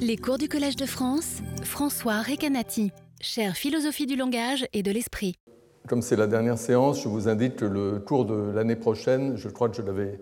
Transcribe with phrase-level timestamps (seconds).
[0.00, 5.34] Les cours du Collège de France, François Recanati, chère philosophie du langage et de l'esprit.
[5.88, 9.48] Comme c'est la dernière séance, je vous indique que le cours de l'année prochaine, je
[9.48, 10.20] crois que je l'avais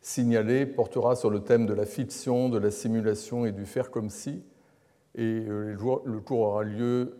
[0.00, 4.08] signalé, portera sur le thème de la fiction, de la simulation et du faire comme
[4.08, 4.44] si.
[5.16, 7.16] Et euh, le cours aura lieu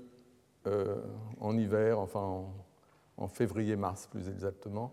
[0.68, 0.94] euh,
[1.40, 2.44] en hiver, enfin
[3.16, 4.92] en février-mars plus exactement.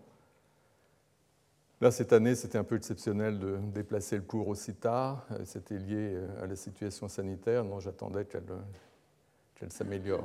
[1.82, 5.26] Là, cette année, c'était un peu exceptionnel de déplacer le cours aussi tard.
[5.30, 10.24] Euh, c'était lié euh, à la situation sanitaire, dont j'attendais qu'elle s'améliore.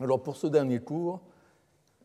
[0.00, 1.22] Alors, pour ce dernier cours,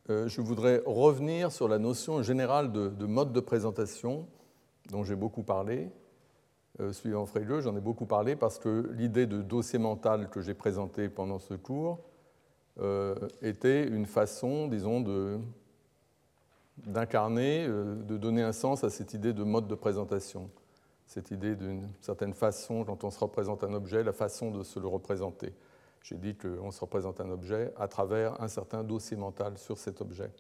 [0.10, 4.26] euh, je voudrais revenir sur la notion générale de, mode de présentation,
[4.90, 5.92] dont j'ai beaucoup parlé.
[6.94, 11.10] suivant Frege, j'en ai beaucoup parlé parce que l'idée de dossier mental que j'ai présenté
[11.10, 12.00] pendant ce cours
[13.42, 15.40] était une façon, disons, de
[16.86, 20.50] d'incarner, euh, de donner un sens à cette idée de mode de présentation,
[21.06, 24.80] cette idée d'une certaine façon, quand on se représente un objet, la façon de se
[24.80, 25.54] le représenter.
[26.04, 30.02] J'ai dit qu'on se représente un objet à travers un certain dossier mental sur cet
[30.02, 30.32] objet.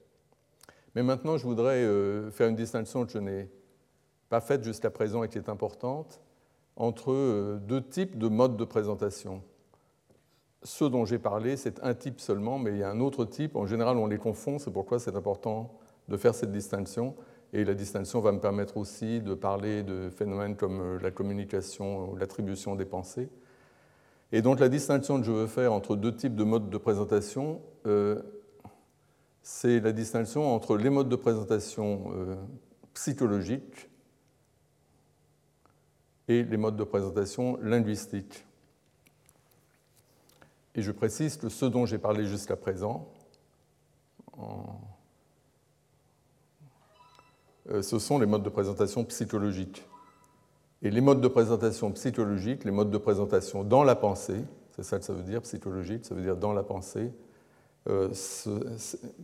[0.95, 3.49] Mais maintenant, je voudrais euh, faire une distinction que je n'ai
[4.29, 6.21] pas faite jusqu'à présent et qui est importante
[6.75, 9.43] entre euh, deux types de modes de présentation.
[10.63, 13.55] Ce dont j'ai parlé, c'est un type seulement, mais il y a un autre type.
[13.55, 17.15] En général, on les confond, c'est pourquoi c'est important de faire cette distinction.
[17.53, 22.11] Et la distinction va me permettre aussi de parler de phénomènes comme euh, la communication
[22.11, 23.29] ou l'attribution des pensées.
[24.31, 27.61] Et donc la distinction que je veux faire entre deux types de modes de présentation,
[27.87, 28.21] euh,
[29.41, 32.35] c'est la distinction entre les modes de présentation euh,
[32.93, 33.89] psychologiques
[36.27, 38.45] et les modes de présentation linguistiques.
[40.75, 43.11] Et je précise que ce dont j'ai parlé jusqu'à présent,
[44.37, 44.79] en
[47.81, 49.83] ce sont les modes de présentation psychologiques.
[50.81, 54.41] Et les modes de présentation psychologiques, les modes de présentation dans la pensée,
[54.75, 57.11] c'est ça que ça veut dire, psychologique, ça veut dire dans la pensée,
[57.89, 58.09] euh,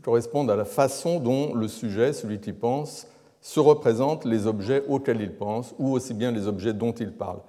[0.01, 3.07] correspondent à la façon dont le sujet, celui qui pense,
[3.39, 7.39] se représente les objets auxquels il pense, ou aussi bien les objets dont il parle.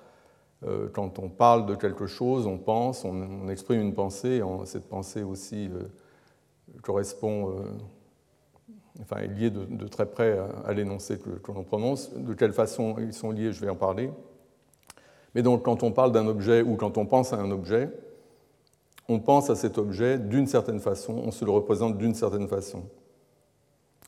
[0.65, 5.25] Euh, quand on parle de quelque chose, on pense, on, exprime une pensée, cette pensée
[5.25, 5.69] aussi
[6.83, 7.57] correspond
[9.03, 12.13] enfin, est lié de, très près à, l'énoncé que, l'on prononce.
[12.15, 14.11] De quelle façon ils sont liés, je vais en parler.
[15.35, 17.91] Mais donc, quand on parle d'un objet ou quand on pense à un objet,
[19.09, 22.85] on pense à cet objet d'une certaine façon, on se le représente d'une certaine façon.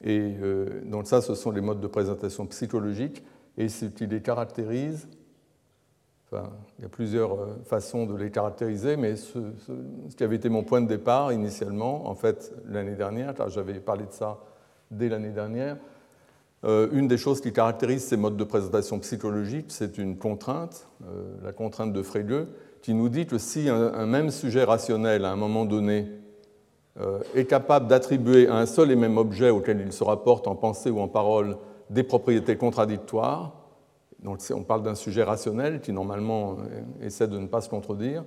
[0.02, 3.22] Et euh, donc ça, ce sont les modes de présentation psychologiques,
[3.56, 5.08] et ce qui les caractérise,
[6.26, 9.38] enfin, il y a plusieurs euh, façons de les caractériser, mais ce,
[10.08, 13.74] ce qui avait été mon point de départ initialement, en fait, l'année dernière, car j'avais
[13.80, 14.38] parlé de ça
[14.90, 15.76] dès l'année dernière.
[16.64, 21.34] Euh, une des choses qui caractérise ces modes de présentation psychologique, c'est une contrainte, euh,
[21.44, 22.46] la contrainte de Frege,
[22.82, 26.08] qui nous dit que si un, même sujet rationnel, à un moment donné,
[27.00, 30.56] euh, est capable d'attribuer à un seul et même objet auquel il se rapporte en
[30.56, 31.56] pensée ou en parole
[31.90, 33.52] des propriétés contradictoires,
[34.22, 36.56] donc on parle d'un sujet rationnel qui normalement
[37.00, 38.24] essaie de ne pas se contredire,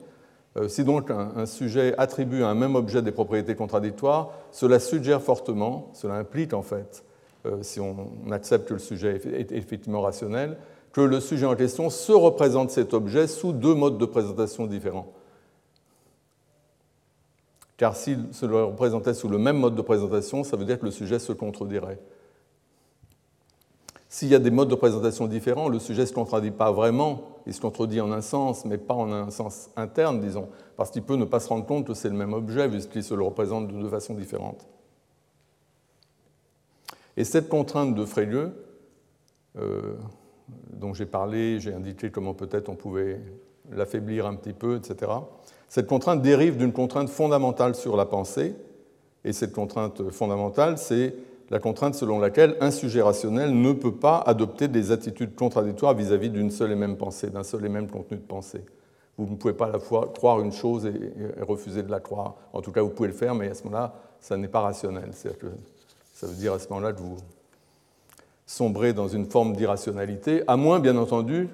[0.67, 5.89] si donc un, sujet attribue à un même objet des propriétés contradictoires, cela suggère fortement,
[5.93, 7.05] cela implique en fait,
[7.45, 10.57] euh, si on accepte que le sujet est effectivement rationnel,
[10.91, 15.13] que le sujet en question se représente cet objet sous deux modes de présentation différents.
[17.77, 20.85] Car s'il se le représentait sous le même mode de présentation, ça veut dire que
[20.85, 21.97] le sujet se contredirait.
[24.13, 27.39] S'il y a des modes de présentation différents, le sujet ne se contradit pas vraiment,
[27.47, 31.03] il se contredit en un sens, mais pas en un sens interne, disons, parce qu'il
[31.03, 33.69] peut ne pas se rendre compte que c'est le même objet, puisqu'il se le représente
[33.69, 34.67] de deux façons différentes.
[37.15, 38.49] Et cette contrainte de Frege,
[39.57, 39.95] euh,
[40.73, 43.21] dont j'ai parlé, j'ai indiqué comment peut-être on pouvait
[43.71, 45.09] l'affaiblir un petit peu, etc.,
[45.69, 48.57] cette contrainte dérive d'une contrainte fondamentale sur la pensée,
[49.23, 51.15] et cette contrainte fondamentale, c'est
[51.51, 56.29] la contrainte selon laquelle un sujet rationnel ne peut pas adopter des attitudes contradictoires vis-à-vis
[56.29, 58.63] d'une seule et même pensée, d'un seul et même contenu de pensée.
[59.17, 62.35] Vous ne pouvez pas à la fois croire une chose et, refuser de la croire.
[62.53, 65.09] En tout cas, vous pouvez le faire, mais à ce moment-là, ça n'est pas rationnel.
[65.13, 67.17] Ça veut dire à ce moment-là que vous
[68.45, 71.49] sombrez dans une forme d'irrationalité, à moins, bien entendu,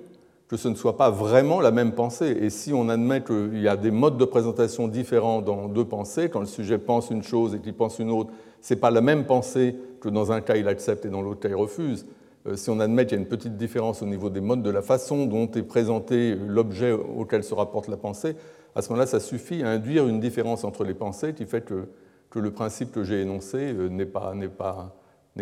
[0.48, 2.38] que ce ne soit pas vraiment la même pensée.
[2.40, 6.30] Et si on admet qu'il y a des modes de présentation différents dans deux pensées,
[6.30, 9.02] quand le sujet pense une chose et qu'il pense une autre, ce n'est pas la
[9.02, 12.06] même pensée que dans un cas il accepte et dans l'autre cas il refuse.
[12.48, 14.70] Euh, si on admet qu'il y a une petite différence au niveau des modes de
[14.70, 18.36] la façon dont est présenté l'objet auquel se rapporte la pensée,
[18.74, 21.90] à ce moment-là, ça suffit à induire une différence entre les pensées qui fait que,
[22.30, 24.96] que le principe que j'ai énoncé euh, n'est pas, pas,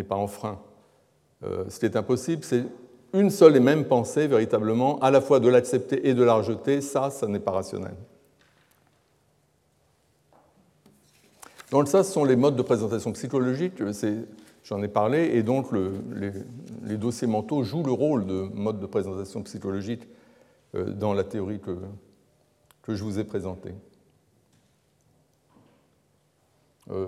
[0.08, 0.58] pas enfreint.
[1.44, 2.64] Euh, ce qui est impossible, c'est
[3.16, 6.82] une seule et même pensée, véritablement, à la fois de l'accepter et de la rejeter,
[6.82, 7.96] ça, ça n'est pas rationnel.
[11.72, 13.82] Donc ça, ce sont les modes de présentation psychologique,
[14.64, 19.42] j'en ai parlé, et donc les, dossiers mentaux jouent le rôle de mode de présentation
[19.44, 20.08] psychologique
[20.76, 21.78] euh, dans la théorie que,
[22.84, 23.74] que je vous ai présentée.
[26.92, 27.08] Euh,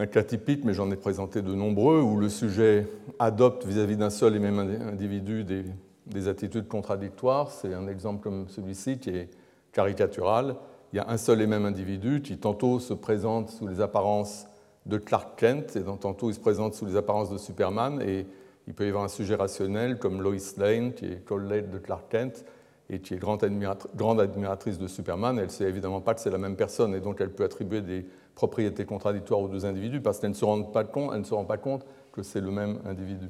[0.00, 2.86] un cas typique, mais j'en ai présenté de nombreux, où le sujet
[3.18, 7.50] adopte vis-à-vis d'un seul et même individu des, attitudes contradictoires.
[7.50, 9.28] C'est un exemple comme celui-ci qui est
[9.72, 10.56] caricatural.
[10.92, 14.46] Il y a un seul et même individu qui tantôt se présente sous les apparences
[14.86, 18.02] de Clark Kent et tantôt il se présente sous les apparences de Superman.
[18.02, 18.26] Et
[18.66, 22.04] il peut y avoir un sujet rationnel comme Lois Lane, qui est collègue de Clark
[22.08, 22.44] Kent
[22.88, 25.38] et qui est grande, admiratrice de Superman.
[25.38, 27.82] Elle ne sait évidemment pas que c'est la même personne et donc elle peut attribuer
[27.82, 28.04] des
[28.40, 31.44] propriétés contradictoires aux deux individus parce qu'elle ne se rend pas compte, ne se rend
[31.44, 33.28] pas compte que c'est le même individu.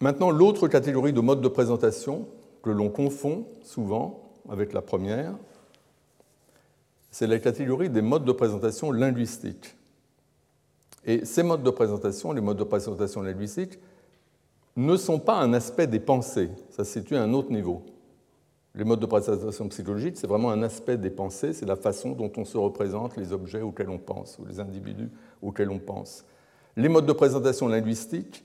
[0.00, 2.26] Maintenant, l'autre catégorie de mode de présentation
[2.62, 5.34] que l'on confond souvent avec la première,
[7.10, 9.76] c'est la catégorie des modes de présentation linguistiques.
[11.04, 13.78] Et ces modes de présentation, les modes de présentation linguistiques,
[14.76, 17.84] ne sont pas un aspect des pensées, ça se situe à un autre niveau.
[18.74, 22.32] Les modes de présentation psychologique, c'est vraiment un aspect des pensées, c'est la façon dont
[22.36, 25.10] on se représente les objets auxquels on pense, ou les individus
[25.42, 26.24] auxquels on pense.
[26.76, 28.44] Les modes de présentation linguistique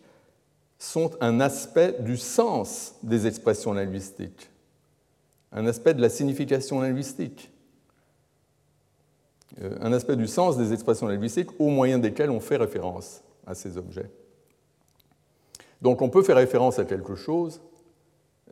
[0.78, 4.50] sont un aspect du sens des expressions linguistiques,
[5.54, 7.50] un aspect de la signification linguistique,
[9.62, 13.56] euh, un aspect du sens des expressions linguistiques au moyen desquelles on fait référence à
[13.56, 14.12] ces objets.
[15.82, 17.62] Donc on peut faire référence à quelque chose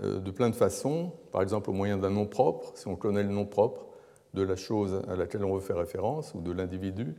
[0.01, 3.29] de plein de façons, par exemple au moyen d'un nom propre, si on connaît le
[3.29, 3.85] nom propre
[4.33, 7.15] de la chose à laquelle on veut faire référence ou de l'individu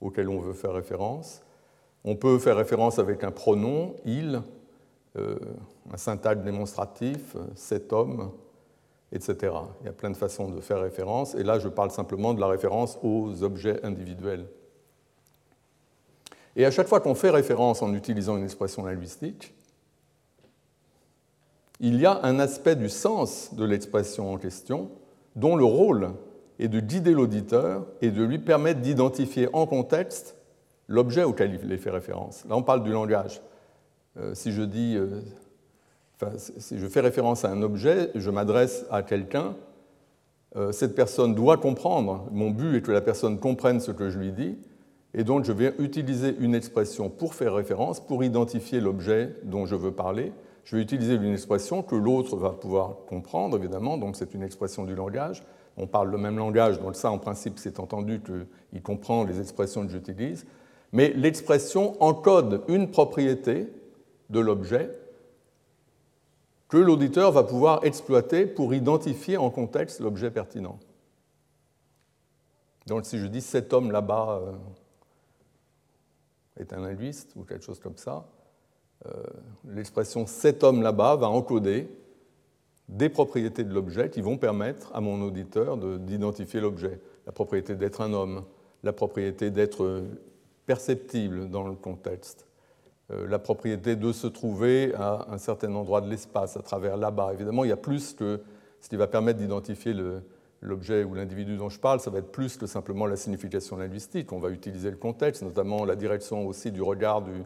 [0.00, 1.42] auquel on veut faire référence.
[2.04, 4.42] On peut faire référence avec un pronom, il,
[5.16, 5.36] euh,
[5.92, 8.30] un syntaxe démonstratif, cet homme,
[9.12, 9.52] etc.
[9.80, 12.40] Il y a plein de façons de faire référence, et là je parle simplement de
[12.40, 14.46] la référence aux objets individuels.
[16.56, 19.54] Et à chaque fois qu'on fait référence en utilisant une expression linguistique,
[21.80, 24.90] il y a un aspect du sens de l'expression en question
[25.36, 26.10] dont le rôle
[26.58, 30.36] est de guider l'auditeur et de lui permettre d'identifier en contexte
[30.88, 32.44] l'objet auquel il fait référence.
[32.48, 33.40] Là, on parle du langage.
[34.16, 35.20] Euh, si je dis, euh,
[36.46, 39.54] si je fais référence à un objet, je m'adresse à quelqu'un,
[40.56, 42.26] euh, cette personne doit comprendre.
[42.32, 44.58] Mon but est que la personne comprenne ce que je lui dis,
[45.14, 49.76] et donc je vais utiliser une expression pour faire référence, pour identifier l'objet dont je
[49.76, 50.32] veux parler.
[50.68, 54.84] Je vais utiliser une expression que l'autre va pouvoir comprendre, évidemment, donc c'est une expression
[54.84, 55.42] du langage.
[55.78, 59.86] On parle le même langage, donc ça, en principe, c'est entendu qu'il comprend les expressions
[59.86, 60.44] que j'utilise.
[60.92, 63.72] Mais l'expression encode une propriété
[64.28, 64.90] de l'objet
[66.68, 70.78] que l'auditeur va pouvoir exploiter pour identifier en contexte l'objet pertinent.
[72.86, 74.52] Donc si je dis cet homme là-bas euh,
[76.60, 78.28] est un linguiste ou quelque chose comme ça,
[79.66, 81.88] l'expression cet homme là-bas va encoder
[82.88, 87.00] des propriétés de l'objet qui vont permettre à mon auditeur d'identifier l'objet.
[87.26, 88.44] La propriété d'être un homme,
[88.82, 90.02] la propriété d'être
[90.66, 92.46] perceptible dans le contexte,
[93.10, 97.32] euh, la propriété de se trouver à un certain endroit de l'espace, à travers là-bas.
[97.32, 98.40] Évidemment, il y a plus que
[98.80, 99.94] ce qui va permettre d'identifier
[100.60, 104.30] l'objet ou l'individu dont je parle, ça va être plus que simplement la signification linguistique.
[104.32, 107.42] On va utiliser le contexte, notamment la direction aussi du regard du, euh,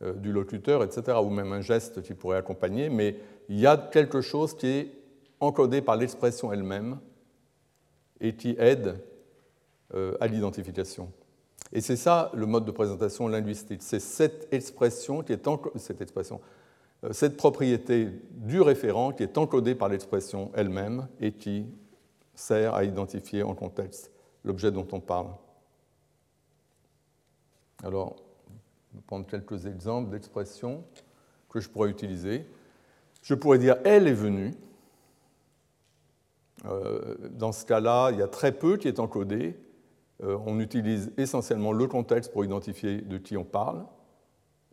[0.00, 3.16] du locuteur, etc., ou même un geste qui pourrait accompagner, mais
[3.50, 4.92] il y a quelque chose qui est
[5.40, 6.98] encodé par l'expression elle-même
[8.20, 8.98] et qui aide
[9.94, 11.10] euh, à l'identification.
[11.72, 13.82] Et c'est ça le mode de présentation linguistique.
[13.82, 16.40] C'est cette expression qui est cette expression,
[17.04, 21.66] euh, cette propriété du référent qui est encodée par l'expression elle-même et qui
[22.34, 24.10] sert à identifier en contexte
[24.44, 25.28] l'objet dont on parle.
[27.82, 28.16] Alors,
[28.90, 30.84] je vais prendre quelques exemples d'expressions
[31.48, 32.46] que je pourrais utiliser.
[33.22, 34.52] Je pourrais dire elle est venue.
[36.66, 39.56] Euh, dans ce cas-là, il y a très peu qui est encodé.
[40.22, 43.84] Euh, on utilise essentiellement le contexte pour identifier de qui on parle.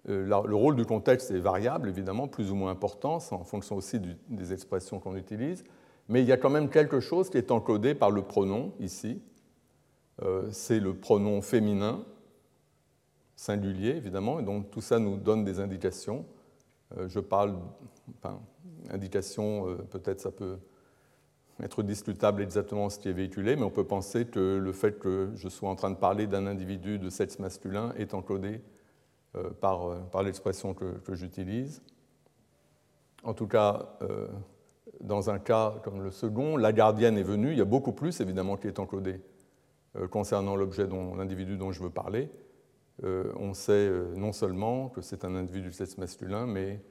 [0.09, 3.99] Euh, le rôle du contexte est variable, évidemment, plus ou moins important, en fonction aussi
[4.29, 5.63] des expressions qu'on utilise.
[6.09, 9.21] Mais il y a quand même quelque chose qui est encodé par le pronom ici.
[10.51, 12.03] C'est le pronom féminin
[13.37, 16.25] singulier, évidemment, et donc tout ça nous donne des indications.
[16.97, 17.55] Euh, je parle,
[18.17, 18.41] enfin,
[18.89, 20.57] indications, euh, peut-être ça peut
[21.61, 25.31] être discutable exactement ce qui est véhiculé, mais on peut penser que le fait que
[25.35, 28.61] je sois en train de parler d'un individu de sexe masculin est encodé
[29.35, 31.81] euh, par, par l'expression que, j'utilise.
[33.23, 33.97] En tout cas,
[35.01, 38.21] dans un cas comme le second, la gardienne est venue, il y a beaucoup plus
[38.21, 39.19] évidemment qui est encodé
[40.11, 42.29] concernant l'objet dont l'individu dont je veux parler.
[43.03, 46.81] On sait non seulement que c'est un individu de sexe masculin, mais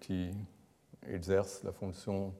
[0.00, 0.30] qui
[1.08, 2.32] exerce la fonction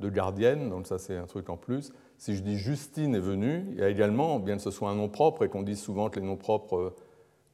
[0.00, 1.92] de gardienne, donc ça c'est un truc en plus.
[2.18, 4.94] Si je dis Justine est venue, il y a également, bien que ce soit un
[4.94, 6.96] nom propre et qu'on dise souvent que les noms propres euh,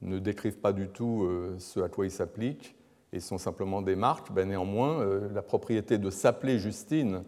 [0.02, 2.76] ne décrivent pas du tout euh, ce à quoi ils s'appliquent
[3.12, 7.24] et sont simplement des marques, ben néanmoins, euh, la propriété de s'appeler Justine,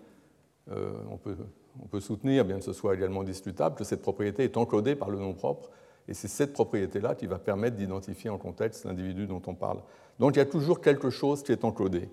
[0.68, 5.10] on, peut, soutenir, bien que ce soit également discutable, que cette propriété est encodée par
[5.10, 5.70] le nom propre,
[6.08, 9.80] et c'est cette propriété-là qui va permettre d'identifier en contexte l'individu dont on parle.
[10.18, 12.08] Donc il y a toujours quelque chose qui est encodé.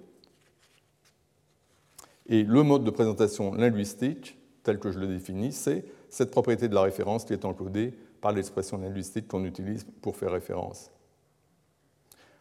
[2.27, 6.75] Et le mode de présentation linguistique, tel que je le définis, c'est cette propriété de
[6.75, 10.89] la référence qui est encodée par l'expression linguistique qu'on utilise pour faire référence.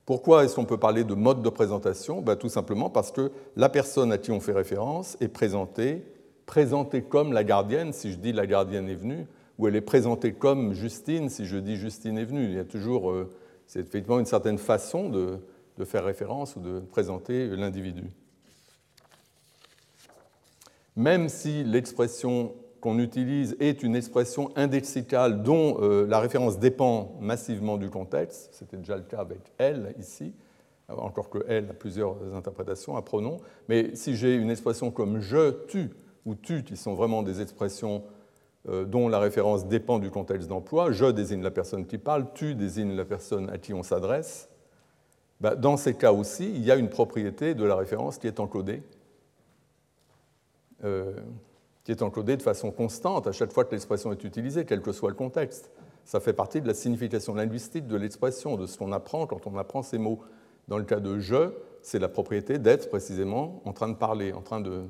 [0.07, 2.23] Pourquoi est-ce qu'on peut parler de mode de présentation?
[2.23, 6.05] Ben, Tout simplement parce que la personne à qui on fait référence est présentée,
[6.47, 9.27] présentée comme la gardienne, si je dis la gardienne est venue,
[9.59, 12.45] ou elle est présentée comme Justine, si je dis Justine est venue.
[12.45, 13.31] Il y a toujours, euh,
[13.67, 15.41] c'est effectivement une certaine façon de
[15.85, 18.05] faire référence ou de présenter l'individu
[20.97, 27.79] même si l'expression qu'on utilise est une expression indexicale dont euh, la référence dépend massivement
[27.79, 30.35] du contexte, c'était déjà le cas avec elle ici,
[30.89, 35.65] encore que elle a plusieurs interprétations, un pronom, mais si j'ai une expression comme je,
[35.67, 35.91] tu
[36.27, 38.03] ou tu, qui sont vraiment des expressions
[38.67, 42.95] dont la référence dépend du contexte d'emploi, je désigne la personne qui parle, tu désigne
[42.95, 44.49] la personne à qui on s'adresse,
[45.41, 48.39] bah, dans ces cas aussi, il y a une propriété de la référence qui est
[48.39, 48.83] encodée
[50.85, 51.13] euh,
[51.85, 54.93] qui est encodé de façon constante à chaque fois que l'expression est utilisée, quel que
[54.93, 55.71] soit le contexte.
[56.05, 59.57] Ça fait partie de la signification linguistique de l'expression, de ce qu'on apprend quand on
[59.59, 60.21] apprend ces mots.
[60.69, 61.53] Dans le cas de je,
[61.83, 64.85] c'est la propriété d'être précisément en train de parler, en train de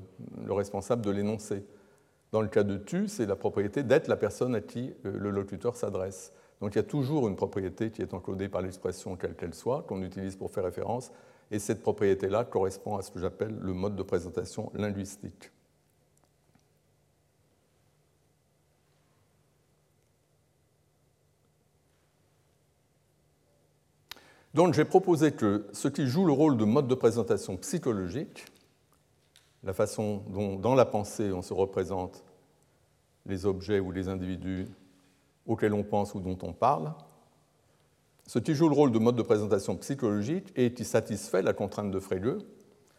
[0.45, 1.65] le responsable de l'énoncer.
[2.33, 5.31] Dans le cas de tu, c'est la propriété d'être la personne à qui euh, le
[5.31, 6.33] locuteur s'adresse.
[6.63, 9.83] Donc il y a toujours une propriété qui est encodée par l'expression quelle qu'elle soit,
[9.83, 11.13] qu'on utilise pour faire référence,
[11.51, 15.51] et cette propriété-là correspond à ce que j'appelle le mode de présentation linguistique.
[24.55, 28.47] Donc j'ai proposé que ce qui joue le rôle de mode de présentation psychologique,
[29.63, 32.25] la façon dont dans la pensée on se représente
[33.27, 34.67] les objets ou les individus
[35.47, 36.93] auxquels on pense ou dont on parle,
[38.27, 41.91] ce qui joue le rôle de mode de présentation psychologique et qui satisfait la contrainte
[41.91, 42.39] de Frege,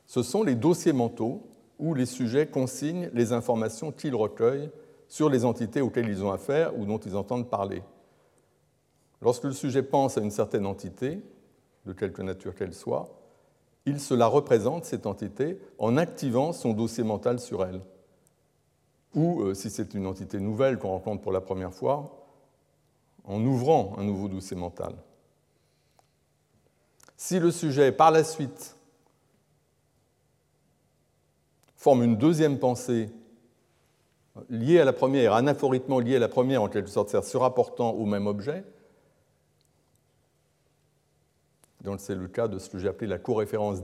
[0.05, 1.47] ce sont les dossiers mentaux
[1.79, 4.69] où les sujets consignent les informations qu'ils recueillent
[5.07, 7.81] sur les entités auxquelles ils ont affaire ou dont ils entendent parler.
[9.21, 11.21] Lorsque le sujet pense à une certaine entité,
[11.85, 13.09] de quelque nature qu'elle soit,
[13.85, 17.81] il se la représente, cette entité, en activant son dossier mental sur elle.
[19.13, 22.25] Ou, euh, si c'est une entité nouvelle qu'on rencontre pour la première fois,
[23.25, 24.95] en ouvrant un nouveau dossier mental.
[27.15, 28.75] Si le sujet, par la suite,
[31.75, 33.09] forme une deuxième pensée
[34.49, 38.05] liée à la première, anaphoriquement liée à la première, en quelque sorte, se rapportant au
[38.05, 38.65] même objet,
[41.97, 43.81] c'est le cas de ce que j'ai appelé la co-référence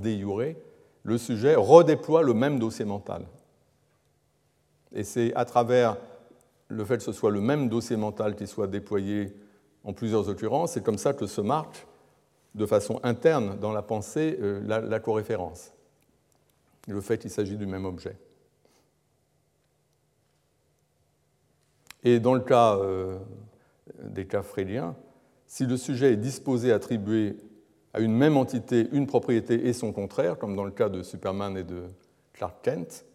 [1.03, 3.25] le sujet redéploie le même dossier mental.
[4.91, 5.98] Et c'est à travers
[6.68, 9.34] le fait que ce soit le même dossier mental qui soit déployé
[9.84, 11.88] en plusieurs occurrences, c'est comme ça que se marque
[12.56, 15.72] de façon interne dans la pensée euh, la, la coréférence,
[16.88, 18.18] le fait qu'il s'agit du même objet.
[22.03, 23.20] Et dans le cas euh,
[24.03, 24.96] des cas fréliens,
[25.48, 27.36] si le sujet est disposé à attribuer
[27.93, 31.58] à une même entité une propriété et son contraire, comme dans le cas de Superman
[31.58, 31.84] et de
[32.34, 33.05] Clark Kent,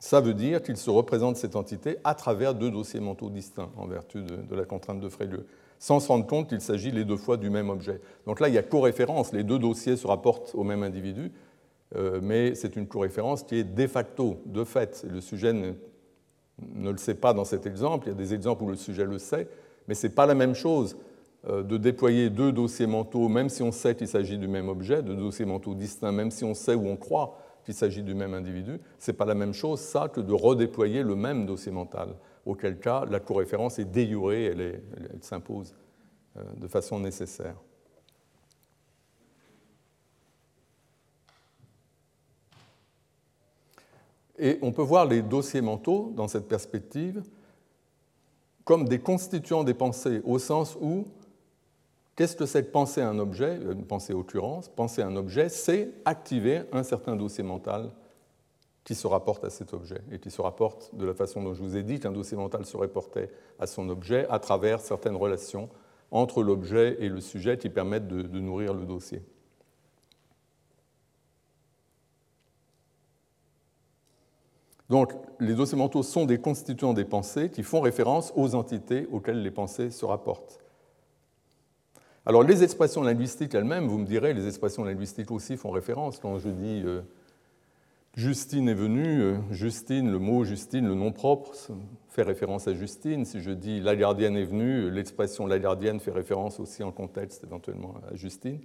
[0.00, 3.86] ça veut dire qu'il se représente cette entité à travers deux dossiers mentaux distincts, en
[3.86, 5.40] vertu de, la contrainte de Frege,
[5.78, 8.00] sans se rendre compte qu'il s'agit les deux fois du même objet.
[8.26, 11.30] Donc là, il y a co-référence, les deux dossiers se rapportent au même individu,
[11.96, 15.04] euh, mais c'est une co-référence qui est de facto, de fait.
[15.08, 15.72] Le sujet ne,
[16.74, 19.04] ne, le sait pas dans cet exemple, il y a des exemples où le sujet
[19.04, 19.48] le sait,
[19.86, 20.96] mais ce n'est pas la même chose
[21.48, 25.16] de déployer deux dossiers mentaux, même si on sait qu'il s'agit du même objet, deux
[25.16, 28.78] dossiers mentaux distincts, même si on sait ou on croit qu'il s'agit du même individu,
[28.98, 32.78] ce n'est pas la même chose, ça, que de redéployer le même dossier mental, auquel
[32.78, 35.74] cas la co-référence est déjurée, elle, elle s'impose
[36.36, 37.56] euh, de façon nécessaire.
[44.38, 47.22] Et on peut voir les dossiers mentaux dans cette perspective
[48.64, 51.04] comme des constituants des pensées, au sens où
[52.20, 56.64] qu'est-ce que c'est de penser un objet, une pensée occurrence, penser un objet, c'est activer
[56.70, 57.88] un certain dossier mental
[58.84, 61.62] qui se rapporte à cet objet et qui se rapporte de la façon dont je
[61.62, 65.70] vous ai dit qu'un dossier mental se rapportait à son objet à travers certaines relations
[66.10, 69.22] entre l'objet et le sujet qui permettent de nourrir le dossier.
[74.90, 79.42] Donc, les dossiers mentaux sont des constituants des pensées qui font référence aux entités auxquelles
[79.42, 80.59] les pensées se rapportent.
[82.26, 86.18] Alors, les expressions linguistiques elles-mêmes, vous me direz, les expressions linguistiques aussi font référence.
[86.18, 87.00] Quand je dis euh,
[88.14, 91.52] Justine est venue, euh, Justine, le mot Justine, le nom propre,
[92.08, 93.24] fait référence à Justine.
[93.24, 97.42] Si je dis la gardienne est venue, l'expression la gardienne fait référence aussi en contexte
[97.44, 98.60] éventuellement à Justine.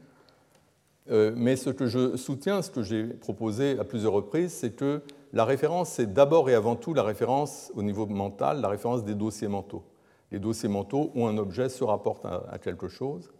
[1.10, 5.02] Euh, mais ce que je soutiens, ce que j'ai proposé à plusieurs reprises, c'est que
[5.32, 9.16] la référence, c'est d'abord et avant tout la référence au niveau mental, la référence des
[9.16, 9.84] dossiers mentaux.
[10.32, 13.32] Les dossiers mentaux où un objet se rapporte à quelque chose.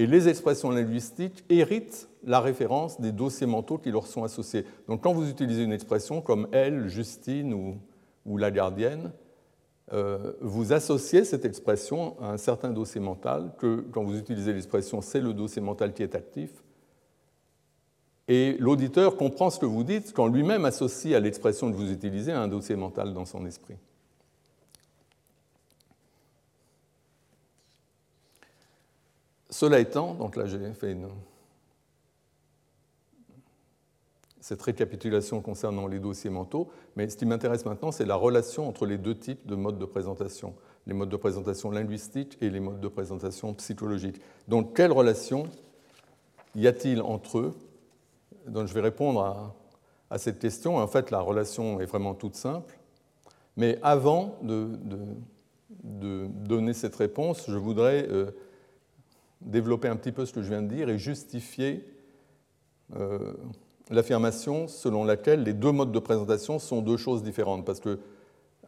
[0.00, 4.64] Et les expressions linguistiques héritent la référence des dossiers mentaux qui leur sont associés.
[4.88, 7.52] Donc quand vous utilisez une expression comme elle, Justine
[8.24, 9.12] ou, la gardienne,
[9.92, 15.02] euh, vous associez cette expression à un certain dossier mental, que quand vous utilisez l'expression
[15.02, 16.50] c'est le dossier mental qui est actif,
[18.26, 22.32] et l'auditeur comprend ce que vous dites quand lui-même associe à l'expression que vous utilisez
[22.32, 23.76] un dossier mental dans son esprit.
[29.50, 30.96] Cela étant, donc là j'ai fait
[34.40, 38.86] cette récapitulation concernant les dossiers mentaux, mais ce qui m'intéresse maintenant, c'est la relation entre
[38.86, 40.54] les deux types de modes de présentation,
[40.86, 44.20] les modes de présentation linguistiques et les modes de présentation psychologiques.
[44.48, 45.44] Donc quelle relation
[46.54, 47.54] y a-t-il entre eux?
[48.46, 49.54] Donc je vais répondre
[50.10, 50.78] à, cette question.
[50.78, 52.76] En fait, la relation est vraiment toute simple.
[53.56, 54.68] Mais avant de,
[55.84, 58.32] donner cette réponse, je voudrais euh,
[59.40, 61.84] développer un petit peu ce que je viens de dire et justifier
[62.96, 63.32] euh,
[63.90, 67.64] l'affirmation selon laquelle les deux modes de présentation sont deux choses différentes.
[67.64, 67.98] Parce que,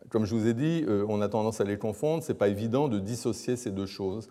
[0.08, 2.22] comme je vous ai dit, euh, on a tendance à les confondre.
[2.22, 4.30] Ce n'est pas évident de dissocier ces deux choses.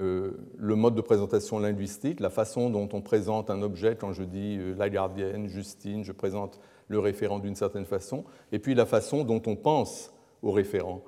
[0.00, 4.22] Euh, le mode de présentation linguistique, la façon dont on présente un objet, quand je
[4.22, 9.24] dis la gardienne, Justine, je présente le référent d'une certaine façon, et puis la façon
[9.24, 11.02] dont on pense au référent.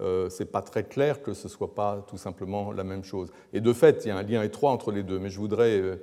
[0.00, 3.30] Euh, Ce n'est pas très clair que ce soit pas tout simplement la même chose.
[3.52, 5.98] Et de fait, il y a un lien étroit entre les deux, mais je voudrais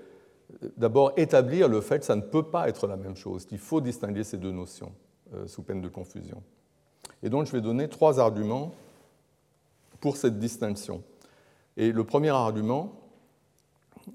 [0.78, 3.82] d'abord établir le fait que ça ne peut pas être la même chose, qu'il faut
[3.82, 4.92] distinguer ces deux notions
[5.48, 6.44] sous peine de confusion.
[7.24, 8.74] Et donc je vais donner trois arguments
[10.00, 11.02] pour cette distinction.
[11.78, 12.94] Et le premier argument,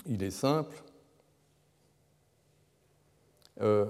[0.07, 0.83] il est simple.
[3.61, 3.87] Euh,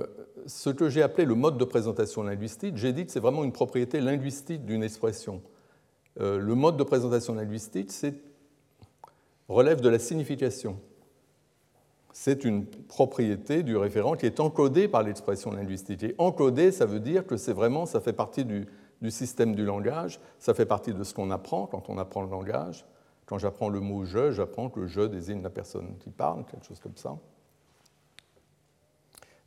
[0.47, 3.53] ce que j'ai appelé le mode de présentation linguistique, j'ai dit que c'est vraiment une
[3.53, 5.43] propriété linguistique d'une expression.
[6.21, 7.93] Euh, le mode de présentation linguistique
[9.49, 10.79] relève de la signification.
[12.13, 16.03] C'est une propriété du référent qui est encodée par l'expression linguistique.
[16.03, 18.67] Et encodée, ça veut dire que c'est vraiment, ça fait partie du
[19.11, 22.85] système du langage, ça fait partie de ce qu'on apprend quand on apprend le langage.
[23.27, 26.65] Quand j'apprends le mot je, j'apprends que le je désigne la personne qui parle, quelque
[26.65, 27.17] chose comme ça.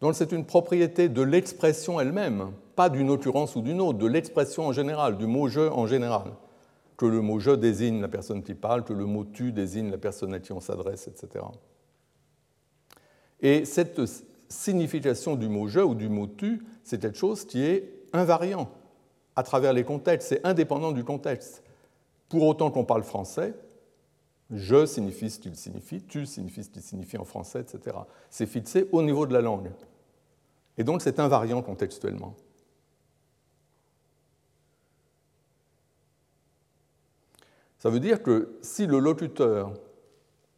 [0.02, 4.68] Donc c'est une propriété de l'expression elle-même, pas d'une occurrence ou d'une autre, de l'expression
[4.68, 6.32] en général, du mot je en général.
[7.02, 9.98] Que le mot je désigne la personne qui parle, que le mot tu désigne la
[9.98, 11.44] personne à qui on s'adresse, etc.
[13.40, 14.00] Et cette
[14.48, 18.70] signification du mot je ou du mot tu, c'est quelque chose qui est invariant
[19.36, 21.64] à travers les contextes, c'est indépendant du contexte.
[22.30, 23.56] Pour autant qu'on parle français,
[24.52, 27.98] je signifie ce qu'il signifie, tu signifie ce qu'il signifie en français, etc.
[28.30, 29.72] C'est fixé au niveau de la langue.
[30.78, 32.36] Et donc c'est invariant contextuellement.
[37.82, 39.74] Ça veut dire que si le locuteur,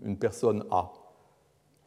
[0.04, 0.92] une personne A,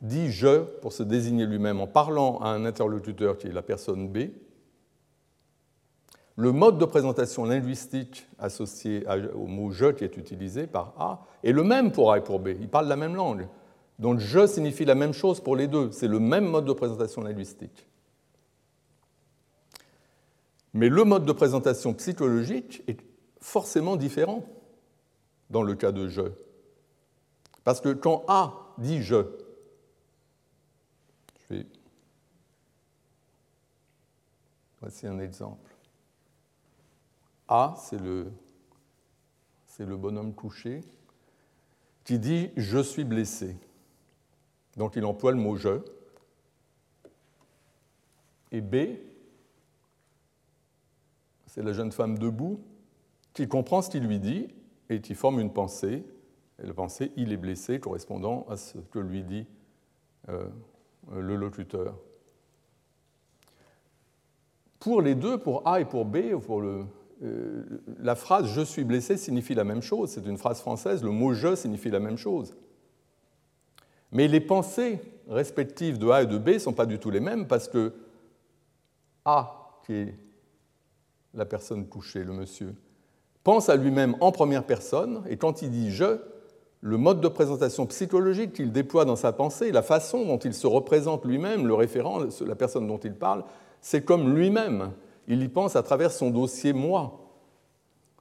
[0.01, 4.09] dit je pour se désigner lui-même en parlant à un interlocuteur qui est la personne
[4.09, 4.31] B,
[6.37, 11.53] le mode de présentation linguistique associé au mot je qui est utilisé par A est
[11.53, 12.49] le même pour A et pour B.
[12.59, 13.47] Ils parlent la même langue.
[13.99, 15.93] Donc je signifie la même chose pour les deux.
[15.93, 17.87] C'est le même mode de présentation linguistique.
[20.73, 23.01] Mais le mode de présentation psychologique est
[23.39, 24.43] forcément différent
[25.51, 26.23] dans le cas de je.
[27.65, 29.27] Parce que quand A dit je,
[34.81, 35.75] voici un exemple.
[37.49, 38.33] A, c'est le,
[39.79, 40.83] le bonhomme couché,
[42.05, 43.57] qui dit Je suis blessé.
[44.77, 45.81] Donc il emploie le mot je.
[48.53, 48.77] Et B,
[51.47, 52.61] c'est la jeune femme debout,
[53.33, 54.49] qui comprend ce qu'il lui dit
[54.91, 56.05] et qui forme une pensée.
[56.63, 59.47] Et la pensée, il est blessé, correspondant à ce que lui dit
[60.29, 60.49] euh,
[61.15, 61.97] le locuteur.
[64.81, 66.19] Pour les deux, pour A et pour B,
[67.23, 67.65] euh,
[67.99, 70.11] la phrase je suis blessé signifie la même chose.
[70.11, 72.57] C'est une phrase française, le mot je signifie la même chose.
[74.13, 77.21] Mais les pensées respectives de A et de B ne sont pas du tout les
[77.21, 77.95] mêmes parce que
[79.25, 80.15] A, qui est
[81.35, 82.75] la personne touchée, le monsieur,
[83.47, 86.19] pense à lui-même en première personne et quand il dit je,
[86.81, 90.67] le mode de présentation psychologique qu'il déploie dans sa pensée, la façon dont il se
[90.67, 93.45] représente lui-même, le référent, la personne dont il parle,
[93.81, 94.91] c'est comme lui-même.
[95.29, 97.21] Il y pense à travers son dossier moi.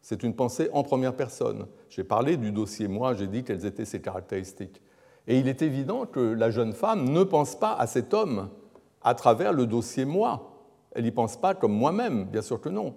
[0.03, 1.65] C'est une pensée en première personne.
[1.89, 4.79] J'ai parlé du dossier moi, j'ai dit quelles étaient ses caractéristiques.
[5.25, 8.49] Et il est évident que la jeune femme ne pense pas à cet homme
[9.01, 10.51] à travers le dossier moi.
[10.91, 12.93] Elle n'y pense pas comme moi-même, bien sûr que non.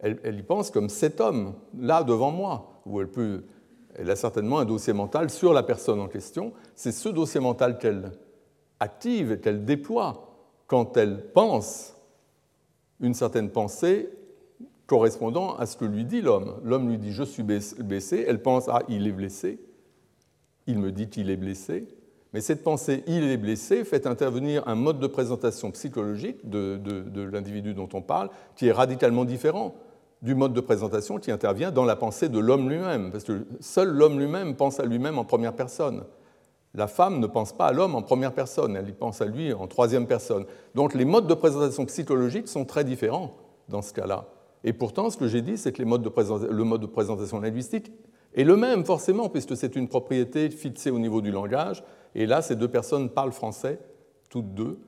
[0.00, 3.44] Elle, y pense comme cet homme, là devant moi, où elle peut.
[3.96, 6.52] Elle a certainement un dossier mental sur la personne en question.
[6.76, 8.12] C'est ce dossier mental qu'elle
[8.78, 10.28] active et qu'elle déploie
[10.68, 11.96] quand elle pense
[13.00, 14.10] une certaine pensée
[14.86, 16.60] correspondant à ce que lui dit l'homme.
[16.64, 19.58] L'homme lui dit je suis blessé, elle pense ah il est blessé,
[20.66, 21.88] il me dit qu'il est blessé,
[22.32, 27.74] mais cette pensée il est blessé fait intervenir un mode de présentation psychologique de, l'individu
[27.74, 29.74] dont on parle qui est radicalement différent
[30.22, 33.88] du mode de présentation qui intervient dans la pensée de l'homme lui-même, parce que seul
[33.88, 36.04] l'homme lui-même pense à lui-même en première personne.
[36.74, 39.66] La femme ne pense pas à l'homme en première personne, elle pense à lui en
[39.66, 40.44] troisième personne.
[40.74, 43.36] Donc les modes de présentation psychologique sont très différents
[43.68, 44.26] dans ce cas-là.
[44.64, 47.92] Et pourtant, ce que j'ai dit, c'est que le mode de présentation linguistique
[48.34, 51.84] est le même, forcément, puisque c'est une propriété fixée au niveau du langage.
[52.14, 53.78] Et là, ces deux personnes parlent français,
[54.28, 54.78] toutes deux,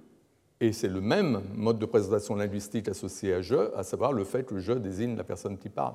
[0.60, 4.44] et c'est le même mode de présentation linguistique associé à je, à savoir le fait
[4.44, 5.94] que je désigne la personne qui parle.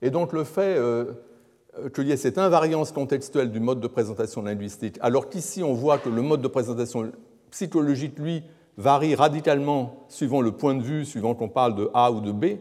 [0.00, 1.12] Et donc le fait euh,
[1.94, 5.98] qu'il y ait cette invariance contextuelle du mode de présentation linguistique, alors qu'ici on voit
[5.98, 7.12] que le mode de présentation
[7.50, 8.42] psychologique, lui,
[8.78, 12.58] varie radicalement suivant le point de vue, suivant qu'on parle de A ou de B,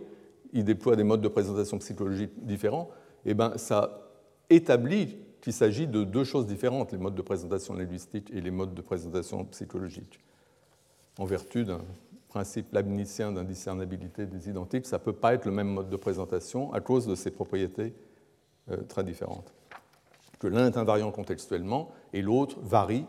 [0.53, 2.89] il déploie des modes de présentation psychologique différents,
[3.25, 4.01] et eh bien ça
[4.49, 8.73] établit qu'il s'agit de deux choses différentes, les modes de présentation linguistique et les modes
[8.73, 10.19] de présentation psychologique.
[11.17, 11.81] En vertu d'un
[12.27, 16.73] principe leibnizien d'indiscernabilité des identiques, ça ne peut pas être le même mode de présentation
[16.73, 17.93] à cause de ses propriétés
[18.71, 19.53] euh, très différentes.
[20.39, 23.05] Que l'un est invariant contextuellement et l'autre varie.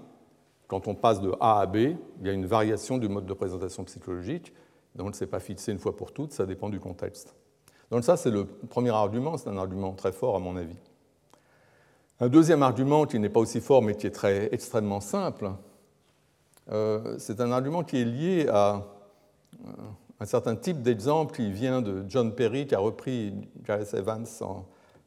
[0.69, 3.35] Quand on passe de A à B, il y a une variation du mode de
[3.35, 4.53] présentation psychologique,
[4.95, 7.35] donc ce n'est pas fixé une fois pour toutes, ça dépend du contexte.
[7.91, 10.77] Donc ça, c'est le premier argument, c'est un argument très fort à mon avis.
[12.19, 15.51] Un deuxième argument qui n'est pas aussi fort mais qui est très extrêmement simple,
[16.69, 18.83] c'est un argument qui est lié à
[19.65, 19.71] euh,
[20.21, 24.27] un certain type d'exemple qui vient de John Perry, qui a repris Gareth Evans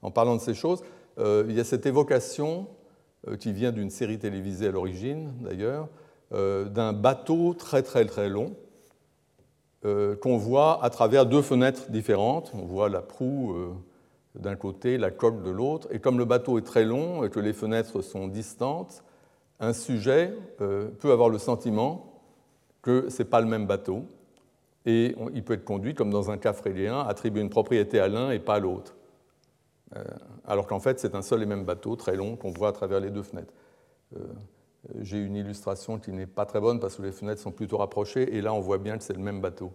[0.02, 0.82] en, parlant de ces choses,
[1.17, 2.67] euh, il y a cette évocation
[3.28, 5.88] euh, qui vient d'une série télévisée à l'origine, d'ailleurs,
[6.32, 8.54] euh, d'un bateau très très très long
[10.22, 12.52] qu'on voit à travers deux fenêtres différentes.
[12.54, 13.56] On voit la proue
[14.36, 15.88] d'un côté, la coque de l'autre.
[15.91, 19.06] Et comme le bateau est très long et que les fenêtres sont distantes,
[19.60, 22.22] un sujet peut avoir le sentiment
[22.82, 24.06] que ce n'est pas le même bateau.
[24.86, 28.32] Et il peut être conduit, comme dans un cas frélien, attribuer une propriété à l'un
[28.32, 28.95] et pas à l'autre.
[29.95, 30.04] Euh,
[30.45, 33.00] alors qu'en fait c'est un seul et même bateau très long qu'on voit à travers
[33.00, 33.54] les deux fenêtres.
[34.15, 34.19] Euh,
[35.02, 38.36] j'ai une illustration qui n'est pas très bonne parce que les fenêtres sont plutôt rapprochées
[38.36, 39.72] et là on voit bien que c'est le même bateau.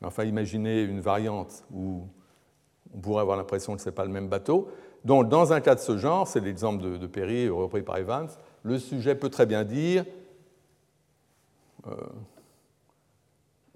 [0.00, 2.06] Mais enfin imaginez une variante où
[2.94, 4.68] on pourrait avoir l'impression que ce n'est pas le même bateau.
[5.04, 8.28] Donc dans un cas de ce genre, c'est l'exemple de, Perry repris par Evans,
[8.64, 10.04] le sujet peut très bien dire
[11.86, 11.94] euh,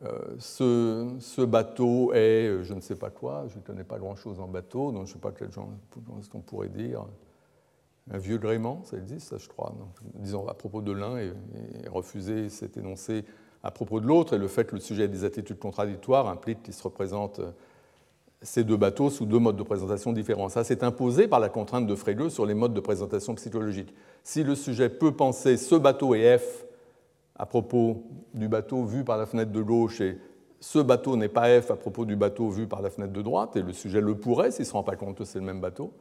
[0.04, 4.40] euh, ce, bateau est, euh, je ne sais pas quoi, je ne connais pas grand-chose
[4.40, 5.68] en bateau, donc je ne sais pas quel genre,
[6.22, 7.04] ce qu'on pourrait dire.
[8.10, 9.74] Un vieux gréement, ça existe, ça je crois.
[10.14, 11.32] disons à propos de l'un et,
[11.88, 13.24] refuser cet énoncé
[13.62, 16.62] à propos de l'autre, et le fait que le sujet ait des attitudes contradictoires implique
[16.62, 17.40] qu'il se représente
[18.42, 20.48] ces deux bateaux sous deux modes de présentation différents.
[20.48, 23.92] Ça, c'est imposé par la contrainte de Frege sur les modes de présentation psychologique.
[24.22, 26.64] Si le sujet peut penser ce bateau est F
[27.34, 30.18] à propos du bateau vu par la fenêtre de gauche et
[30.60, 33.56] ce bateau n'est pas F à propos du bateau vu par la fenêtre de droite,
[33.56, 35.60] et le sujet le pourrait s'il ne se rend pas compte que c'est le même
[35.60, 35.92] bateau.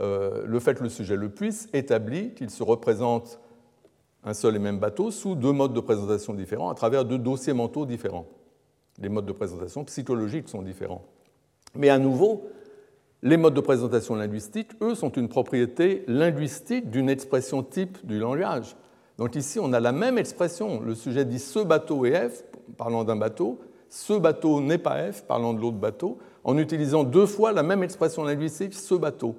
[0.00, 3.40] Euh, le fait que le sujet le puisse établit qu'il se représente
[4.22, 7.52] un seul et même bateau sous deux modes de présentation différents, à travers deux dossiers
[7.52, 8.26] mentaux différents.
[8.98, 11.04] Les modes de présentation psychologiques sont différents.
[11.74, 12.48] Mais à nouveau,
[13.22, 18.76] les modes de présentation linguistique, eux, sont une propriété linguistique d'une expression type du langage.
[19.18, 20.80] Donc ici, on a la même expression.
[20.80, 22.44] Le sujet dit ce bateau est F,
[22.78, 23.60] parlant d'un bateau.
[23.90, 26.18] Ce bateau n'est pas F, parlant de l'autre bateau.
[26.42, 29.36] en utilisant deux fois la même expression linguistique ce bateau.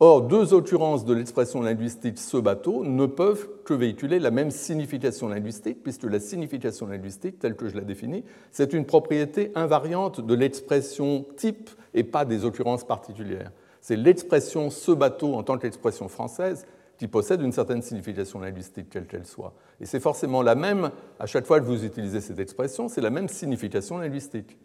[0.00, 5.26] Or, deux occurrences de l'expression linguistique ce bateau ne peuvent que véhiculer la même signification
[5.26, 10.34] linguistique, puisque la signification linguistique, telle que je la définis, c'est une propriété invariante de
[10.34, 13.50] l'expression type et pas des occurrences particulières.
[13.80, 16.64] C'est l'expression ce bateau en tant qu'expression française
[16.96, 19.54] qui possède une certaine signification linguistique, quelle qu'elle soit.
[19.80, 23.10] Et c'est forcément la même, à chaque fois que vous utilisez cette expression, c'est la
[23.10, 24.58] même signification linguistique.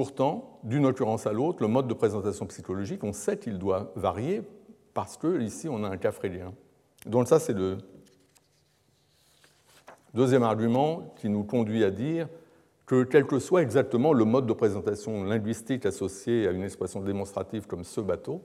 [0.00, 4.40] Pourtant, d'une occurrence à l'autre, le mode de présentation psychologique, on sait qu'il doit varier
[4.94, 6.54] parce que ici on a un cas frélien.
[7.04, 7.76] Donc ça, c'est le
[10.14, 12.28] deuxième argument qui nous conduit à dire
[12.86, 17.66] que quel que soit exactement le mode de présentation linguistique associé à une expression démonstrative
[17.66, 18.42] comme ce bateau,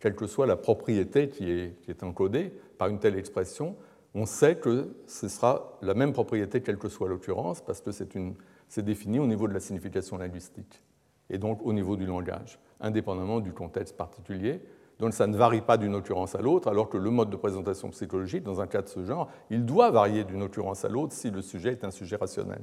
[0.00, 3.76] quelle que soit la propriété qui est, qui est encodée par une telle expression,
[4.14, 8.82] on sait que ce sera la même propriété quelle que soit l'occurrence, parce que c'est
[8.82, 10.85] défini au niveau de la signification linguistique
[11.30, 14.60] et donc au niveau du langage, indépendamment du contexte particulier.
[14.98, 17.90] Donc ça ne varie pas d'une occurrence à l'autre, alors que le mode de présentation
[17.90, 21.30] psychologique, dans un cas de ce genre, il doit varier d'une occurrence à l'autre si
[21.30, 22.62] le sujet est un sujet rationnel.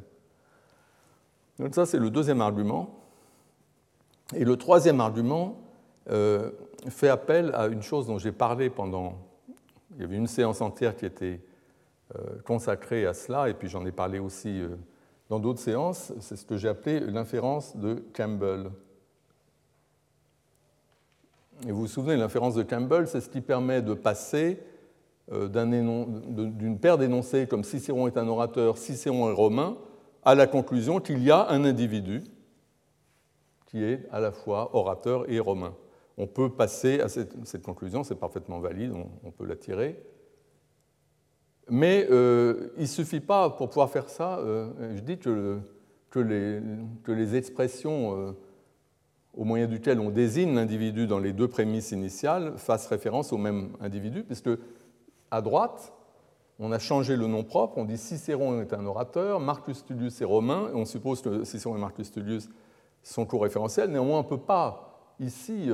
[1.59, 2.99] Donc ça, c'est le deuxième argument.
[4.35, 5.61] Et le troisième argument
[6.09, 6.51] euh,
[6.89, 9.19] fait appel à une chose dont j'ai parlé pendant...
[9.95, 11.39] Il y avait une séance entière qui était
[12.15, 14.69] euh, consacrée à cela, et puis j'en ai parlé aussi euh,
[15.29, 18.69] dans d'autres séances, c'est ce que j'ai appelé l'inférence de Campbell.
[21.67, 24.59] Et vous vous souvenez, l'inférence de Campbell, c'est ce qui permet de passer
[25.31, 29.77] euh, d'une paire d'énoncés comme Cicéron est un orateur, Cicéron est romain,
[30.23, 32.23] à la conclusion qu'il y a un individu
[33.67, 35.73] qui est à la fois orateur et romain.
[36.17, 39.97] On peut passer à cette, conclusion, c'est parfaitement valide, on peut la tirer.
[41.69, 45.59] Mais euh, il ne suffit pas, pour pouvoir faire ça, euh, je dis que,
[46.15, 48.31] les, expressions euh,
[49.33, 53.69] au moyen duquel on désigne l'individu dans les deux prémices initiales fassent référence au même
[53.79, 54.49] individu, puisque
[55.31, 55.93] à droite,
[56.59, 60.25] on a changé le nom propre, on dit Cicéron est un orateur, Marcus Tullius est
[60.25, 62.49] romain, et on suppose que Cicéron et Marcus Tullius
[63.01, 65.69] sont co-référentiels, néanmoins on ne peut pas ici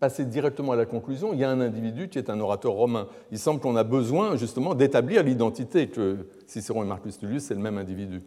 [0.00, 3.06] passer directement à la conclusion, il y a un individu qui est un orateur romain.
[3.30, 7.60] Il semble qu'on a besoin justement d'établir l'identité, que Cicéron et Marcus Tullius, c'est le
[7.60, 8.22] même individu.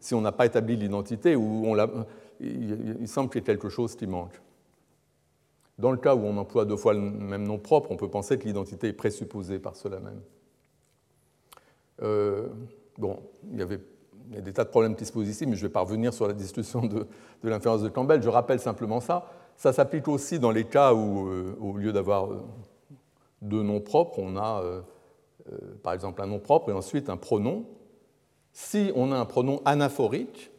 [0.00, 1.36] Si on n'a pas établi l'identité,
[2.40, 4.40] il semble qu'il y ait quelque chose qui manque.
[5.78, 8.38] Dans le cas où on emploie deux fois le même nom propre, on peut penser
[8.38, 10.20] que l'identité est présupposée par cela même.
[12.02, 12.48] Euh,
[12.96, 13.18] bon,
[13.52, 13.80] il y avait
[14.36, 16.26] a des tas de problèmes qui se posent ici, mais je vais pas revenir sur
[16.26, 17.06] la discussion de,
[17.42, 18.22] de l'inférence de Campbell.
[18.22, 19.26] Je rappelle simplement ça.
[19.58, 22.40] Ça s'applique aussi dans les cas où, euh, au lieu d'avoir euh,
[23.42, 24.82] deux noms propres, on a euh,
[25.82, 27.66] par exemple un nom propre et ensuite un pronom.
[28.52, 30.52] Si on a un pronom anaphorique,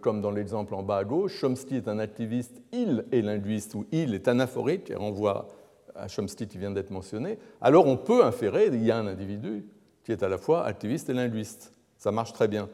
[0.00, 3.84] comme dans l'exemple en bas à gauche, Chomsky est un activiste, il est linguiste ou
[3.92, 5.48] il est anaphorique, et renvoie
[5.94, 9.66] à Chomsky qui vient d'être mentionné, alors on peut inférer qu'il y a un individu
[10.04, 11.72] qui est à la fois activiste et linguiste.
[11.98, 12.68] Ça marche très bien.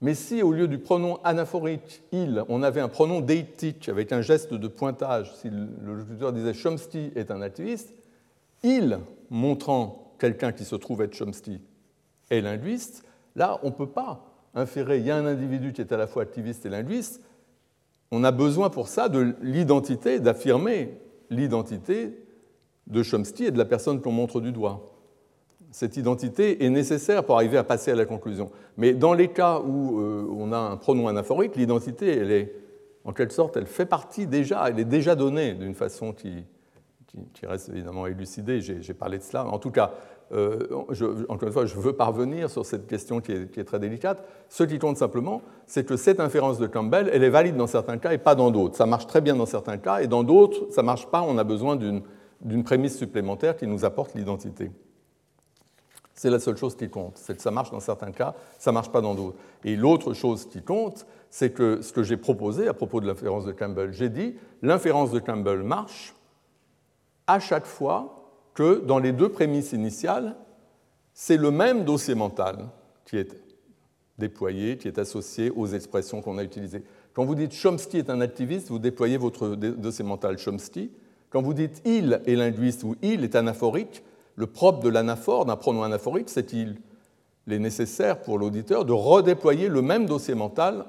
[0.00, 4.20] Mais si au lieu du pronom anaphorique il, on avait un pronom deictique avec un
[4.20, 7.94] geste de pointage, si le locuteur disait Chomsky est un activiste,
[8.62, 8.98] il,
[9.30, 11.60] montrant quelqu'un qui se trouve être Chomsky,
[12.30, 13.04] est linguiste,
[13.36, 16.06] là on ne peut pas inférer, il y a un individu qui est à la
[16.06, 17.22] fois activiste et linguiste,
[18.10, 22.16] on a besoin pour ça de l'identité, d'affirmer l'identité
[22.86, 24.93] de Chomsky et de la personne qu'on montre du doigt
[25.74, 28.52] cette identité est nécessaire pour arriver à passer à la conclusion.
[28.76, 32.54] Mais dans les cas où euh, on a un pronom anaphorique, l'identité, elle est,
[33.04, 36.44] en quelque sorte, elle fait partie déjà, elle est déjà donnée d'une façon qui,
[37.42, 38.60] reste évidemment élucidée.
[38.60, 39.46] J'ai parlé de cela.
[39.46, 39.94] En tout cas,
[40.30, 40.60] euh,
[41.28, 44.24] encore une fois, je veux parvenir sur cette question qui est, qui est très délicate.
[44.48, 47.98] Ce qui compte simplement, c'est que cette inférence de Campbell, elle est valide dans certains
[47.98, 48.76] cas et pas dans d'autres.
[48.76, 51.22] Ça marche très bien dans certains cas et dans d'autres, ça ne marche pas.
[51.22, 54.70] On a besoin d'une prémisse supplémentaire qui nous apporte l'identité.
[56.14, 57.16] C'est la seule chose qui compte.
[57.16, 59.36] C'est que ça marche dans certains cas, ça ne marche pas dans d'autres.
[59.64, 63.44] Et l'autre chose qui compte, c'est que ce que j'ai proposé à propos de l'inférence
[63.44, 66.14] de Campbell, j'ai dit l'inférence de Campbell marche
[67.26, 70.36] à chaque fois que dans les deux prémices initiales,
[71.12, 72.68] c'est le même dossier mental
[73.04, 73.36] qui est
[74.18, 76.84] déployé, qui est associé aux expressions qu'on a utilisées.
[77.14, 80.90] Quand vous dites Chomsky est un activiste, vous déployez votre dossier mental Chomsky.
[81.30, 84.04] Quand vous dites il est linguiste ou il est anaphorique,
[84.36, 86.80] le propre de l'anaphore, d'un pronom anaphorique, c'est qu'il
[87.48, 90.84] est nécessaire pour l'auditeur de redéployer le même dossier mental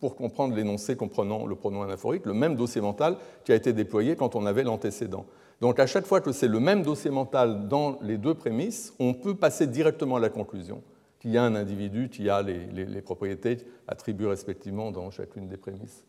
[0.00, 4.16] pour comprendre l'énoncé comprenant le pronom anaphorique, le même dossier mental qui a été déployé
[4.16, 5.24] quand on avait l'antécédent.
[5.60, 9.14] Donc à chaque fois que c'est le même dossier mental dans les deux prémices, on
[9.14, 10.82] peut passer directement à la conclusion,
[11.20, 13.58] qui a un individu qui a les, les, propriétés
[13.88, 16.04] attribuées respectivement dans chacune des prémices.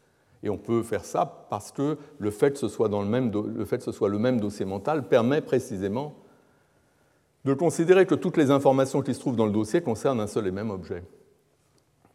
[0.45, 4.65] Et on peut faire ça parce que le fait que ce soit, le même dossier
[4.65, 6.13] mental permet précisément
[7.43, 10.47] de considérer que toutes les informations qui se trouvent dans le dossier concernent un seul
[10.47, 11.03] et même objet.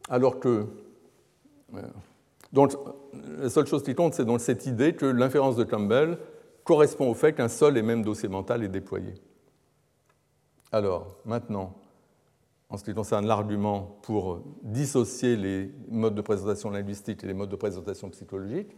[0.09, 0.67] Alors que
[1.75, 1.83] euh,
[2.53, 2.73] donc,
[3.39, 6.19] la seule chose qui compte, c'est donc cette idée que l'inférence de Campbell
[6.65, 9.15] correspond au fait qu'un seul et même dossier mental est déployé.
[10.73, 11.75] Alors, maintenant,
[12.71, 17.51] en ce qui concerne l'argument pour dissocier les modes de présentation linguistique et les modes
[17.51, 18.77] de présentation psychologique,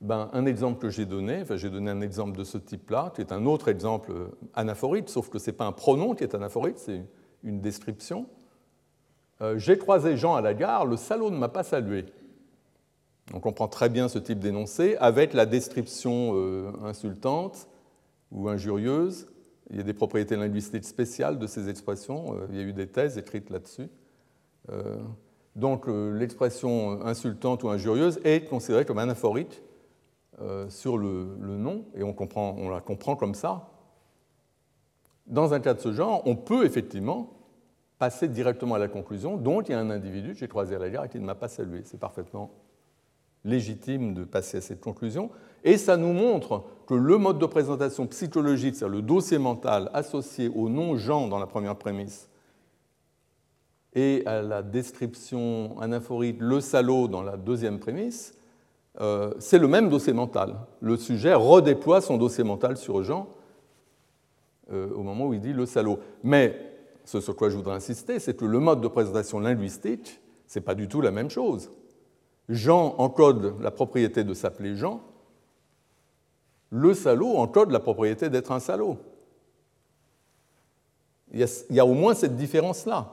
[0.00, 3.32] ben, un exemple que j'ai donné, j'ai donné un exemple de ce type-là, qui est
[3.32, 4.12] un autre exemple
[4.52, 7.02] anaphorite, sauf que ce n'est pas un pronom qui est anaphorite, c'est
[7.42, 8.26] une description.
[9.40, 12.04] Euh, j'ai croisé Jean à la gare, le salaud ne m'a pas salué.
[13.32, 17.68] On comprend très bien ce type d'énoncé avec la description euh, insultante
[18.30, 19.26] ou injurieuse.
[19.70, 22.34] Il y a des propriétés linguistiques spéciales de ces expressions.
[22.34, 23.88] Euh, il y a eu des thèses écrites là-dessus.
[24.70, 24.98] Euh,
[25.56, 29.62] donc l'expression insultante ou injurieuse est considérée comme anaphorique
[30.68, 33.70] sur le, nom, et on, on la comprend comme ça.
[35.28, 37.34] Dans un cas de ce genre, on peut effectivement
[37.98, 40.90] passer directement à la conclusion, donc il y a un individu, j'ai croisé à la
[40.90, 41.82] gare et qui ne m'a pas salué.
[41.84, 42.50] C'est parfaitement
[43.44, 45.30] légitime de passer à cette conclusion.
[45.64, 50.50] Et ça nous montre que le mode de présentation psychologique, c'est-à-dire le dossier mental associé
[50.54, 52.28] au nom Jean dans la première prémisse,
[53.94, 58.34] et à la description anaphorite le salaud dans la deuxième prémisse,
[59.00, 60.56] euh, c'est le même dossier mental.
[60.80, 63.28] Le sujet redéploie son dossier mental sur Jean
[64.72, 65.98] euh, au moment où il dit le salaud.
[66.22, 66.58] Mais
[67.04, 70.64] ce sur quoi je voudrais insister, c'est que le mode de présentation linguistique, ce n'est
[70.64, 71.70] pas du tout la même chose.
[72.48, 75.00] Jean encode la propriété de s'appeler Jean,
[76.74, 78.98] le salaud encode la propriété d'être un salaud.
[81.32, 83.12] Il y, a, au moins cette différence-là.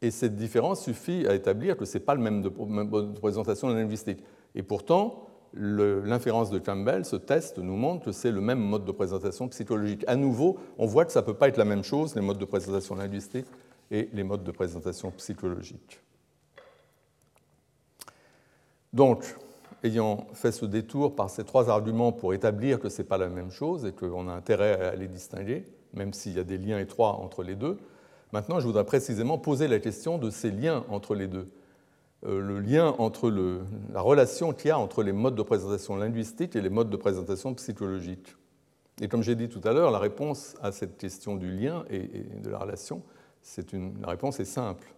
[0.00, 3.68] Et cette différence suffit à établir que ce n'est pas le même de, de présentation
[3.68, 4.22] linguistique.
[4.54, 8.92] Et pourtant, l'inférence de Campbell, ce test nous montre que c'est le même mode de
[8.92, 10.04] présentation psychologique.
[10.06, 12.38] À nouveau, on voit que ça ne peut pas être la même chose, les modes
[12.38, 13.46] de présentation linguistique
[13.90, 16.00] et les modes de présentation psychologique.
[18.92, 19.24] Donc,
[19.84, 23.28] ayant fait ce détour par ces trois arguments pour établir que ce n'est pas la
[23.28, 25.64] même chose et qu'on a intérêt à les distinguer,
[25.94, 27.78] même s'il y a des liens étroits entre les deux,
[28.32, 31.46] maintenant je voudrais précisément poser la question de ces liens entre les deux.
[32.26, 33.30] Euh, le lien entre
[33.92, 36.96] la relation qu'il y a entre les modes de présentation linguistique et les modes de
[36.96, 38.34] présentation psychologique.
[39.00, 42.08] Et comme j'ai dit tout à l'heure, la réponse à cette question du lien et,
[42.42, 43.02] de la relation,
[44.00, 44.92] la réponse est simple.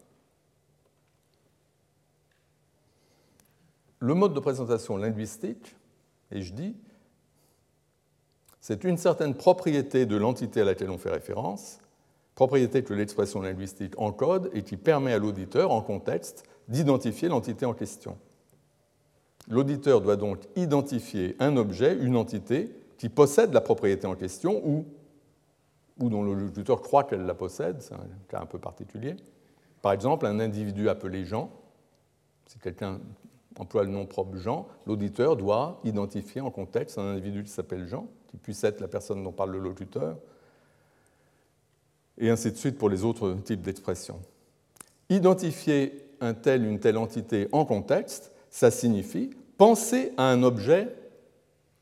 [4.01, 5.77] Le mode de présentation linguistique,
[6.33, 6.75] et je dis,
[8.61, 11.79] c'est une certaine propriété de l'entité à laquelle on fait référence,
[12.35, 17.75] propriété que l'expression linguistique encode et qui permet à l'auditeur, en contexte, d'identifier l'entité en
[17.75, 18.19] question.
[19.49, 24.87] L'auditeur doit donc identifier un objet, une entité, qui possède la propriété en question ou,
[25.99, 29.17] ou dont l'auditeur croit qu'elle la possède, c'est un cas un peu particulier.
[29.81, 31.51] Par exemple, un individu appelé Jean,
[32.47, 33.01] si quelqu'un
[33.61, 38.09] emploie le nom propre Jean, l'auditeur doit identifier en contexte un individu qui s'appelle Jean,
[38.29, 40.17] qui puisse être la personne dont parle le locuteur,
[42.17, 44.21] et ainsi de suite pour les autres types d'expressions.
[45.11, 50.95] Identifier un tel, une telle entité en contexte, ça signifie penser à un objet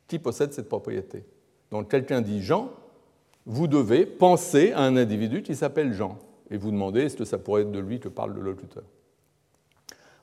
[0.07, 1.23] qui possède cette propriété.
[1.71, 2.71] Donc quelqu'un dit Jean,
[3.45, 6.19] vous devez penser à un individu qui s'appelle Jean,
[6.51, 8.83] et vous demandez est-ce que ça pourrait être de lui que parle le locuteur.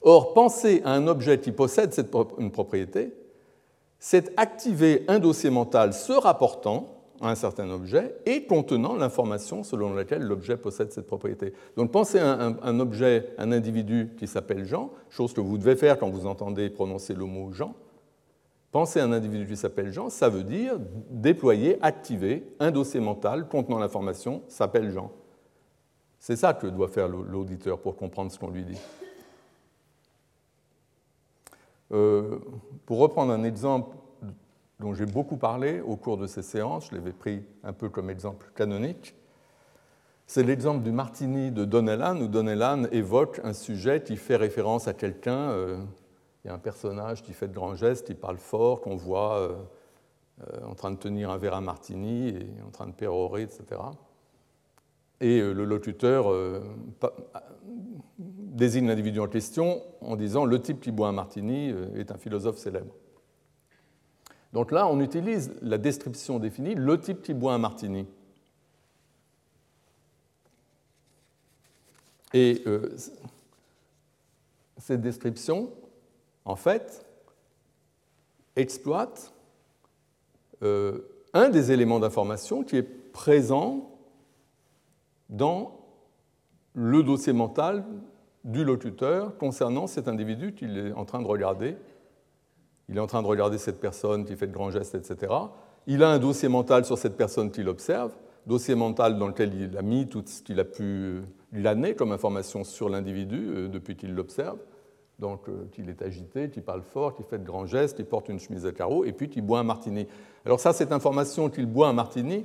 [0.03, 3.13] Or, penser à un objet qui possède cette une propriété,
[3.99, 9.95] c'est activer un dossier mental se rapportant à un certain objet et contenant l'information selon
[9.95, 11.55] laquelle l'objet possède cette propriété.
[11.77, 15.99] Donc penser à un objet, un individu qui s'appelle Jean, chose que vous devez faire
[15.99, 17.75] quand vous entendez prononcer le mot Jean.
[18.71, 20.75] Penser à un individu qui s'appelle Jean, ça veut dire
[21.11, 25.11] déployer, activer un dossier mental contenant l'information s'appelle Jean.
[26.19, 28.79] C'est ça que doit faire l'auditeur pour comprendre ce qu'on lui dit.
[31.93, 32.39] Euh,
[32.85, 33.97] pour reprendre un exemple
[34.81, 38.11] dont j'ai beaucoup parlé au cours de ces séances, je l'avais pris un peu comme
[38.11, 39.15] exemple canonique,
[40.27, 44.93] c'est l'exemple du Martini de Donnellan, où Donnellan évoque un sujet qui fait référence à
[44.93, 45.51] quelqu'un.
[45.51, 45.79] Euh,
[46.45, 49.37] il y a un personnage qui fait de grands gestes, qui parle fort, qu'on voit
[49.39, 49.55] euh,
[50.67, 53.81] en train de tenir un verre à Martini et en train de pérorer, etc.
[55.21, 56.31] Et le locuteur
[58.57, 62.17] désigne l'individu en question en disant le type qui boit un martini euh, est un
[62.17, 62.93] philosophe célèbre.
[64.53, 68.07] Donc là, on utilise la description définie, le type qui boit un martini.
[72.33, 72.97] Et euh,
[74.79, 75.71] cette description,
[76.47, 77.05] en fait,
[78.57, 79.35] exploite
[80.63, 81.03] euh,
[81.35, 83.91] un des éléments d'information qui est présent
[85.29, 85.79] dans
[86.73, 87.85] le dossier mental
[88.47, 91.77] du locuteur concernant cet individu qu'il est en train de regarder.
[92.89, 95.33] Il est en train de regarder cette personne qui fait de grands gestes, etc.
[95.89, 98.13] Il a un dossier mental sur cette personne qu'il observe,
[98.47, 101.23] dossier mental dans lequel il a mis tout ce qu'il a pu
[101.53, 104.59] glaner comme information sur l'individu euh, depuis qu'il l'observe.
[105.19, 108.29] Donc, euh, qu'il est agité, qu'il parle fort, qu'il fait de grands gestes, qu'il porte
[108.29, 110.07] une chemise à carreaux, et puis qu'il boit un martini.
[110.45, 112.45] Alors ça, cette information qu'il boit un martini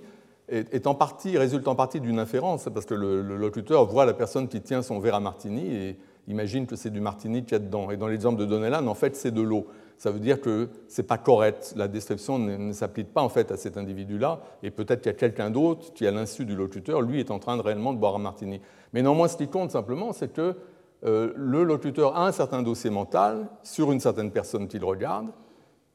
[0.52, 4.48] est, en partie, résulte en partie d'une inférence, parce que le, locuteur voit la personne
[4.48, 5.98] qui tient son verre à martini et
[6.28, 7.90] imagine que c'est du martini qu'il y a dedans.
[7.90, 9.68] Et dans l'exemple de Donnellan, en fait, c'est de l'eau.
[9.98, 11.74] Ça veut dire que ce n'est pas correct.
[11.78, 15.18] La description ne, s'applique pas en fait à cet individu-là, et peut-être qu'il y a
[15.18, 18.16] quelqu'un d'autre qui, à l'insu du locuteur, lui est en train de réellement de boire
[18.16, 18.62] un martini.
[18.94, 20.56] Mais néanmoins, ce qui compte simplement, c'est que
[21.04, 25.28] euh, le locuteur a un certain dossier mental sur une certaine personne qu'il regarde.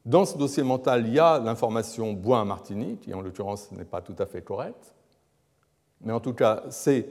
[0.06, 3.84] Dans ce dossier mental, il y a l'information bois un martini, qui en l'occurrence n'est
[3.84, 4.94] pas tout à fait correcte.
[6.02, 7.08] Mais en tout cas, c'est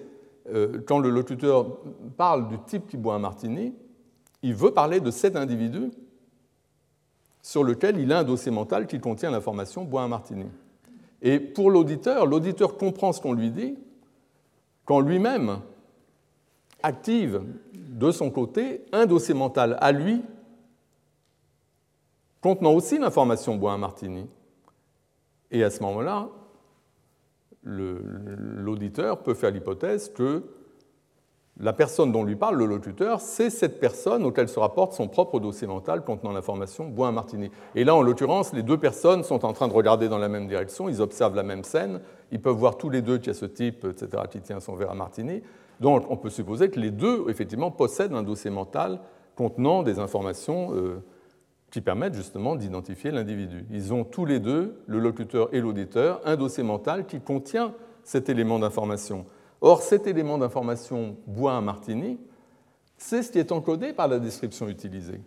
[0.53, 1.77] euh, quand le locuteur
[2.15, 3.73] parle du type qui boit un martini,
[4.43, 5.91] il veut parler de cet individu
[7.41, 10.45] sur lequel il a un dossier mental qui contient l'information bois un martini.
[11.21, 13.75] Et pour l'auditeur, l'auditeur comprend ce qu'on lui dit
[14.85, 15.59] quand lui-même
[16.81, 17.41] active
[17.73, 20.21] de son côté un dossier mental à lui
[22.45, 24.29] contenant aussi l'information bois martini.
[25.49, 26.29] Et à ce moment-là,
[27.63, 30.43] l'auditeur peut faire l'hypothèse que
[31.59, 35.39] la personne dont lui parle le locuteur, c'est cette personne auquel se rapporte son propre
[35.39, 37.49] dossier mental contenant l'information bois martini.
[37.73, 40.47] Et là, en l'occurrence, les deux personnes sont en train de regarder dans la même
[40.47, 41.99] direction, ils observent la même scène,
[42.31, 44.75] ils peuvent voir tous les deux qu'il y a ce type, etc., qui tient son
[44.75, 45.41] verre à martini.
[45.79, 48.99] Donc on peut supposer que les deux, effectivement, possèdent un dossier mental
[49.35, 51.01] contenant des informations euh,
[51.75, 53.65] qui permettent justement d'identifier l'individu.
[53.69, 58.29] Ils ont tous les deux, le locuteur et l'auditeur, un dossier mental qui contient cet
[58.29, 59.25] élément d'information.
[59.59, 62.17] Or, cet élément d'information bois un martini,
[62.97, 65.19] c'est ce qui est encodé par la description utilisée.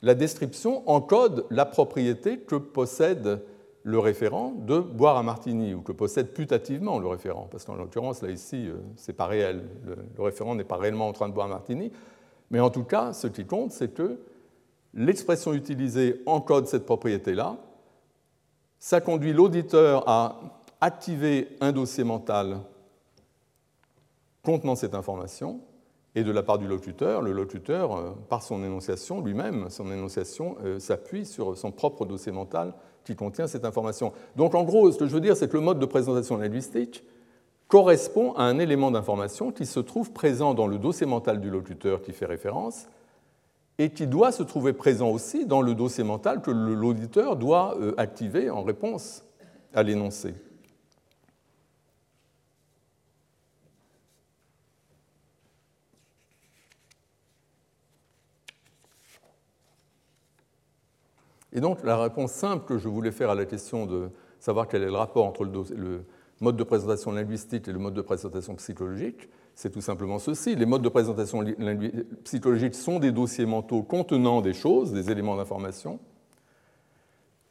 [0.00, 3.42] La description encode la propriété que possède
[3.82, 8.22] le référent de boire un martini, ou que possède putativement le référent, parce qu'en l'occurrence,
[8.22, 9.62] là, ici, euh, ce n'est pas réel.
[9.84, 11.92] Le, référent n'est pas réellement en train de boire un martini.
[12.50, 14.20] Mais en tout cas, ce qui compte, c'est que
[14.94, 17.56] l'expression utilisée encode cette propriété-là.
[18.78, 20.40] Ça conduit l'auditeur à
[20.80, 22.58] activer un dossier mental
[24.42, 25.60] contenant cette information,
[26.14, 30.56] et de la part du locuteur, le locuteur, euh, par son énonciation lui-même, son énonciation
[30.64, 32.72] euh, s'appuie sur son propre dossier mental
[33.04, 34.12] qui contient cette information.
[34.36, 37.02] Donc en gros, ce que je veux dire, c'est que le mode de présentation linguistique
[37.66, 42.00] correspond à un élément d'information qui se trouve présent dans le dossier mental du locuteur
[42.02, 42.86] qui fait référence
[43.78, 47.94] et qui doit se trouver présent aussi dans le dossier mental que l'auditeur doit euh,
[47.96, 49.24] activer en réponse
[49.74, 50.34] à l'énoncé.
[61.54, 64.10] Et donc la réponse simple que je voulais faire à la question de
[64.40, 66.04] savoir quel est le rapport entre le,
[66.40, 70.56] mode de présentation linguistique et le mode de présentation psychologique, c'est tout simplement ceci.
[70.56, 71.44] Les modes de présentation
[72.24, 76.00] psychologique sont des dossiers mentaux contenant des choses, des éléments d'information.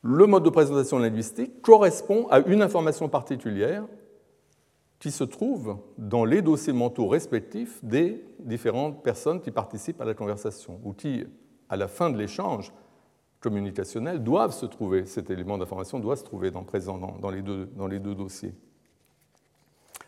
[0.01, 3.85] Le mode de présentation linguistique correspond à une information particulière
[4.99, 10.13] qui se trouve dans les dossiers mentaux respectifs des différentes personnes qui participent à la
[10.13, 11.25] conversation ou qui,
[11.69, 12.73] à la fin de l'échange,
[13.39, 16.65] communicationnels doivent se trouver, cet élément d'information doit se trouver dans,
[17.19, 18.53] dans les deux dossiers.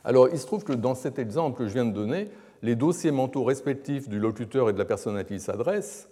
[0.06, 2.30] Alors, il se trouve que dans cet exemple que je viens de donner,
[2.62, 6.10] les dossiers mentaux respectifs du locuteur et de la personne à qui il s'adresse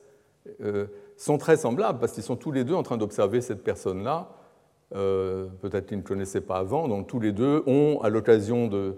[0.61, 4.29] euh, sont très semblables parce qu'ils sont tous les deux en train d'observer cette personne-là,
[4.95, 8.97] euh, peut-être qu'ils ne connaissaient pas avant, donc tous les deux ont, à l'occasion de,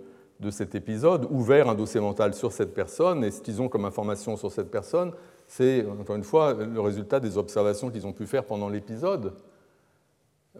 [0.50, 3.24] cet épisode, ouvert un dossier mental sur cette personne.
[3.24, 5.12] Et ce qu'ils ont comme information sur cette personne,
[5.48, 9.34] c'est, encore une fois, le résultat des observations qu'ils ont pu faire pendant l'épisode.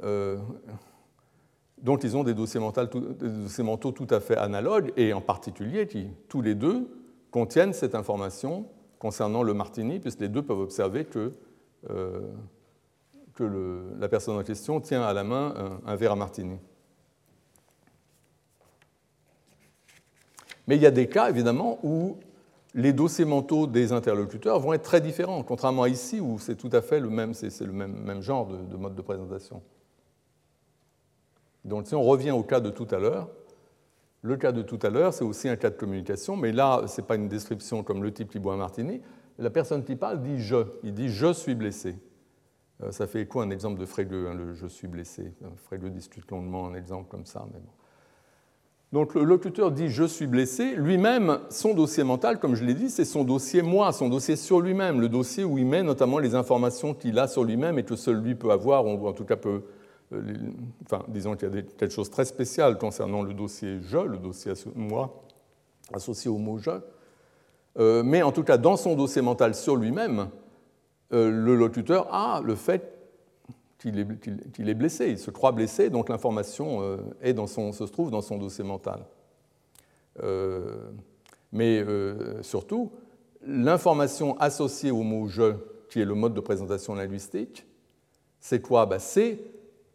[0.04, 0.38] Euh,
[1.82, 6.42] donc ils ont des dossiers, mentaux, tout à fait analogues, et en particulier qui, tous
[6.42, 6.88] les deux,
[7.32, 8.66] contiennent cette information
[9.00, 11.32] concernant le martini, puisque les deux peuvent observer que,
[11.90, 12.22] euh,
[14.00, 16.58] la personne en question tient à la main un verre à martini.
[20.68, 22.18] Mais il y a des cas, évidemment, où
[22.74, 26.70] les dossiers mentaux des interlocuteurs vont être très différents, contrairement à ici où c'est tout
[26.74, 29.62] à fait le même, c'est le même, genre de, mode de présentation.
[31.66, 33.28] Donc si on revient au cas de tout à l'heure,
[34.22, 37.00] Le cas de tout à l'heure, c'est aussi un cas de communication, mais là, ce
[37.00, 39.02] n'est pas une description comme le type Libois-Martini.
[39.38, 40.66] La personne qui parle dit je.
[40.82, 41.96] Il dit je suis blessé.
[42.82, 45.32] Euh, ça fait écho à un exemple de Frege, hein, le je suis blessé.
[45.58, 47.46] Frege discute longuement un exemple comme ça.
[47.54, 47.70] Mais bon.
[48.94, 50.74] Donc le locuteur dit je suis blessé.
[50.76, 54.60] Lui-même, son dossier mental, comme je l'ai dit, c'est son dossier moi, son dossier sur
[54.60, 57.96] lui-même, le dossier où il met notamment les informations qu'il a sur lui-même et que
[57.96, 59.62] seul lui peut avoir, ou en tout cas peut.
[60.14, 60.22] Euh,
[61.08, 64.54] disons qu'il y a quelque chose de très spécial concernant le dossier je, le dossier
[64.76, 65.24] moi,
[65.94, 66.72] associé au mot je.
[67.78, 70.30] Euh, mais en tout cas, dans son dossier mental sur lui-même,
[71.12, 72.92] euh, le locuteur a le fait
[73.80, 76.80] qu'il est, blessé, il se croit blessé, donc l'information
[77.22, 79.06] se trouve dans son dossier mental.
[81.52, 81.86] Mais
[82.42, 82.92] surtout,
[83.46, 85.54] l'information associée au mot je,
[85.90, 87.68] qui est le mode de présentation linguistique,
[88.40, 88.88] c'est quoi?
[88.88, 89.40] Bah, C'est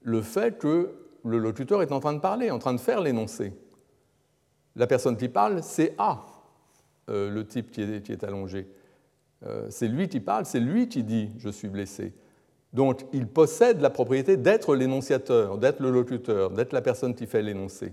[0.02, 0.92] le fait que
[1.24, 3.52] le locuteur est en train de parler, en train de faire l'énoncé.
[4.76, 6.24] La personne qui parle, c'est A,
[7.08, 8.68] le type qui est allongé.
[9.46, 12.12] Euh, c'est lui qui parle, c'est lui qui dit je suis blessé.
[12.72, 17.42] Donc il possède la propriété d'être l'énonciateur, d'être le locuteur, d'être la personne qui fait
[17.42, 17.92] l'énoncé.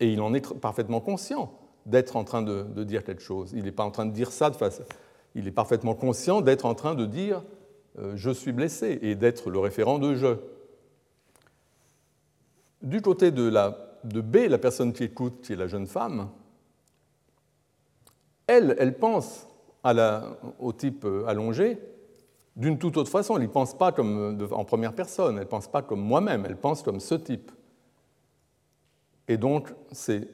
[0.00, 1.52] Et il en est parfaitement conscient
[1.86, 3.52] d'être en train de, dire quelque chose.
[3.54, 4.80] Il n'est pas en train de dire ça de face.
[5.34, 7.44] Il est parfaitement conscient d'être en train de dire
[7.98, 10.36] euh, je suis blessé et d'être le référent de je.
[12.84, 13.50] Du côté de,
[14.20, 16.28] B, la personne qui écoute, qui est la jeune femme,
[18.46, 19.48] elle, elle pense
[20.58, 21.78] au type euh, allongé
[22.56, 23.36] d'une toute autre façon.
[23.36, 26.44] Elle ne pense pas comme euh, en première personne, elle ne pense pas comme moi-même,
[26.44, 27.50] elle pense comme ce type.
[29.28, 30.28] Et donc, c'est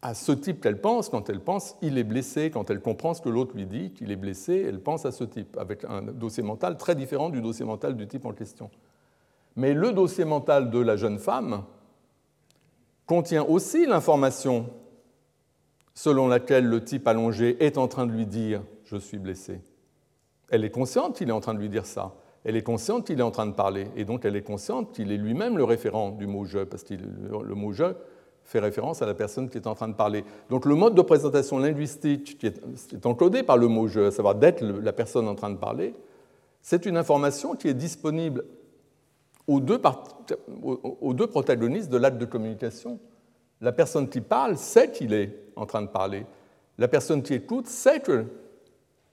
[0.00, 3.20] à ce type qu'elle pense quand elle pense il est blessé, quand elle comprend ce
[3.20, 6.42] que l'autre lui dit qu'il est blessé, elle pense à ce type, avec un dossier
[6.42, 8.70] mental très différent du dossier mental du type en question.
[9.56, 11.64] Mais le dossier mental de la jeune femme
[13.06, 14.66] contient aussi l'information
[15.94, 19.52] selon laquelle le type allongé est en train de lui dire⁇ je suis blessé⁇
[20.50, 22.14] Elle est consciente qu'il est en train de lui dire ça.
[22.44, 23.88] Elle est consciente qu'il est en train de parler.
[23.96, 26.94] Et donc elle est consciente qu'il est lui-même le référent du mot je, parce que
[26.94, 27.94] le mot je
[28.44, 30.24] fait référence à la personne qui est en train de parler.
[30.50, 34.34] Donc le mode de présentation linguistique qui est encodé par le mot je, à savoir
[34.34, 35.94] d'être la personne en train de parler,
[36.60, 38.44] c'est une information qui est disponible
[39.46, 39.78] aux deux,
[41.26, 42.98] protagonistes de l'acte de communication.
[43.60, 46.26] La personne qui parle sait qu'il est en train de parler.
[46.78, 48.24] La personne qui écoute sait que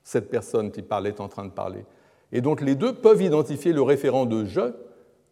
[0.04, 1.86] cette personne qui parle est en train de parler.
[2.32, 4.74] Et donc les deux peuvent identifier le référent de je,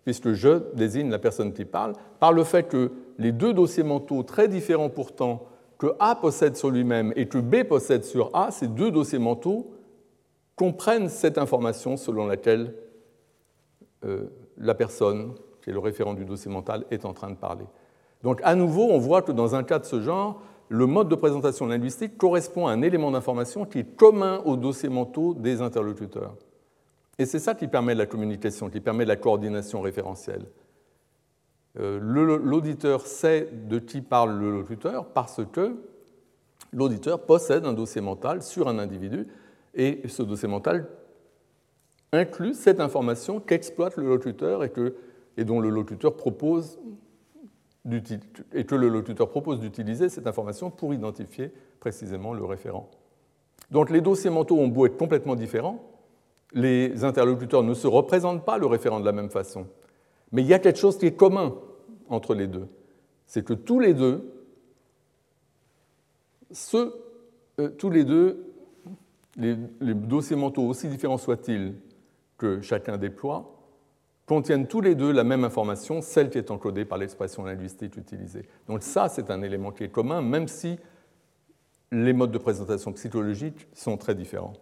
[0.04, 4.24] puisque je désigne la personne qui parle, par le fait que les deux dossiers mentaux
[4.24, 5.45] très différents pourtant
[5.78, 9.72] que A possède sur lui-même et que B possède sur A, ces deux dossiers mentaux
[10.56, 12.76] comprennent cette information selon laquelle
[14.06, 14.26] euh,
[14.58, 17.66] la personne, qui est le référent du dossier mental, est en train de parler.
[18.24, 21.16] Donc à nouveau, on voit que dans un cas de ce genre, le mode de
[21.16, 26.36] présentation linguistique correspond à un élément d'information qui est commun aux dossiers mentaux des interlocuteurs.
[27.20, 30.45] Et c'est ça qui permet la communication, qui permet la coordination référentielle.
[31.80, 35.76] Euh, l'auditeur sait de qui parle le locuteur parce que
[36.74, 39.28] l'auditeur possède un dossier mental sur un individu
[39.74, 40.88] et ce dossier mental
[42.12, 44.95] inclut cette information qu'exploite le locuteur et, que,
[45.38, 46.80] et dont le locuteur propose
[48.53, 52.89] et que le locuteur propose d'utiliser cette information pour identifier précisément le référent.
[53.72, 55.82] Donc les dossiers mentaux ont beau être complètement différents,
[56.53, 59.66] les interlocuteurs ne se représentent pas le référent de la même façon.
[60.32, 61.55] Mais il y a quelque chose qui est commun
[62.09, 62.68] entre les deux.
[63.26, 64.32] C'est que tous les deux,
[66.76, 68.45] euh, tous les deux,
[69.38, 71.74] les dossiers mentaux, aussi différents soient-ils
[72.42, 73.56] que chacun déploie,
[74.26, 78.48] contiennent tous les deux la même information, celle qui est encodée par l'expression linguistique utilisée.
[78.68, 80.80] Donc ça, c'est un élément qui est commun, même si
[81.92, 84.54] les modes de présentation psychologique sont très différents.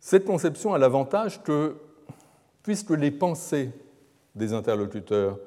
[0.00, 1.76] Cette conception a l'avantage que,
[2.62, 3.70] puisque les pensées
[4.34, 5.38] des interlocuteurs,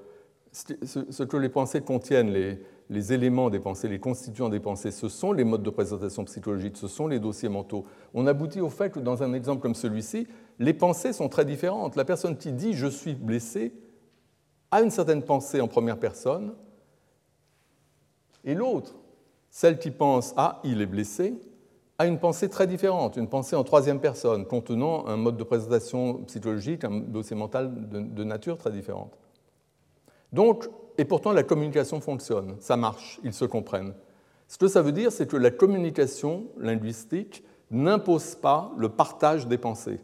[0.52, 2.60] ce que les pensées contiennent, les,
[2.90, 6.78] les éléments des pensées, les constituants des pensées, ce sont les modes de présentation psychologique,
[6.78, 7.86] ce sont les dossiers mentaux.
[8.14, 10.28] On aboutit au fait que dans un exemple comme celui-ci,
[10.60, 11.96] les pensées sont très différentes.
[11.96, 13.74] La personne qui dit je suis blessé
[14.72, 16.54] a une certaine pensée en première personne,
[18.44, 18.96] et l'autre,
[19.50, 21.34] celle qui pense ah il est blessé,
[21.98, 26.16] a une pensée très différente, une pensée en troisième personne, contenant un mode de présentation
[26.26, 29.18] psychologique, un dossier mental de nature très différente.
[30.34, 30.68] Donc,
[30.98, 33.94] et pourtant la communication fonctionne, ça marche, ils se comprennent.
[34.48, 39.58] Ce que ça veut dire, c'est que la communication linguistique n'impose pas le partage des
[39.58, 40.00] pensées.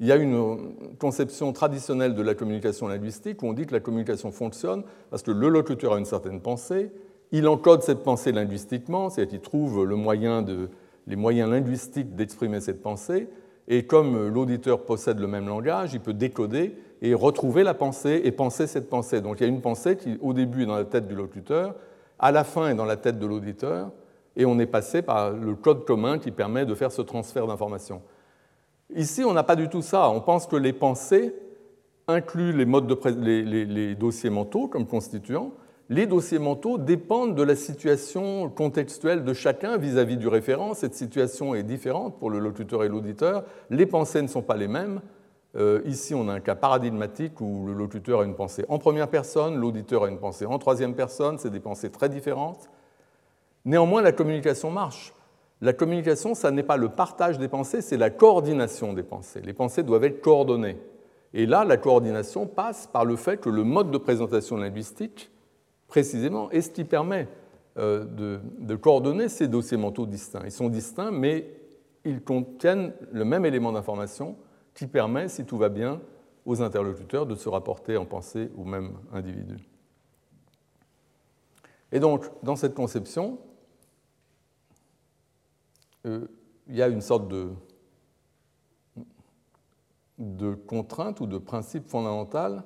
[0.00, 3.80] il y a une conception traditionnelle de la communication linguistique où on dit que la
[3.80, 6.90] communication fonctionne parce que le locuteur a une certaine pensée,
[7.32, 13.28] il encode cette pensée linguistiquement, c'est-à-dire qu'il trouve les moyens linguistiques d'exprimer cette pensée,
[13.68, 18.32] et comme l'auditeur possède le même langage, il peut décoder et retrouver la pensée et
[18.32, 19.20] penser cette pensée.
[19.20, 21.74] Donc il y a une pensée qui, au début, est dans la tête du locuteur,
[22.18, 23.90] à la fin, est dans la tête de l'auditeur,
[24.36, 28.02] et on est passé par le code commun qui permet de faire ce transfert d'informations.
[28.94, 30.10] Ici, on n'a pas du tout ça.
[30.10, 31.34] On pense que les pensées
[32.08, 35.52] incluent les, modes de dossiers mentaux comme constituants.
[35.88, 40.74] Les dossiers mentaux dépendent de la situation contextuelle de chacun vis-à-vis du référent.
[40.74, 43.44] Cette situation est différente pour le locuteur et l'auditeur.
[43.70, 45.00] Les pensées ne sont pas les mêmes.
[45.56, 49.08] Euh, ici, on a un cas paradigmatique où le locuteur a une pensée en première
[49.08, 51.38] personne, l'auditeur a une pensée en troisième personne.
[51.38, 52.68] C'est des pensées très différentes.
[53.64, 55.12] Néanmoins, la communication marche.
[55.60, 59.42] La communication, ça n'est pas le partage des pensées, c'est la coordination des pensées.
[59.42, 60.78] Les pensées doivent être coordonnées.
[61.34, 65.30] Et là, la coordination passe par le fait que le mode de présentation linguistique,
[65.86, 67.28] précisément, est ce qui permet
[67.76, 70.42] euh, de, de, coordonner ces dossiers mentaux distincts.
[70.44, 71.46] Ils sont distincts, mais
[72.04, 74.36] ils contiennent le même élément d'information
[74.80, 76.00] qui permet, si tout va bien,
[76.46, 79.58] aux interlocuteurs de se rapporter en pensée au même individu.
[81.92, 83.38] Et donc, dans cette conception,
[86.06, 86.26] euh,
[86.66, 87.50] il y a une sorte de,
[90.16, 92.64] de contrainte ou de principe fondamental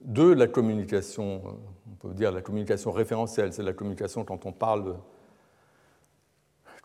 [0.00, 1.50] de la communication, euh,
[1.88, 4.96] on peut dire la communication référentielle, c'est la communication quand on parle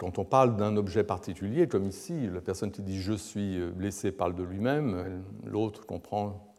[0.02, 4.12] quand on parle d'un objet particulier, comme ici, la personne qui dit je suis blessé
[4.12, 6.56] parle de lui-même, l'autre comprend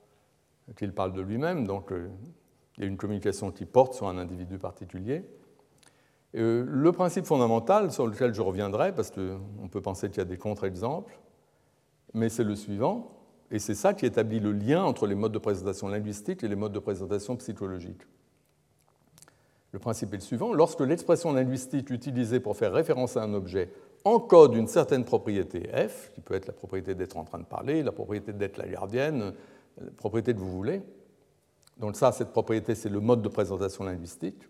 [0.77, 2.09] qu'il parle de lui-même, donc euh,
[2.77, 5.25] il y a une communication qui porte sur un individu particulier.
[6.37, 10.25] Euh, le principe fondamental sur lequel je reviendrai, parce qu'on peut penser qu'il y a
[10.25, 11.19] des contre-exemples,
[12.15, 13.11] mais c'est le suivant,
[13.51, 16.55] et c'est ça qui établit le lien entre les modes de présentation linguistique et les
[16.55, 18.03] modes de présentation psychologique.
[19.73, 23.71] Le principe est le suivant, lorsque l'expression linguistique utilisée pour faire référence à un objet
[24.05, 27.83] encode une certaine propriété f, qui peut être la propriété d'être en train de parler,
[27.83, 29.33] la propriété d'être la gardienne,
[29.81, 30.83] la propriété que vous voulez,
[31.79, 34.49] donc ça, cette propriété, c'est le mode de présentation linguistique.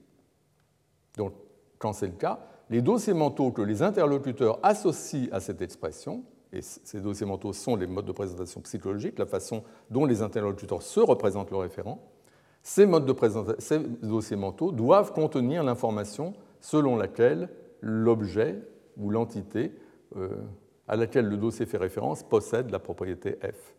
[1.17, 1.33] Donc
[1.79, 6.61] quand c'est le cas, les dossiers mentaux que les interlocuteurs associent à cette expression, et
[6.61, 11.01] ces dossiers mentaux sont les modes de présentation psychologique, la façon dont les interlocuteurs se
[11.01, 12.03] représentent le référent,
[12.63, 17.49] ces, modes de ces dossiers mentaux doivent contenir l'information selon laquelle
[17.81, 18.63] l'objet
[18.97, 19.73] ou l'entité
[20.17, 20.29] euh,
[20.87, 23.75] à laquelle le dossier fait référence possède la propriété F.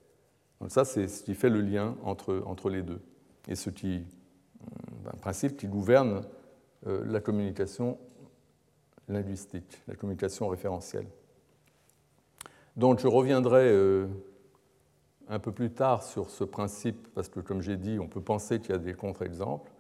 [0.60, 3.02] Donc ça, c'est ce qui fait le lien entre, entre les deux,
[3.48, 6.22] et ce qui, euh, un principe qui gouverne
[6.88, 7.98] euh, la communication
[9.08, 11.08] linguistique, la communication référentielle.
[12.76, 13.70] Donc je reviendrai
[15.30, 18.60] un peu plus tard sur ce principe, parce que comme j'ai dit, on peut penser
[18.60, 19.72] qu'il y a des contre-exemples.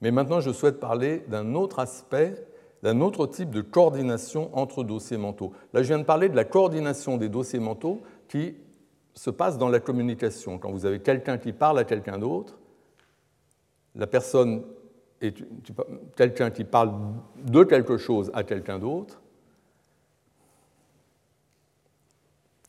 [0.00, 2.34] Mais maintenant, je souhaite parler d'un autre aspect,
[2.82, 5.52] d'un autre type de coordination entre dossiers mentaux.
[5.72, 8.56] Là, je viens de parler de la coordination des dossiers mentaux qui
[9.14, 10.58] se passe dans la communication.
[10.58, 12.58] Quand vous avez quelqu'un qui parle à quelqu'un d'autre,
[13.94, 14.64] la personne
[16.16, 16.92] quelqu'un qui parle
[17.44, 19.22] de quelque chose à quelqu'un d'autre,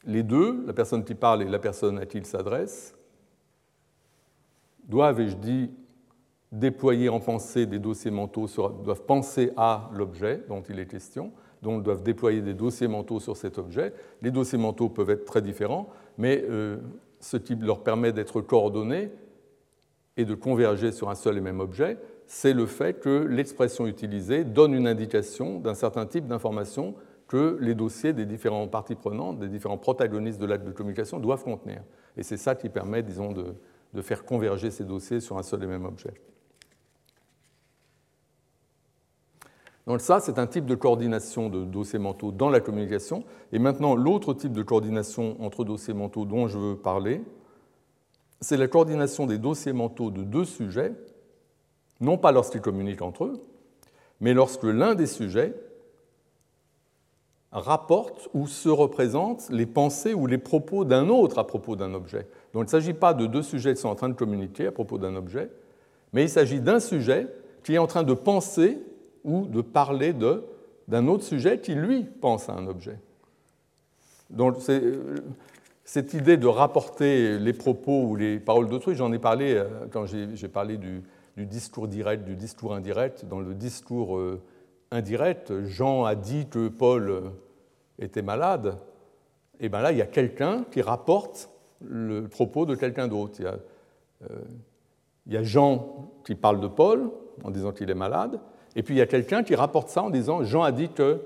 [0.06, 2.96] les deux, la personne qui parle et la personne à qui il s'adresse,
[4.88, 5.72] doivent, et je dis,
[6.52, 8.48] déployer en pensée des dossiers mentaux,
[8.84, 11.32] doivent penser à l'objet dont il est question,
[11.62, 13.94] donc doivent déployer des dossiers mentaux sur cet objet.
[14.22, 16.78] Les dossiers mentaux peuvent être très différents, mais euh,
[17.20, 19.12] ce qui leur permet d'être coordonnés
[20.18, 21.98] et de converger sur un seul et même objet,
[22.28, 26.96] c'est le fait que l'expression utilisée donne une indication d'un certain type d'information
[27.28, 31.44] que les dossiers des différentes parties prenantes, des différents protagonistes de l'acte de communication doivent
[31.44, 31.82] contenir.
[32.18, 33.56] Et c'est ça qui permet, disons, de,
[33.94, 36.14] de, faire converger ces dossiers sur un seul et même objet.
[39.88, 43.24] Donc ça, c'est un type de coordination de dossiers mentaux dans la communication.
[43.52, 47.22] Et maintenant, l'autre type de coordination entre dossiers mentaux dont je veux parler,
[48.42, 50.94] c'est la coordination des dossiers mentaux de deux sujets
[52.00, 53.42] non pas lorsqu'ils communiquent entre eux,
[54.20, 55.54] mais lorsque l'un des sujets
[57.60, 62.28] rapporte ou se représente les pensées ou les propos d'un autre à propos d'un objet.
[62.54, 64.72] Donc il ne s'agit pas de deux sujets qui sont en train de communiquer à
[64.72, 65.50] propos d'un objet,
[66.14, 67.28] mais il s'agit d'un sujet
[67.64, 68.80] qui est en train de penser
[69.24, 70.14] ou de parler
[70.88, 73.00] d'un autre sujet qui, lui, pense à un objet.
[74.30, 74.58] Donc
[75.84, 80.06] cette idée de rapporter les propos ou les paroles d'autrui, j'en ai parlé euh, quand
[80.06, 81.04] j'ai parlé du,
[81.38, 83.26] du discours direct, du discours indirect.
[83.26, 84.42] Dans le discours euh,
[84.92, 87.22] indirect, Jean a dit que Paul euh,
[88.00, 88.78] était malade.
[89.60, 91.50] et bien là, il y a quelqu'un qui rapporte
[91.82, 93.36] le propos de quelqu'un d'autre.
[93.40, 94.42] Il, euh,
[95.26, 97.12] il, y a Jean qui parle de Paul
[97.44, 98.40] en disant qu'il est malade,
[98.76, 101.22] et puis il y a quelqu'un qui rapporte ça en disant Jean a dit que.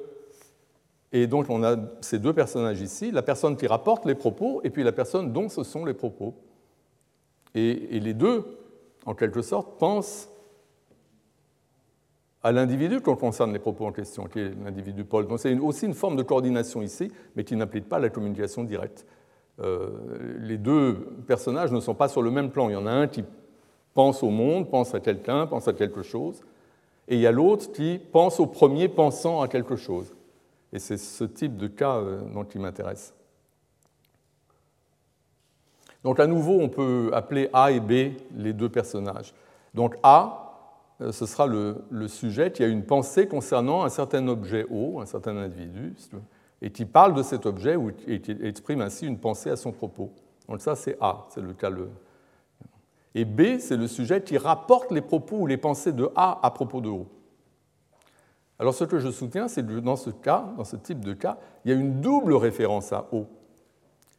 [1.12, 4.70] Et donc on a ces deux personnages ici, la personne qui rapporte les propos et
[4.70, 6.36] puis la personne dont ce sont les propos.
[7.56, 8.46] Et les deux,
[9.08, 10.30] en quelque sorte, pensent
[12.42, 15.28] à l'individu quand concerne les propos en question, qui est l'individu Paul.
[15.28, 19.06] Donc c'est aussi une forme de coordination ici, mais qui n'implique pas la communication directe.
[19.60, 19.90] Euh,
[20.40, 20.94] les deux
[21.28, 22.70] personnages ne sont pas sur le même plan.
[22.70, 23.24] Il y en a un qui
[23.94, 26.42] pense au monde, pense à quelqu'un, pense à quelque chose,
[27.10, 30.14] et il y a l'autre qui pense au premier pensant à quelque chose.
[30.72, 33.14] Et c'est ce type de cas euh, dont il m'intéresse.
[36.04, 39.34] Donc à nouveau, on peut appeler A et B les deux personnages.
[39.74, 40.49] Donc A,
[41.00, 45.38] ce sera le, sujet qui a une pensée concernant un certain objet O, un certain
[45.38, 45.96] individu,
[46.62, 47.78] et qui parle de cet objet
[48.08, 50.12] et qui exprime ainsi une pensée à son propos.
[50.50, 51.70] Donc ça, c'est A, c'est le cas.
[51.70, 51.90] Le...
[53.16, 56.52] Et B, c'est le sujet qui rapporte les propos ou les pensées de A à
[56.52, 57.08] propos de O.
[58.60, 61.38] Alors ce que je soutiens, c'est que dans ce cas, dans ce type de cas,
[61.64, 63.26] il y a une double référence à O.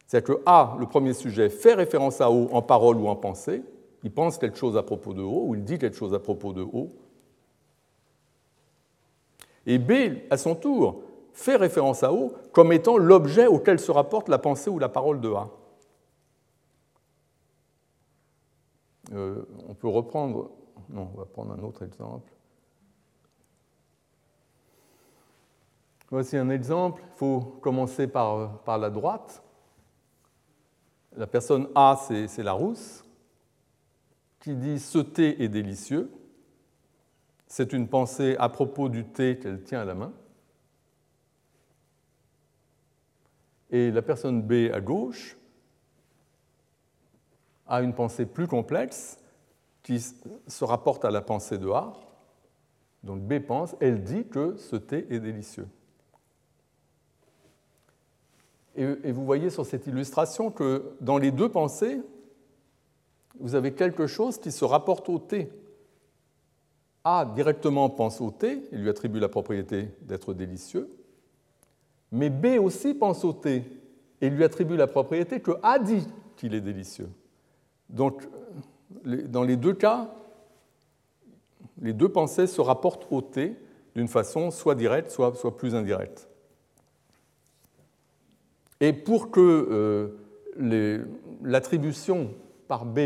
[0.07, 3.63] C'est-à-dire que A, le premier sujet, fait référence à O en parole ou en pensée,
[4.03, 6.53] il pense quelque chose à propos de O, ou il dit quelque chose à propos
[6.53, 6.89] de O.
[9.67, 14.29] Et B, à son tour, fait référence à O comme étant l'objet auquel se rapporte
[14.29, 15.51] la pensée ou la parole de A.
[19.13, 20.51] Euh, on peut reprendre,
[20.89, 22.33] non, on va prendre un autre exemple.
[26.11, 29.43] Voici un exemple, il faut commencer par, par la droite.
[31.17, 33.05] La personne A, c'est la rousse
[34.41, 36.11] qui dit ce thé est délicieux.
[37.47, 40.13] C'est une pensée à propos du thé qu'elle tient à la main.
[43.71, 45.37] Et la personne B à gauche
[47.67, 49.19] a une pensée plus complexe
[49.83, 51.93] qui se rapporte à la pensée de A.
[53.05, 55.69] Donc B pense, elle dit que ce thé est délicieux.
[58.77, 62.01] Et vous voyez sur cette illustration que dans les deux pensées,
[63.39, 65.51] vous avez quelque chose qui se rapporte au thé.
[67.05, 70.89] A directement pense au thé, il lui attribue la propriété d'être délicieux,
[72.13, 73.65] mais B aussi pense au thé
[74.21, 76.07] et lui attribue la propriété que A dit
[76.37, 77.09] qu'il est délicieux.
[77.89, 78.23] Donc,
[79.05, 80.13] dans les deux cas,
[81.81, 83.57] les deux pensées se rapportent au thé
[83.95, 86.29] d'une façon soit directe, soit, soit plus indirecte.
[88.81, 90.19] Et pour que
[90.61, 91.05] euh,
[91.43, 92.31] l'attribution
[92.71, 93.01] par B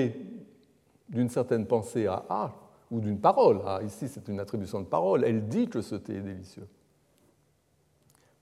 [1.08, 2.54] d'une certaine pensée à A
[2.90, 3.62] ou d'une parole.
[3.66, 5.24] A, ici, c'est une attribution de parole.
[5.24, 6.68] Elle dit que ce thé est délicieux.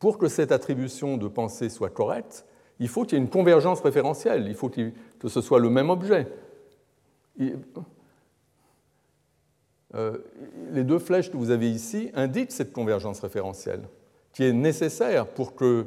[0.01, 2.45] Pour que cette attribution de pensée soit correcte,
[2.81, 4.49] il faut qu'il y ait une convergence référentielle.
[4.49, 6.27] Il faut que ce soit le même objet.
[9.95, 10.19] Euh,
[10.73, 13.89] les deux flèches que vous avez ici indiquent cette convergence référentielle
[14.33, 15.87] qui est nécessaire pour que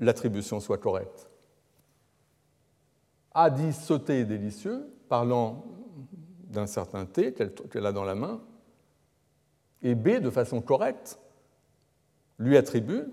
[0.00, 1.28] l'attribution soit correcte.
[3.34, 3.72] A dit
[4.04, 5.64] thé est délicieux, parlant
[6.50, 8.40] d'un certain thé qu'elle a dans la main,
[9.82, 11.18] et B, de façon correcte,
[12.38, 13.04] lui attribue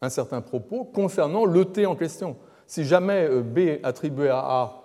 [0.00, 2.36] un certain propos concernant le thé en question.
[2.66, 4.82] Si jamais euh, B attribuait à A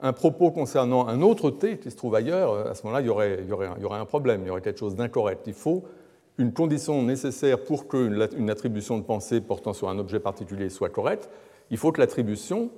[0.00, 3.42] un propos concernant un autre thé qui se trouve ailleurs, euh, à ce moment-là, il
[3.42, 5.46] il y aurait un problème, il y aurait quelque chose d'incorrect.
[5.46, 5.84] Il faut
[6.38, 11.28] une condition nécessaire pour qu'une attribution de pensée portant sur un objet particulier soit correcte,
[11.70, 12.70] il faut que l'attribution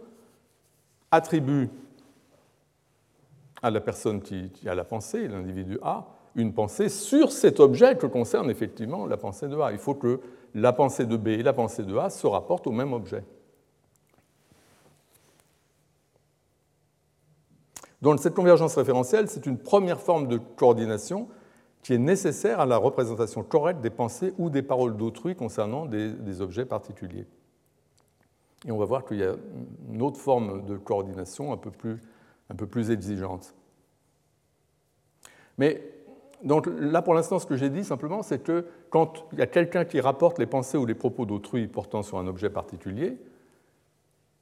[1.10, 1.68] attribue
[3.62, 6.06] à la personne qui, a la pensée, l'individu A,
[6.36, 9.72] une pensée sur cet objet que concerne effectivement la pensée de A.
[9.72, 10.20] Il faut que
[10.54, 13.24] la pensée de B et la pensée de A se rapportent au même objet.
[18.00, 21.28] Donc cette convergence référentielle, c'est une première forme de coordination
[21.82, 26.40] qui est nécessaire à la représentation correcte des pensées ou des paroles d'autrui concernant des
[26.40, 27.26] objets particuliers.
[28.66, 29.34] Et on va voir qu'il y a
[29.90, 31.98] une autre forme de coordination un peu plus,
[32.50, 33.54] un peu plus exigeante.
[35.56, 35.82] Mais
[36.42, 39.46] donc là, pour l'instant, ce que j'ai dit simplement, c'est que quand il y a
[39.46, 43.18] quelqu'un qui rapporte les pensées ou les propos d'autrui portant sur un objet particulier,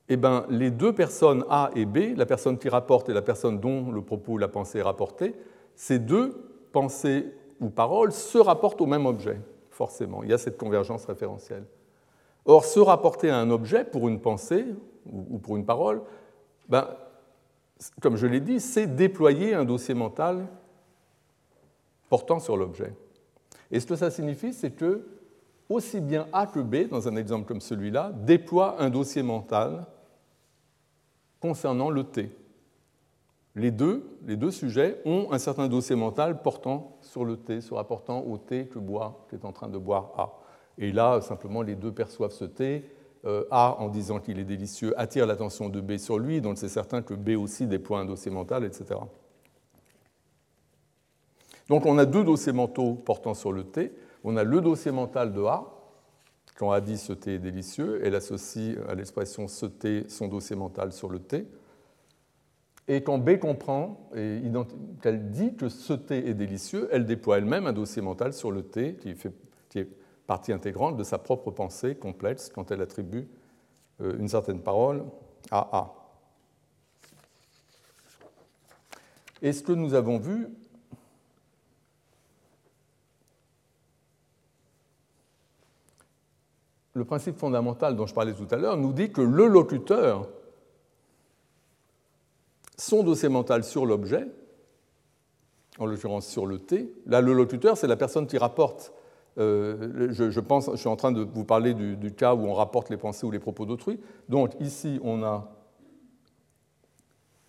[0.08, 3.60] eh ben, les deux personnes A et B, la personne qui rapporte et la personne
[3.60, 5.34] dont le propos ou la pensée est rapportée,
[5.74, 7.26] ces deux pensées
[7.60, 9.40] ou paroles se rapportent au même objet,
[9.70, 10.22] forcément.
[10.22, 11.64] Il y a cette convergence référentielle.
[12.48, 14.64] Or, se rapporter à un objet pour une pensée
[15.06, 16.00] ou pour une parole,
[16.66, 16.88] ben,
[18.00, 20.48] comme je l'ai dit, c'est déployer un dossier mental
[22.08, 22.94] portant sur l'objet.
[23.70, 25.06] Et ce que ça signifie, c'est que
[25.68, 29.84] aussi bien A que B, dans un exemple comme celui-là, déploient un dossier mental
[31.40, 32.34] concernant le T.
[33.56, 38.38] Les deux, sujets ont un certain dossier mental portant sur le T, se rapportant au
[38.38, 40.47] T que boit, est en train de boire A.
[40.78, 42.84] Et là, simplement, les deux perçoivent ce T.
[43.24, 46.68] Euh, A, en disant qu'il est délicieux, attire l'attention de B sur lui, donc c'est
[46.68, 49.00] certain que B aussi déploie un dossier mental, etc.
[51.68, 53.92] Donc on a deux dossiers mentaux portant sur le T.
[54.22, 55.64] On a le dossier mental de A,
[56.58, 60.56] quand A dit ce thé est délicieux, elle associe à l'expression ce thé son dossier
[60.56, 61.46] mental sur le thé.
[62.88, 64.40] Et quand B comprend et
[65.02, 68.62] qu'elle dit que ce thé est délicieux, elle déploie elle-même un dossier mental sur le
[68.62, 69.32] thé fait,
[69.68, 69.88] qui, est
[70.28, 73.26] partie intégrante de sa propre pensée complexe quand elle attribue
[74.02, 75.04] euh, une certaine parole
[75.50, 75.94] à A.
[79.40, 80.48] Et ce que nous avons vu,
[86.92, 90.28] le principe fondamental dont je parlais tout à l'heure nous dit que le locuteur,
[92.76, 94.26] son dossier mental sur l'objet,
[95.78, 98.92] en l'occurrence sur le T, là le locuteur c'est la personne qui rapporte.
[99.38, 102.90] Euh, je, pense, je suis en train de vous parler du, cas où on rapporte
[102.90, 104.00] les pensées ou les propos d'autrui.
[104.28, 105.48] Donc ici on a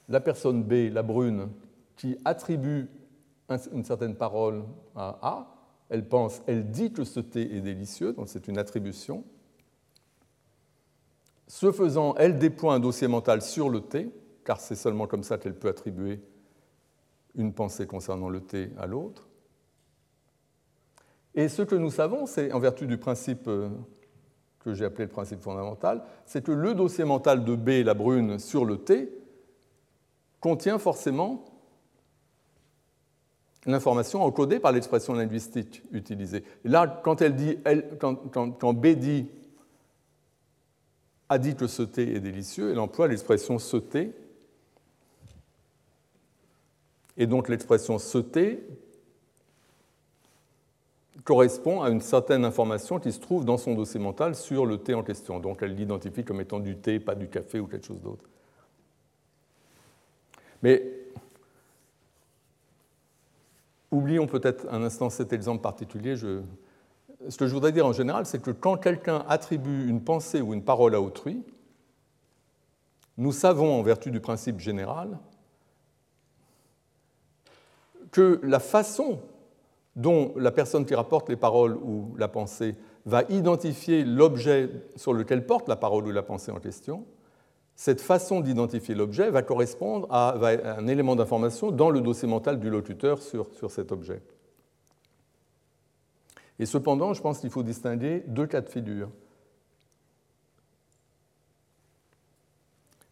[0.08, 1.50] la personne B, la brune,
[1.96, 2.88] qui attribue
[3.74, 4.64] une certaine parole
[4.96, 5.56] à A.
[5.90, 9.24] Elle pense, elle dit que ce thé est délicieux, donc c'est une attribution.
[11.48, 14.12] Ce faisant, elle déploie un dossier mental sur le T,
[14.46, 16.22] car c'est seulement comme ça qu'elle peut attribuer
[17.36, 19.29] une pensée concernant le T à l'autre.
[21.36, 23.70] Et ce que nous savons, c'est, en vertu du principe euh,
[24.60, 28.40] que j'ai appelé le principe fondamental, c'est que le dossier mental de B, la brune,
[28.40, 29.10] sur le T,
[30.40, 31.46] contient forcément
[33.66, 36.44] l'information encodée par l'expression linguistique utilisée.
[36.64, 37.58] là, quand, elle dit,
[38.00, 39.28] quand B dit
[41.30, 44.12] a dit que ce thé est délicieux, elle emploie l'expression ce thé.
[47.18, 48.64] Et donc l'expression ce thé
[51.30, 54.96] correspond à une certaine information qui se trouve dans son dossier mental sur le thé
[54.96, 55.40] en question.
[55.40, 58.24] Donc elle l'identifie comme étant du thé, pas du café ou quelque chose d'autre.
[60.64, 60.92] Mais
[63.92, 66.16] oublions peut-être un instant cet exemple particulier.
[66.18, 70.56] Ce que je voudrais dire en général, c'est que quand quelqu'un attribue une pensée ou
[70.56, 71.44] une parole à autrui,
[73.20, 75.20] nous savons, en vertu du principe général,
[78.12, 79.20] que la façon
[80.00, 82.76] dont la personne qui rapporte les paroles ou la pensée
[83.06, 87.06] va identifier l'objet sur lequel porte la parole ou la pensée en question,
[87.76, 90.36] cette façon d'identifier l'objet va correspondre à,
[90.78, 94.22] un élément d'information dans le dossier mental du locuteur sur cet objet.
[96.60, 99.10] Et cependant, je pense qu'il faut distinguer deux cas de figure.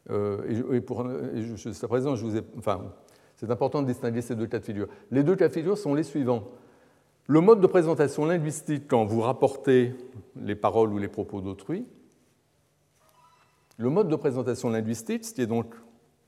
[0.10, 1.06] Euh, et, pour,
[1.88, 2.94] présent, je vous enfin,
[3.36, 4.88] c'est important de distinguer ces deux cas de figure.
[5.12, 6.44] Les deux cas de figure sont les suivants.
[7.30, 9.94] Le mode de présentation linguistique quand vous rapportez
[10.42, 11.86] les paroles ou les propos d'autrui.
[13.78, 15.76] Le mode de présentation linguistique, ce qui est donc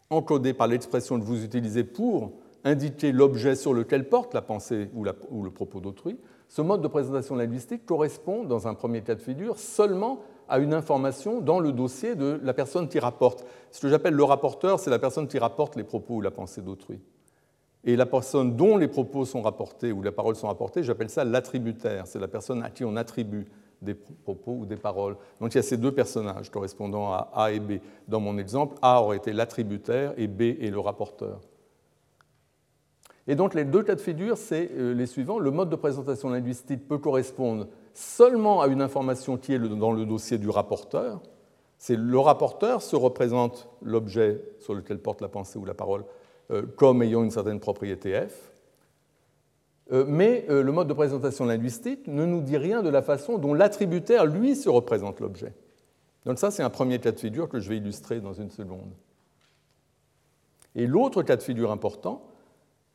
[0.09, 2.33] encodé par l'expression que vous utilisez pour
[2.65, 6.19] indiquer l'objet sur lequel porte la pensée ou, le propos d'autrui.
[6.49, 10.19] Ce mode de présentation linguistique correspond, dans un premier cas de figure, seulement
[10.49, 13.45] à une information dans le dossier de la personne qui rapporte.
[13.71, 16.61] Ce que j'appelle le rapporteur, c'est la personne qui rapporte les propos ou la pensée
[16.61, 16.99] d'autrui.
[17.85, 21.23] Et la personne dont les propos sont rapportés ou les paroles sont rapportées, j'appelle ça
[21.23, 22.07] l'attributaire.
[22.07, 23.47] C'est la personne à qui on attribue
[23.81, 25.15] des propos ou des paroles.
[25.39, 27.79] Donc il y a ces deux personnages correspondant à A et B.
[28.07, 31.39] Dans mon exemple, A aurait été l'attributaire et B est le rapporteur.
[33.27, 35.39] Et donc les deux cas de figure, c'est euh, les suivants.
[35.39, 40.05] Le mode de présentation linguistique peut correspondre seulement à une information qui est dans le
[40.05, 41.21] dossier du rapporteur.
[41.77, 46.03] C'est le rapporteur se représente l'objet sur lequel porte la pensée ou la parole
[46.75, 48.51] comme ayant une certaine propriété F.
[49.91, 53.53] Euh, mais le mode de présentation linguistique ne nous dit rien de la façon dont
[53.53, 55.53] l'attributaire, lui, se représente l'objet.
[56.25, 58.91] Donc ça, c'est un premier cas de figure que je vais illustrer dans une seconde.
[60.75, 62.23] Et l'autre cas de figure important,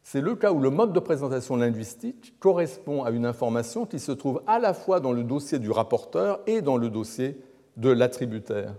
[0.02, 4.12] c'est le cas où le mode de présentation linguistique correspond à une information qui se
[4.12, 7.40] trouve à la fois dans le dossier du rapporteur et dans le dossier
[7.76, 8.74] de l'attributaire.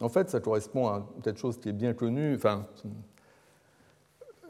[0.00, 2.38] En fait, ça correspond à quelque chose qui est bien connu.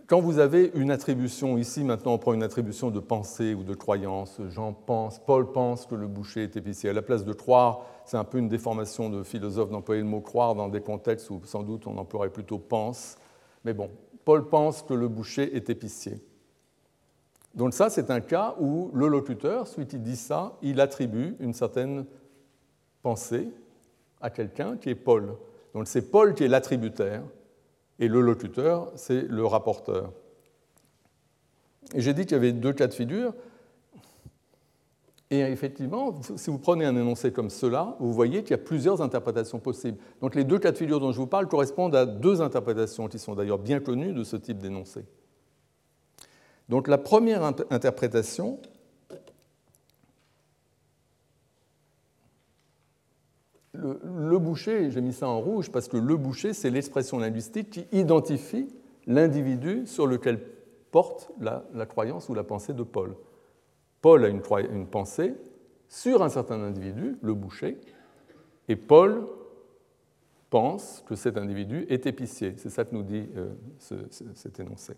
[0.09, 3.75] Quand vous avez une attribution, ici maintenant on prend une attribution de pensée ou de
[3.75, 6.89] croyance, Jean pense, Paul pense que le boucher est épicier.
[6.89, 10.23] À la place de croire, c'est un peu une déformation de philosophe d'employer le mot
[10.23, 13.19] croire dans des contextes où sans doute on emploierait plutôt pense.
[13.67, 13.91] Mais bon,
[14.25, 16.23] Paul pense que le boucher est épicier.
[17.55, 21.53] Donc ça, c'est un cas où le locuteur, suite il dit ça, il attribue une
[21.53, 22.07] certaine
[23.03, 23.51] pensée
[24.23, 25.35] à quelqu'un qui est Paul.
[25.75, 27.23] Donc c'est Paul qui est l'attributaire
[27.99, 30.13] et le locuteur, c'est le rapporteur.
[31.95, 33.35] J'ai dit qu'il y avait deux cas de figure.
[35.31, 39.03] Et effectivement, si vous prenez un énoncé comme cela, vous voyez qu'il y a plusieurs
[39.03, 39.99] interprétations possibles.
[40.23, 43.19] Donc les deux cas de figure dont je vous parle correspondent à deux interprétations qui
[43.19, 45.05] sont d'ailleurs bien connues de ce type d'énoncé.
[46.71, 48.59] Donc la première interprétation,
[53.79, 57.87] le, boucher, j'ai mis ça en rouge parce que le boucher, c'est l'expression linguistique qui
[57.93, 58.69] identifie
[59.07, 60.41] l'individu sur lequel
[60.91, 63.15] porte la, croyance ou la pensée de Paul.
[64.01, 65.35] Paul a une, pensée
[65.89, 67.79] sur un certain individu, le boucher,
[68.69, 69.27] et Paul
[70.51, 72.55] pense que cet individu est épicier.
[72.57, 73.55] C'est ça que nous dit euh,
[74.35, 74.95] cet énoncé.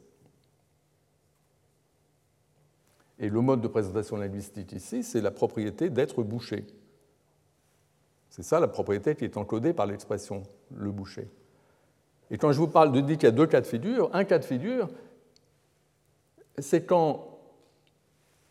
[3.18, 6.66] Et le mode de présentation linguistique ici, c'est la propriété d'être bouché.
[8.31, 11.28] C'est ça la propriété qui est encodée par l'expression le boucher.
[12.31, 14.24] Et quand je vous parle de dire qu'il y a deux cas de figure, un
[14.24, 14.89] cas de figure,
[16.59, 17.39] c'est quand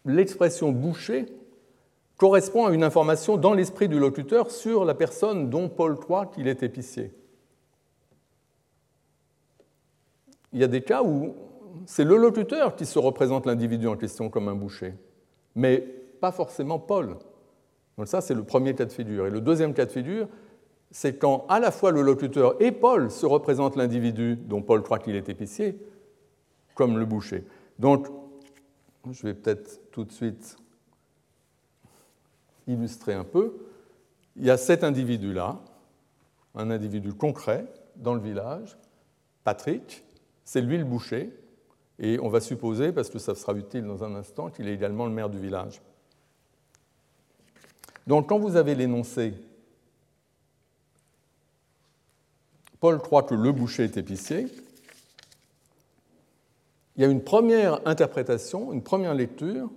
[0.05, 1.25] l'expression boucher
[2.17, 6.49] correspond à une information dans l'esprit du locuteur sur la personne dont Paul croit qu'il
[6.49, 7.13] est épicier.
[10.51, 11.35] Il y a des cas où
[11.85, 14.95] c'est le locuteur qui se représente l'individu en question comme un boucher,
[15.55, 15.77] mais
[16.19, 17.15] pas forcément Paul.
[17.99, 19.27] Donc ça, c'est le premier cas de figure.
[19.27, 20.29] Et le deuxième cas de figure,
[20.89, 24.99] c'est quand à la fois le locuteur et Paul se représentent l'individu dont Paul croit
[24.99, 25.77] qu'il est épicier,
[26.75, 27.43] comme le boucher.
[27.77, 28.07] Donc,
[29.11, 30.55] je vais peut-être tout de suite
[32.67, 33.57] illustrer un peu.
[34.37, 35.59] Il y a cet individu-là,
[36.55, 37.65] un individu concret
[37.97, 38.77] dans le village,
[39.43, 40.05] Patrick,
[40.45, 41.37] c'est lui le boucher,
[41.99, 45.05] et on va supposer, parce que ça sera utile dans un instant, qu'il est également
[45.05, 45.81] le maire du village.
[48.09, 49.35] Donc quand vous avez l'énoncé
[52.79, 54.47] Paul croit que le boucher est épicier,
[56.95, 59.69] il y a une première interprétation, une première lecture,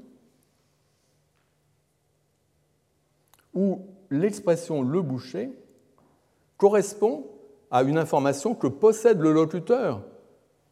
[3.53, 5.53] où l'expression le boucher
[6.57, 7.27] correspond
[7.71, 10.03] à une information que possède le locuteur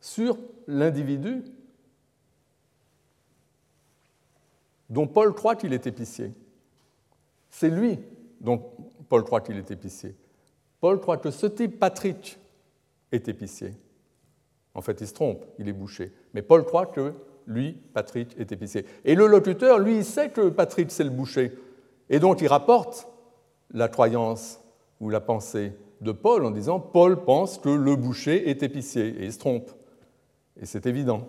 [0.00, 1.42] sur l'individu
[4.88, 6.32] dont Paul croit qu'il est épicier.
[7.50, 7.98] C'est lui
[8.40, 8.62] dont
[9.08, 10.14] Paul croit qu'il est épicier.
[10.80, 12.38] Paul croit que ce type Patrick
[13.12, 13.74] est épicier.
[14.74, 16.12] En fait, il se trompe, il est bouché.
[16.32, 17.12] Mais Paul croit que
[17.46, 18.86] lui, Patrick, est épicier.
[19.04, 21.52] Et le locuteur, lui, il sait que Patrick, c'est le boucher.
[22.08, 23.08] Et donc, il rapporte
[23.72, 24.60] la croyance
[25.00, 29.08] ou la pensée de Paul en disant Paul pense que le boucher est épicier.
[29.08, 29.70] Et il se trompe.
[30.60, 31.28] Et c'est évident.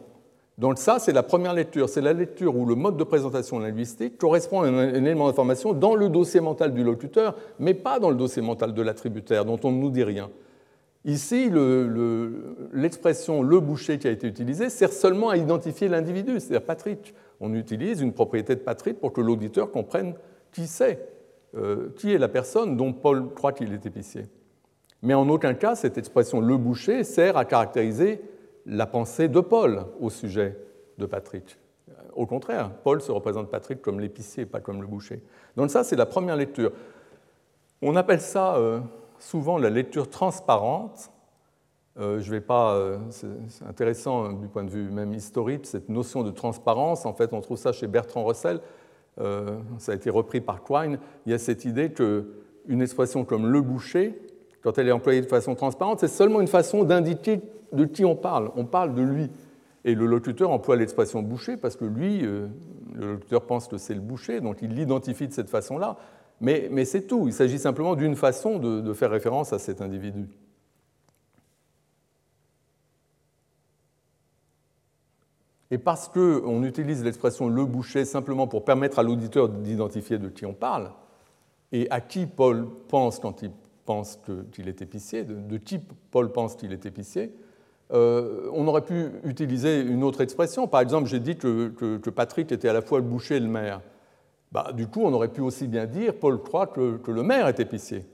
[0.62, 1.90] Donc ça, c'est la première lecture.
[1.90, 5.96] C'est la lecture où le mode de présentation linguistique correspond à un, élément d'information dans
[5.96, 9.72] le dossier mental du locuteur, mais pas dans le dossier mental de l'attributaire, dont on
[9.72, 10.30] ne nous dit rien.
[11.04, 11.50] Ici,
[12.74, 17.16] l'expression le, boucher qui a été utilisée sert seulement à identifier l'individu, c'est-à-dire Patrick.
[17.40, 20.14] On utilise une propriété de Patrick pour que l'auditeur comprenne
[20.52, 21.00] qui c'est,
[21.58, 24.26] euh, qui est la personne dont Paul croit qu'il est épicier.
[25.02, 28.22] Mais en aucun cas, cette expression le boucher sert à caractériser
[28.66, 30.58] la pensée de Paul au sujet
[30.98, 31.58] de Patrick.
[32.14, 35.22] Au contraire, Paul se représente Patrick comme l'épicier, pas comme le boucher.
[35.56, 36.72] Donc ça, c'est la première lecture.
[37.82, 38.80] On appelle ça euh,
[39.18, 41.12] souvent la lecture transparente.
[42.00, 42.74] Euh, je vais pas.
[42.76, 47.06] Euh, c'est intéressant du point de vue même historique cette notion de transparence.
[47.06, 48.60] En fait, on trouve ça chez Bertrand Russell.
[49.18, 51.00] ça a été repris par Quine.
[51.26, 54.20] Il y a cette idée qu'une expression comme le boucher,
[54.62, 57.42] quand elle est employée de façon transparente, c'est seulement une façon d'indiquer
[57.72, 59.30] de qui on parle On parle de lui.
[59.84, 62.48] Et le locuteur emploie l'expression boucher parce que lui, euh,
[62.94, 65.98] le locuteur pense que c'est le boucher, donc il l'identifie de cette façon-là.
[66.40, 67.28] Mais, c'est tout.
[67.28, 70.28] Il s'agit simplement d'une façon de, faire référence à cet individu.
[75.70, 80.46] Et parce qu'on utilise l'expression le boucher simplement pour permettre à l'auditeur d'identifier de qui
[80.46, 80.92] on parle,
[81.72, 83.52] et à qui Paul pense quand il
[83.86, 84.20] pense
[84.52, 87.34] qu'il est épicier, de, de qui Paul pense qu'il est épicier,
[87.94, 90.68] euh, on aurait pu utiliser une autre expression.
[90.68, 93.82] Par exemple, j'ai dit que, Patrick était à la fois le boucher et le maire.
[94.52, 97.60] Bah, du coup, on aurait pu aussi bien dire Paul croit que, le maire est
[97.60, 98.06] épicier.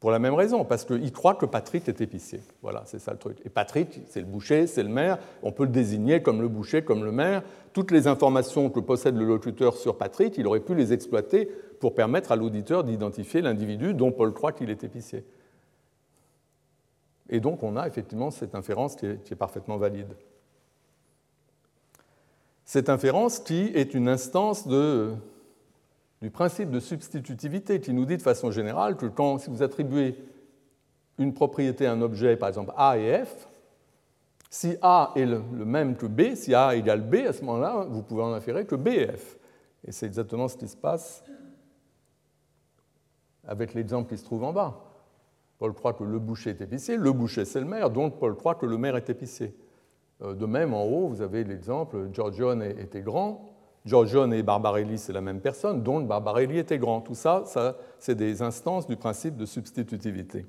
[0.00, 2.40] Pour la même raison, parce qu'il croit que Patrick est épicier.
[2.62, 3.36] Voilà, c'est ça le truc.
[3.44, 5.18] Et Patrick, c'est le boucher, c'est le maire.
[5.42, 7.42] On peut le désigner comme le boucher, comme le maire.
[7.74, 11.50] Toutes les informations que possède le locuteur sur Patrick, il aurait pu les exploiter
[11.80, 15.26] pour permettre à l'auditeur d'identifier l'individu dont Paul croit qu'il est épicier.
[17.30, 20.12] Et donc on a effectivement cette inférence qui est, parfaitement valide.
[22.64, 28.50] Cette inférence qui est une instance du principe de substitutivité qui nous dit de façon
[28.50, 30.16] générale que quand, si vous attribuez
[31.18, 33.48] une propriété à un objet, par exemple A et F,
[34.50, 38.02] si A est le, même que B, si A égale B, à ce moment-là, vous
[38.02, 39.36] pouvez en inférer que B est F.
[39.86, 41.22] Et c'est exactement ce qui se passe
[43.46, 44.89] avec l'exemple qui se trouve en bas.
[45.60, 48.54] Paul croit que le boucher est épicier, le boucher c'est le maire, donc Paul croit
[48.54, 49.54] que le maire est épicier.
[50.22, 53.44] Euh, de même, en haut, vous avez l'exemple, Giorgione était grand,
[53.84, 57.02] Giorgione et Barbarelli c'est la même personne, donc Barbarelli était grand.
[57.02, 57.44] Tout ça,
[57.98, 60.46] c'est des instances du principe de substitutivité.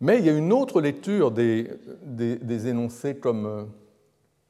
[0.00, 1.70] Mais il y a une autre lecture des,
[2.02, 3.64] des, énoncés comme euh,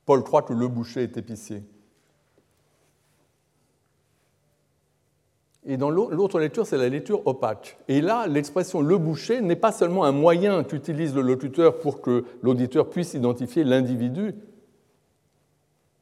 [0.06, 1.62] Paul croit que le boucher est épicier.
[5.66, 7.78] Et dans l'autre lecture, c'est la lecture opaque.
[7.88, 12.24] Et là, l'expression le boucher n'est pas seulement un moyen qu'utilise le locuteur pour que
[12.42, 14.34] l'auditeur puisse identifier l'individu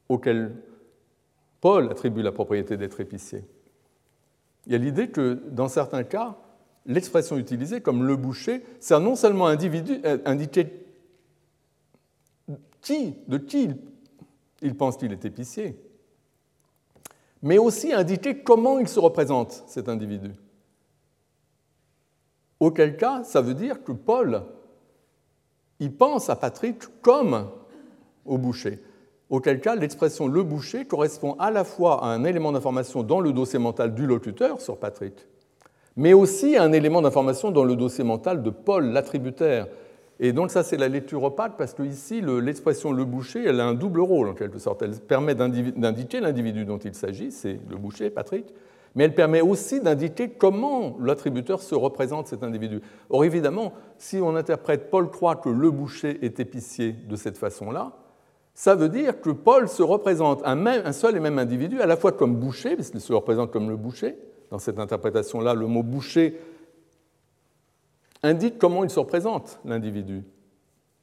[0.09, 0.53] auquel
[1.61, 3.45] Paul attribue la propriété d'être épicier.
[4.65, 6.37] Il y a l'idée que dans certains cas,
[6.85, 10.85] l'expression utilisée comme le boucher sert non seulement à euh, indiquer
[12.81, 13.69] qui, de qui
[14.61, 15.77] il pense qu'il est épicier,
[17.43, 20.31] mais aussi indiquer comment il se représente, cet individu.
[22.59, 24.43] Auquel cas, ça veut dire que Paul,
[25.79, 27.49] il pense à Patrick comme
[28.25, 28.81] au boucher.
[29.29, 33.33] Auquel cas, l'expression le boucher correspond à la fois à un élément d'information dans le
[33.33, 35.27] dossier mental du locuteur sur Patrick,
[35.97, 39.67] mais aussi à un élément d'information dans le dossier mental de Paul, l'attributaire,
[40.25, 43.65] et donc ça, c'est la lecture opaque, parce que ici, l'expression le boucher, elle a
[43.65, 44.81] un double rôle, en quelque sorte.
[44.81, 48.45] Elle permet d'indiquer l'individu dont il s'agit, c'est le boucher, Patrick,
[48.95, 52.79] mais elle permet aussi d'indiquer comment l'attributeur se représente cet individu.
[53.09, 57.91] Or, évidemment, si on interprète Paul croit que le boucher est épicier de cette façon-là,
[58.53, 61.97] ça veut dire que Paul se représente un, un seul et même individu, à la
[61.97, 64.15] fois comme boucher, puisqu'il se représente comme le boucher.
[64.51, 66.39] Dans cette interprétation-là, le mot boucher
[68.23, 70.23] indique comment il se représente, l'individu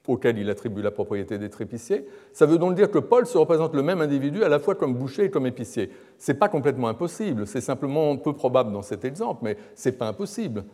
[0.09, 2.07] auquel il attribue la propriété d'être épicier.
[2.33, 4.95] Ça veut donc dire que Paul se représente le même individu à la fois comme
[4.95, 5.91] boucher et comme épicier.
[6.19, 9.95] Ce n'est pas complètement impossible, c'est simplement peu probable dans cet exemple, mais ce n'est
[9.95, 10.65] pas impossible.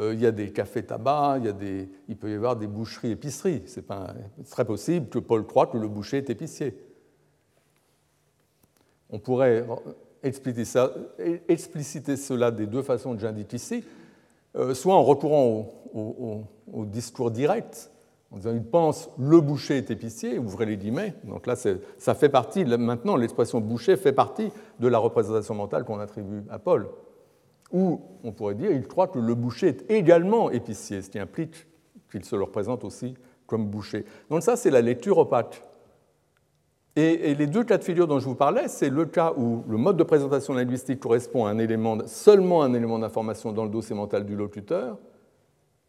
[0.00, 3.62] Euh, il y a des cafés-tabac, il, il, peut y avoir des boucheries-épiceries.
[3.66, 3.86] C'est
[4.50, 6.76] très possible que Paul croit que le boucher est épicier.
[9.10, 9.66] On pourrait
[10.22, 10.80] expliciter,
[11.48, 13.84] expliciter cela des deux façons que j'indique ici.
[14.56, 16.44] Euh, soit en recourant au,
[16.84, 17.90] discours direct,
[18.30, 21.14] en disant il pense le boucher est épicier, ouvrez les guillemets.
[21.24, 26.00] Donc là, ça fait partie, maintenant, l'expression boucher fait partie de la représentation mentale qu'on
[26.00, 26.88] attribue à Paul.
[27.72, 31.66] Ou on pourrait dire il croit que le boucher est également épicier, ce qui implique
[32.10, 33.14] qu'il se le représente aussi
[33.46, 34.04] comme boucher.
[34.28, 35.62] Donc ça, c'est la lecture opaque.
[36.94, 39.78] Et, les deux cas de figure dont je vous parlais, c'est le cas où le
[39.78, 43.96] mode de présentation linguistique correspond à un élément, seulement un élément d'information dans le dossier
[43.96, 44.98] mental du locuteur,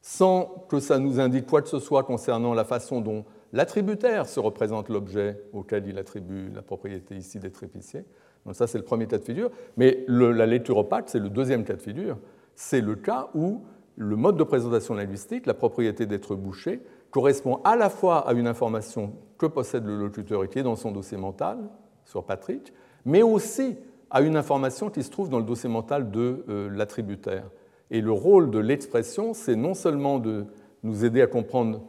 [0.01, 4.39] sans que ça nous indique quoi que ce soit concernant la façon dont l'attributaire se
[4.39, 8.05] représente l'objet auquel il attribue la propriété ici d'être épicier.
[8.45, 9.51] Donc ça, c'est le premier cas de figure.
[9.75, 12.17] Mais la lecture opaque, c'est le deuxième cas de figure.
[12.55, 13.63] C'est le cas où
[13.95, 16.81] le mode de présentation linguistique, la propriété d'être bouché,
[17.13, 20.75] correspond à la fois à une information que possède le locuteur et qui est dans
[20.75, 21.59] son dossier mental
[22.05, 22.73] sur Patrick,
[23.05, 23.77] mais aussi
[24.09, 27.45] à une information qui se trouve dans le dossier mental de euh, l'attributaire.
[27.91, 30.45] Et le rôle de l'expression, c'est non seulement de
[30.81, 31.81] nous aider à comprendre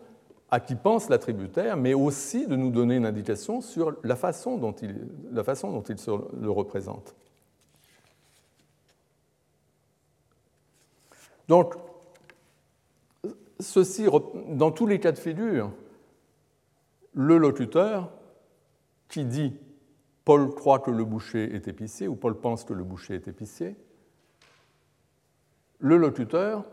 [0.50, 4.72] à qui pense l'attributaire, mais aussi de nous donner une indication sur la façon dont
[4.72, 7.14] il, la façon dont il se le représente.
[11.48, 11.74] Donc,
[13.64, 14.06] ceci,
[14.50, 15.72] dans tous les cas de figure,
[17.14, 18.10] le locuteur
[19.08, 19.52] qui dit
[20.24, 23.76] Paul croit que le boucher est épicier ou Paul pense que le boucher est épicier,
[25.78, 26.64] le locuteur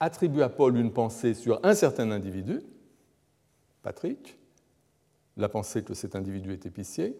[0.00, 2.60] attribue à Paul une pensée sur un certain individu,
[3.82, 4.38] Patrick,
[5.36, 7.16] la pensée que cet individu est épicier.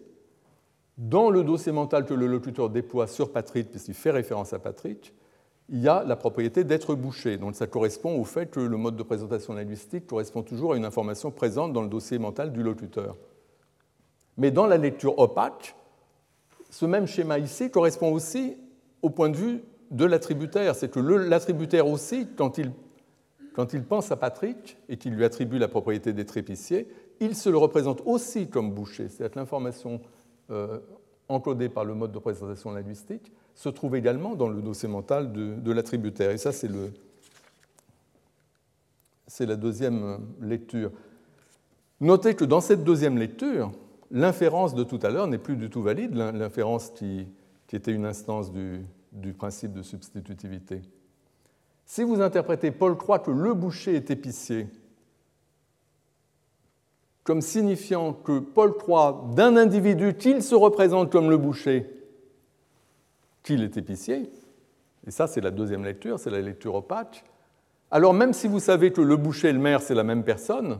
[0.97, 5.13] Dans le dossier mental que le locuteur déploie sur Patrick, puisqu'il fait référence à Patrick,
[5.71, 7.37] il y a la propriété d'être bouché.
[7.37, 10.83] Donc ça correspond au fait que le mode de présentation linguistique correspond toujours à une
[10.83, 13.15] information présente dans le dossier mental du locuteur.
[14.37, 15.75] Mais dans la lecture opaque,
[16.69, 18.57] ce même schéma ici correspond aussi
[19.01, 20.75] au point de vue de l'attributaire.
[20.75, 22.73] C'est que l'attributaire aussi, quand il,
[23.53, 26.89] quand il pense à Patrick et qu'il lui attribue la propriété d'être épicier,
[27.21, 29.07] il se le représente aussi comme boucher.
[29.07, 30.01] C'est-à-dire que l'information
[30.49, 30.79] euh,
[31.29, 33.31] encodée par le mode de présentation linguistique
[33.61, 36.31] se trouve également dans le dossier mental de, l'attributaire.
[36.31, 36.91] Et ça, c'est le,
[39.27, 40.91] c'est la deuxième lecture.
[41.99, 43.71] Notez que dans cette deuxième lecture,
[44.09, 47.27] l'inférence de tout à l'heure n'est plus du tout valide, l'inférence qui,
[47.71, 48.81] était une instance du,
[49.13, 50.81] du principe de substitutivité.
[51.85, 54.67] Si vous interprétez Paul croit que le boucher est épicier
[57.23, 62.00] comme signifiant que Paul croit d'un individu qu'il se représente comme le boucher,
[63.43, 64.31] qu'il est épicier,
[65.05, 67.23] et ça c'est la deuxième lecture, c'est la lecture opaque,
[67.89, 70.79] alors même si vous savez que le boucher et le maire c'est la même personne,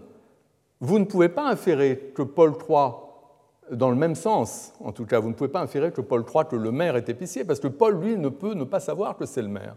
[0.79, 3.07] vous ne pouvez pas inférer que Paul croit
[3.71, 6.45] dans le même sens, en tout cas, vous ne pouvez pas inférer que Paul croit
[6.45, 9.25] que le maire est épicier, parce que Paul, lui, ne peut ne pas savoir que
[9.25, 9.75] c'est le maire.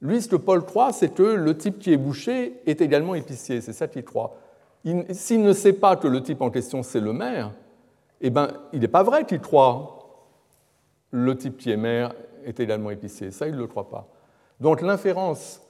[0.00, 3.60] Lui, ce que Paul croit, c'est que le type qui est boucher est également épicier,
[3.60, 4.36] c'est ça qu'il croit.
[5.10, 7.52] S'il ne sait pas que le type en question, c'est le maire,
[8.20, 9.97] eh ben, il n'est pas vrai qu'il croit
[11.10, 12.14] le type qui est maire
[12.44, 13.30] est également épicier.
[13.30, 14.08] Ça, il ne le croit pas.
[14.60, 15.60] Donc l'inférence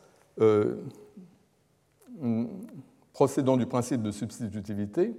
[0.41, 0.77] euh,
[3.13, 5.15] procédant du principe de substitutivité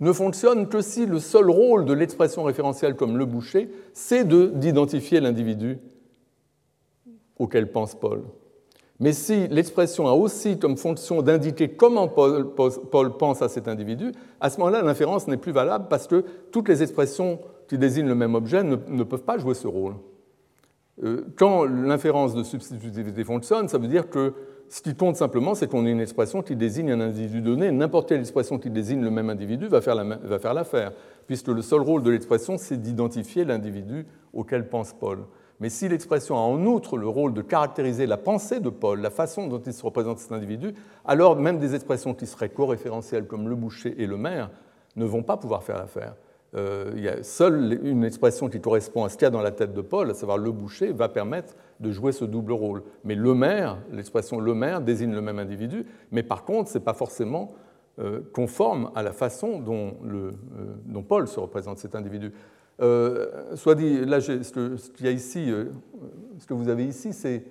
[0.00, 5.20] ne fonctionne que si le seul rôle de l'expression référentielle comme le boucher, c'est d'identifier
[5.20, 5.78] l'individu
[7.38, 8.22] auquel pense Paul.
[8.98, 14.48] Mais si l'expression a aussi comme fonction d'indiquer comment Paul, pense à cet individu, à
[14.50, 17.40] ce moment-là, l'inférence n'est plus valable parce que toutes les expressions
[17.72, 19.94] qui désignent le même objet ne, peuvent pas jouer ce rôle.
[21.02, 24.34] Euh, quand l'inférence de substitutivité fonctionne, ça veut dire que
[24.68, 27.70] ce qui compte simplement, c'est qu'on ait une expression qui désigne un individu donné.
[27.70, 30.92] N'importe quelle expression qui désigne le même individu va faire l'affaire,
[31.26, 34.04] puisque le seul rôle de l'expression, c'est d'identifier l'individu
[34.34, 35.20] auquel pense Paul.
[35.58, 39.08] Mais si l'expression a en outre le rôle de caractériser la pensée de Paul, la
[39.08, 40.74] façon dont il se représente cet individu,
[41.06, 44.50] alors même des expressions qui seraient co-référentielles comme le boucher et le maire
[44.94, 46.16] ne vont pas pouvoir faire l'affaire.
[46.54, 49.40] Euh, il y a seule une expression qui correspond à ce qu'il y a dans
[49.40, 52.82] la tête de Paul, à savoir le boucher, va permettre de jouer ce double rôle.
[53.04, 56.84] Mais le maire, l'expression le maire désigne le même individu, mais par contre, ce n'est
[56.84, 57.52] pas forcément
[57.98, 60.30] euh, conforme à la façon euh,
[60.86, 62.32] dont, Paul se représente cet individu.
[63.54, 65.52] Soit dit, là, ce, qu'il y a ici,
[66.38, 67.44] ce que vous avez ici, c'est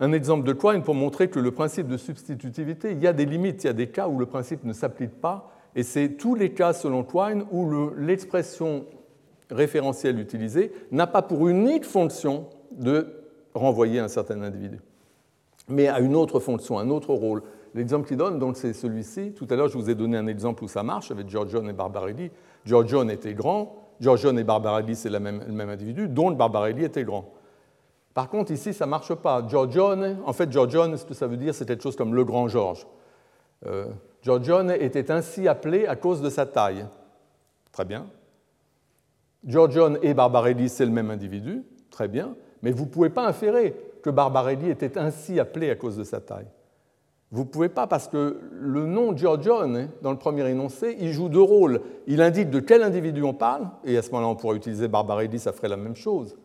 [0.00, 3.24] un exemple de Twine pour montrer que le principe de substitutivité, il y a des
[3.24, 6.34] limites, il y a des cas où le principe ne s'applique pas, et c'est tous
[6.34, 8.84] les cas, selon Twine, où l'expression
[9.50, 13.06] référentielle utilisée n'a pas pour unique fonction de
[13.54, 14.80] renvoyer un certain individu,
[15.68, 17.42] mais a une autre fonction, un autre rôle.
[17.74, 19.32] L'exemple qu'il donne, donc, c'est celui-ci.
[19.32, 21.72] Tout à l'heure, je vous ai donné un exemple où ça marche avec Giorgione et
[21.72, 22.30] Barbarelli.
[22.64, 27.32] Giorgione était grand, Giorgione et Barbarelli, c'est le même individu, dont Barbarelli était grand.
[28.14, 29.46] Par contre, ici, ça ne marche pas.
[29.48, 32.46] Giorgione, en fait, Giorgione, ce que ça veut dire, c'est quelque chose comme le grand
[32.48, 32.86] Georges.
[33.66, 33.86] Euh,
[34.22, 36.86] Giorgione était ainsi appelé à cause de sa taille.
[37.72, 38.06] Très bien.
[39.44, 41.64] Giorgione et Barbarelli, c'est le même individu.
[41.90, 42.34] Très bien.
[42.62, 46.20] Mais vous ne pouvez pas inférer que Barbarelli était ainsi appelé à cause de sa
[46.20, 46.46] taille.
[47.32, 51.28] Vous ne pouvez pas parce que le nom Giorgione, dans le premier énoncé, il joue
[51.28, 51.80] deux rôles.
[52.06, 55.38] Il indique de quel individu on parle, et à ce moment-là on pourrait utiliser Barbarelli,
[55.38, 56.36] ça ferait la même chose.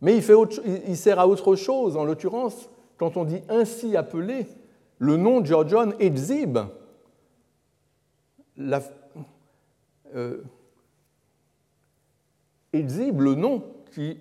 [0.00, 4.46] Mais il sert à autre chose, en l'occurrence, quand on dit ainsi appelé,
[4.98, 6.58] le nom Giorgione exhibe
[8.56, 8.82] la,
[12.72, 13.62] exhibe le nom
[13.92, 14.18] qui,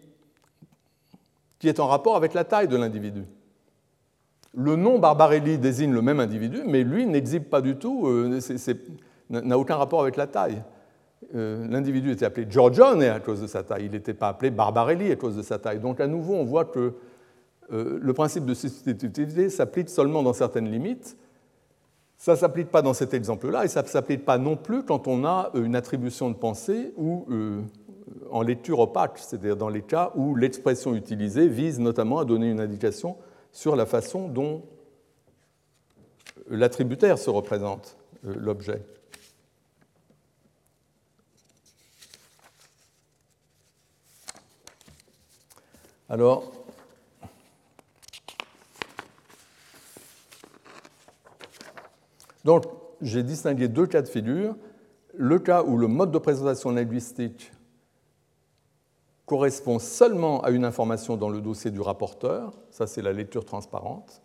[1.59, 3.23] qui est en rapport avec la taille de l'individu.
[4.53, 8.39] Le nom Barbarelli désigne le même individu, mais lui n'exhibe pas du tout, euh,
[9.29, 10.61] n'a aucun rapport avec la taille.
[11.35, 15.11] Euh, l'individu était appelé Giorgione à cause de sa taille, il n'était pas appelé Barbarelli
[15.11, 15.79] à cause de sa taille.
[15.79, 16.95] Donc à nouveau, on voit que
[17.71, 21.15] euh, le principe de substitutivité s'applique seulement dans certaines limites.
[22.21, 25.07] Ça ne s'applique pas dans cet exemple-là, et ça ne s'applique pas non plus quand
[25.07, 27.25] on a une attribution de pensée ou
[28.29, 32.59] en lecture opaque, c'est-à-dire dans les cas où l'expression utilisée vise notamment à donner une
[32.59, 33.17] indication
[33.51, 34.61] sur la façon dont
[36.47, 38.83] l'attributaire se représente euh, l'objet.
[46.07, 46.51] Alors,
[52.43, 52.65] donc
[53.01, 54.55] j'ai distingué deux cas de figure.
[55.13, 57.51] Le cas où le mode de présentation linguistique
[59.25, 64.21] correspond seulement à une information dans le dossier du rapporteur, ça c'est la lecture transparente.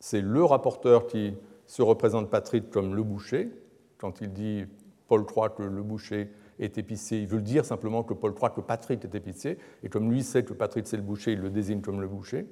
[0.00, 1.34] C'est le rapporteur qui
[1.66, 3.50] se représente Patrick comme le boucher.
[3.98, 4.64] Quand il dit
[5.06, 8.60] Paul croit que le boucher est épicier, il veut dire simplement que Paul croit que
[8.60, 11.80] Patrick est épicier, et comme lui sait que Patrick c'est le boucher, il le désigne
[11.80, 12.46] comme le boucher.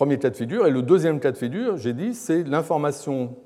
[0.00, 0.66] Premier cas de figure.
[0.66, 3.36] Et le deuxième cas de figure, j'ai dit, c'est l'information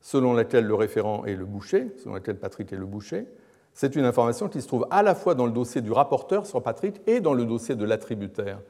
[0.00, 3.26] selon laquelle le référent est le boucher, selon laquelle Patrick est le boucher,
[3.74, 6.62] c'est une information qui se trouve à la fois dans le dossier du rapporteur sur
[6.62, 8.60] Patrick et dans le dossier de l'attributaire.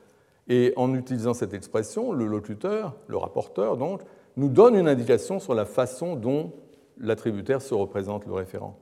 [0.48, 4.00] Et en utilisant cette expression, le locuteur, le rapporteur, donc,
[4.38, 6.54] nous donne une indication sur la façon dont
[6.96, 8.78] l'attributaire se représente le référent.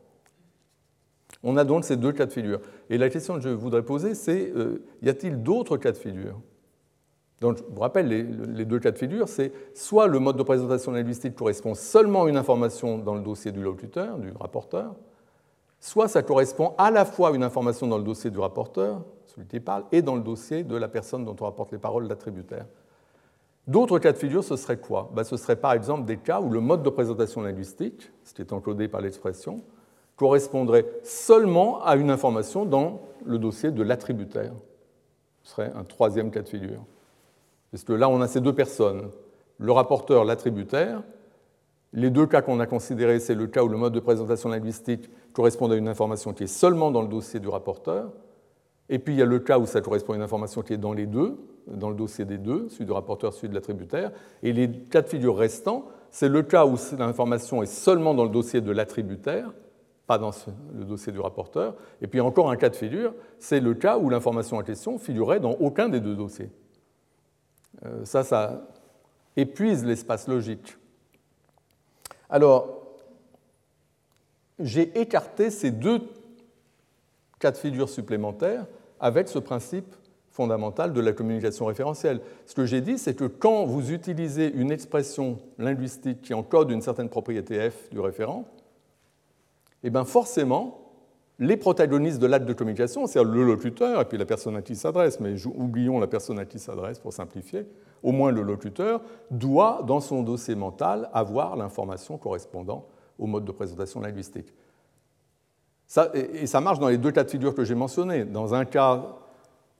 [1.42, 2.60] On a donc ces deux cas de figure.
[2.88, 6.40] Et la question que je voudrais poser, c'est euh, y a-t-il d'autres cas de figure?
[7.44, 10.92] Donc, je vous rappelle, les, deux cas de figure, c'est soit le mode de présentation
[10.92, 14.94] linguistique correspond seulement à une information dans le dossier du locuteur, du rapporteur,
[15.78, 19.46] soit ça correspond à la fois à une information dans le dossier du rapporteur, celui
[19.46, 22.64] qui parle, et dans le dossier de la personne dont on rapporte les paroles, l'attributaire.
[23.66, 25.10] D'autres cas de figure, ce serait quoi?
[25.14, 28.40] Ben, Ce serait par exemple des cas où le mode de présentation linguistique, ce qui
[28.40, 29.60] est encodé par l'expression,
[30.16, 34.54] correspondrait seulement à une information dans le dossier de l'attributaire.
[35.42, 36.80] Ce serait un troisième cas de figure.
[37.74, 39.10] Parce que là, on a ces deux personnes,
[39.58, 41.02] le rapporteur, l'attributaire.
[41.92, 45.10] Les deux cas qu'on a considérés, c'est le cas où le mode de présentation linguistique
[45.32, 48.12] correspond à une information qui est seulement dans le dossier du rapporteur.
[48.88, 50.78] Et puis il y a le cas où ça correspond à une information qui est
[50.78, 51.36] dans les deux,
[51.66, 54.12] dans le dossier des deux, celui du rapporteur, celui de l'attributaire.
[54.44, 58.30] Et les cas de figure restants, c'est le cas où l'information est seulement dans le
[58.30, 59.52] dossier de l'attributaire,
[60.06, 60.30] pas dans
[60.78, 61.74] le dossier du rapporteur.
[62.00, 65.40] Et puis encore un cas de figure, c'est le cas où l'information en question figurait
[65.40, 66.52] dans aucun des deux dossiers.
[67.84, 68.68] Euh, ça, ça
[69.36, 70.76] épuise l'espace logique.
[72.30, 72.82] Alors,
[74.58, 76.00] j'ai écarté ces deux
[77.38, 78.66] cas de figure supplémentaires
[79.00, 79.94] avec ce principe
[80.30, 82.20] fondamental de la communication référentielle.
[82.46, 86.82] Ce que j'ai dit, c'est que quand vous utilisez une expression linguistique qui encode une
[86.82, 88.48] certaine propriété f du référent,
[89.84, 90.83] eh bien forcément,
[91.38, 94.76] les protagonistes de l'acte de communication, c'est-à-dire le locuteur et puis la personne à qui
[94.76, 97.66] s'adresse, mais oublions la personne à qui s'adresse pour simplifier,
[98.02, 99.00] au moins le locuteur
[99.30, 102.86] doit, dans son dossier mental, avoir l'information correspondant
[103.18, 104.54] au mode de présentation linguistique.
[106.14, 108.24] et ça marche dans les deux cas de figure que j'ai mentionnés.
[108.24, 109.16] Dans un cas,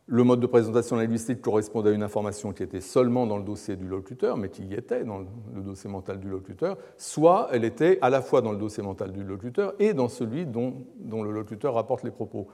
[0.06, 3.76] le mode de présentation linguistique correspondait à une information qui était seulement dans le dossier
[3.76, 7.98] du locuteur, mais qui y était dans le dossier mental du locuteur, soit elle était
[8.02, 11.74] à la fois dans le dossier mental du locuteur et dans celui dont, le locuteur
[11.74, 12.48] rapporte les propos.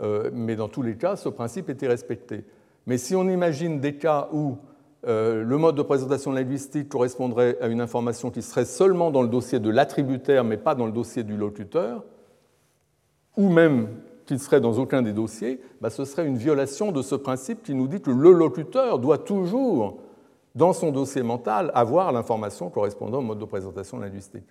[0.00, 2.44] Euh, mais dans tous les cas, ce principe était respecté.
[2.86, 4.56] Mais si on imagine des cas où
[5.06, 9.28] euh, le mode de présentation linguistique correspondrait à une information qui serait seulement dans le
[9.28, 12.04] dossier de l'attributaire, mais pas dans le dossier du locuteur,
[13.36, 13.88] ou même
[14.28, 17.74] qu'il serait dans aucun des dossiers, bah, ce serait une violation de ce principe qui
[17.74, 20.02] nous dit que le locuteur doit toujours,
[20.54, 24.44] dans son dossier mental, avoir l'information correspondant au mode de présentation linguistique.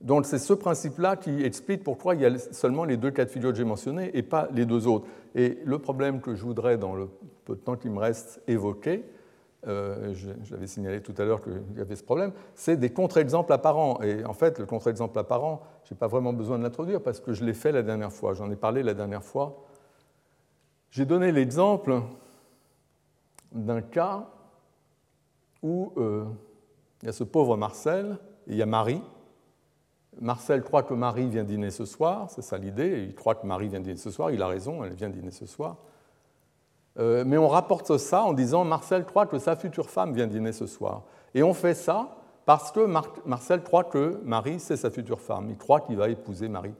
[0.00, 3.30] Donc c'est ce principe-là qui explique pourquoi il y a seulement les deux cas de
[3.30, 5.06] figure que j'ai mentionnés et pas les deux autres.
[5.34, 7.08] Et le problème que je voudrais, dans le
[7.44, 9.04] peu de temps qui me reste, évoquer,
[9.66, 14.00] euh, j'avais signalé tout à l'heure qu'il y avait ce problème, c'est des contre-exemples apparents.
[14.02, 17.32] Et en fait, le contre-exemple apparent, je n'ai pas vraiment besoin de l'introduire parce que
[17.32, 19.64] je l'ai fait la dernière fois, j'en ai parlé la dernière fois.
[20.90, 22.02] J'ai donné l'exemple
[23.52, 24.28] d'un cas
[25.62, 26.24] où euh,
[27.02, 29.02] il y a ce pauvre Marcel et il y a Marie.
[30.20, 33.68] Marcel croit que Marie vient dîner ce soir, c'est ça l'idée, il croit que Marie
[33.68, 35.78] vient dîner ce soir, il a raison, elle vient dîner ce soir.
[36.98, 40.52] Euh, mais on rapporte ça en disant Marcel croit que sa future femme vient dîner
[40.52, 41.02] ce soir.
[41.34, 42.16] Et on fait ça
[42.46, 42.86] parce que
[43.24, 45.48] Marcel croit que Marie, c'est sa future femme.
[45.50, 46.74] Il croit qu'il va épouser Marie.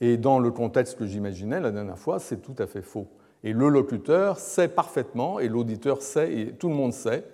[0.00, 3.08] Et dans le contexte que j'imaginais la dernière fois, c'est tout à fait faux.
[3.42, 7.24] Et le locuteur sait parfaitement, et l'auditeur sait, et tout le monde sait,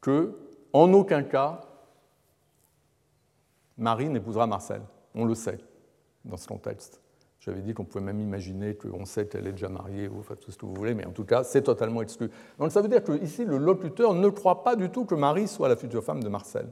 [0.00, 0.34] que
[0.72, 1.60] en aucun cas
[3.78, 4.80] Marie n'épousera Marcel.
[5.14, 5.58] On le sait
[6.24, 7.00] dans ce contexte.
[7.46, 10.50] J'avais dit qu'on pouvait même imaginer qu'on sait qu'elle est déjà mariée, ou enfin, tout
[10.50, 12.28] ce que vous voulez, mais en tout cas, c'est totalement exclu.
[12.58, 15.46] Donc ça veut dire que ici, le locuteur ne croit pas du tout que Marie
[15.46, 16.66] soit la future femme de Marcel.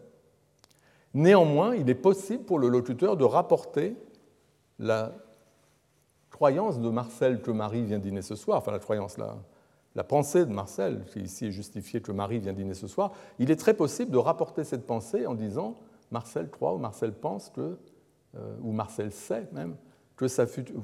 [1.15, 3.97] Néanmoins, il est possible pour le locuteur de rapporter
[4.81, 5.13] la
[6.31, 9.37] croyance de Marcel que Marie vient dîner ce soir, enfin la croyance, la,
[9.95, 13.53] la pensée de Marcel, qui ici est justifiée que Marie vient dîner ce soir, il
[13.53, 15.77] est très possible de rapporter cette pensée en disant
[16.11, 17.79] Marcel croit ou Marcel pense que,
[18.37, 19.77] euh, ou Marcel sait même,
[20.17, 20.77] que sa future,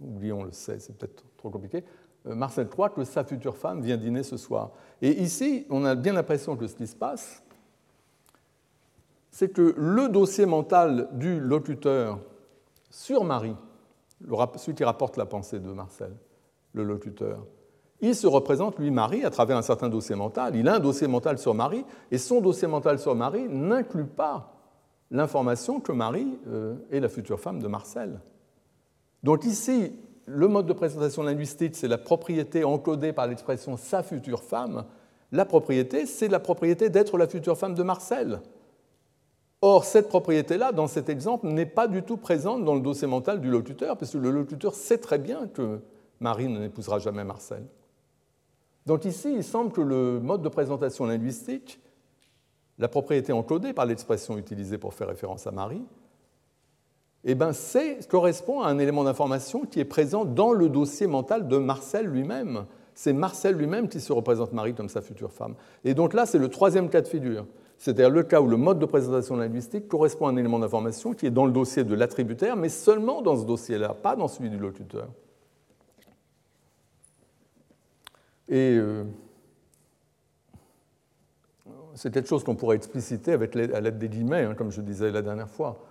[0.00, 1.84] oublions le sait, c'est peut-être trop compliqué,
[2.26, 4.72] euh, Marcel croit que sa future femme vient dîner ce soir.
[5.02, 7.42] Et ici, on a bien l'impression que ce qui se passe,
[9.30, 12.18] c'est que le dossier mental du locuteur
[12.90, 13.56] sur Marie,
[14.56, 16.12] celui qui rapporte la pensée de Marcel,
[16.72, 17.44] le locuteur,
[18.00, 20.54] il se représente, lui, Marie, à travers un certain dossier mental.
[20.54, 24.52] Il a un dossier mental sur Marie, et son dossier mental sur Marie n'inclut pas
[25.10, 28.20] l'information que Marie euh, est la future femme de Marcel.
[29.22, 29.92] Donc ici,
[30.26, 34.84] le mode de présentation linguistique, c'est la propriété encodée par l'expression sa future femme.
[35.32, 38.40] La propriété, c'est la propriété d'être la future femme de Marcel.
[39.62, 43.40] Or, cette propriété-là, dans cet exemple, n'est pas du tout présente dans le dossier mental
[43.40, 45.80] du locuteur, parce que le locuteur sait très bien que
[46.20, 47.64] Marie n'épousera jamais Marcel.
[48.84, 51.80] Donc ici, il semble que le mode de présentation linguistique,
[52.78, 55.82] la propriété encodée par l'expression utilisée pour faire référence à Marie,
[57.24, 57.52] eh ben,
[58.08, 62.66] correspond à un élément d'information qui est présent dans le dossier mental de Marcel lui-même.
[62.94, 65.54] C'est Marcel lui-même qui se représente Marie comme sa future femme.
[65.84, 67.46] Et donc là, c'est le troisième cas de figure.
[67.78, 71.26] C'est-à-dire le cas où le mode de présentation linguistique correspond à un élément d'information qui
[71.26, 74.56] est dans le dossier de l'attributaire, mais seulement dans ce dossier-là, pas dans celui du
[74.56, 75.08] locuteur.
[78.48, 79.04] Et euh,
[81.94, 85.10] c'est quelque chose qu'on pourrait expliciter avec à l'aide des guillemets, hein, comme je disais
[85.10, 85.85] la dernière fois,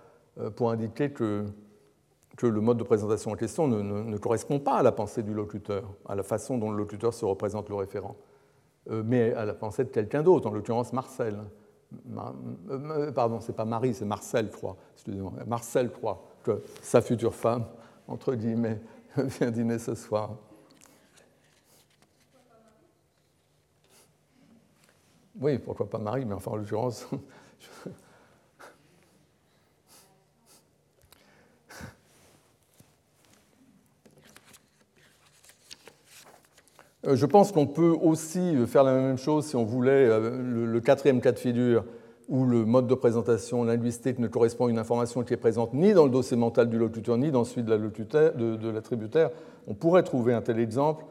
[0.54, 1.46] pour indiquer que,
[2.36, 5.84] que, le mode de présentation en question ne, correspond pas à la pensée du locuteur,
[6.08, 8.16] à la façon dont le locuteur se représente le référent,
[8.90, 11.38] euh, mais à la pensée de quelqu'un d'autre, en l'occurrence Marcel.
[13.14, 14.76] pardon, c'est pas Marie, c'est Marcel, crois.
[14.94, 17.64] Excusez-moi, Marcel croit que sa future femme,
[18.06, 18.80] entre guillemets,
[19.16, 20.36] vient dîner ce soir.
[25.38, 27.06] Oui, pourquoi pas Marie, mais enfin, en l'occurrence.
[37.14, 41.20] je pense qu'on peut aussi faire la même chose si on voulait euh, le quatrième
[41.20, 41.84] cas de figure
[42.28, 45.92] où le mode de présentation linguistique ne correspond à une information qui est présente ni
[45.92, 49.30] dans le dossier mental du locuteur ni dans celui de l'attributaire.
[49.68, 51.04] On pourrait trouver un tel exemple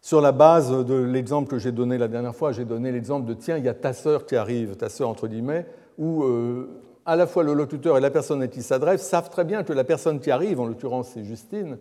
[0.00, 3.34] sur la base de l'exemple que j'ai donné la dernière fois, j'ai donné l'exemple de
[3.34, 5.66] tiens, il y a ta sœur qui arrive, ta sœur entre guillemets,
[5.98, 6.68] où euh,
[7.04, 9.74] à la fois le locuteur et la personne à qui s'adresse savent très bien que
[9.74, 11.76] la personne qui arrive, en l'occurrence c'est Justine,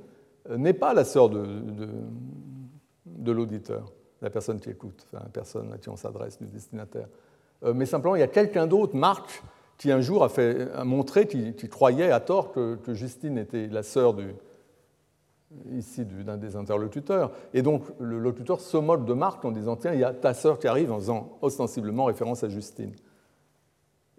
[0.50, 1.88] euh, n'est pas la sœur de, de,
[3.26, 3.92] l'auditeur,
[4.22, 7.08] la personne qui écoute, la personne à qui on s'adresse, du destinataire.
[7.64, 9.44] Euh, mais simplement, il y a quelqu'un d'autre, Marc,
[9.78, 13.82] qui un jour a, fait, a montré qu'il croyait à tort que, Justine était la
[13.82, 14.36] sœur du,
[15.72, 17.32] ici d'un des interlocuteurs.
[17.54, 20.34] Et donc le locuteur se moque de Marc en disant Tiens, il y a ta
[20.34, 22.94] sœur qui arrive, en faisant ostensiblement référence à Justine.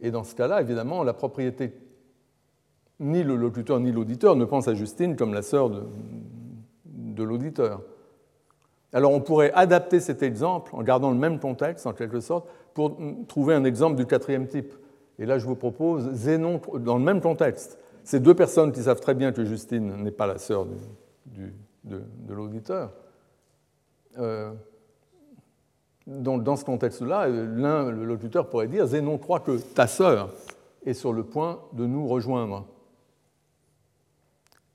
[0.01, 1.75] Et dans ce cas-là, évidemment, la propriété,
[2.99, 5.83] ni le locuteur ni l'auditeur ne pensent à Justine comme la sœur de,
[6.87, 7.83] de l'auditeur.
[8.93, 12.97] Alors on pourrait adapter cet exemple en gardant le même contexte, en quelque sorte, pour
[13.29, 14.75] trouver un exemple du quatrième type.
[15.19, 17.79] Et là, je vous propose Zénon dans le même contexte.
[18.05, 20.67] Ces deux personnes qui savent très bien que Justine n'est pas la sœur
[21.27, 21.53] de,
[21.85, 22.91] de, l'auditeur.
[24.19, 24.53] Euh,
[26.07, 30.33] dans ce contexte-là, l'un, le locuteur pourrait dire Zénon croit que ta sœur
[30.85, 32.67] est sur le point de nous rejoindre.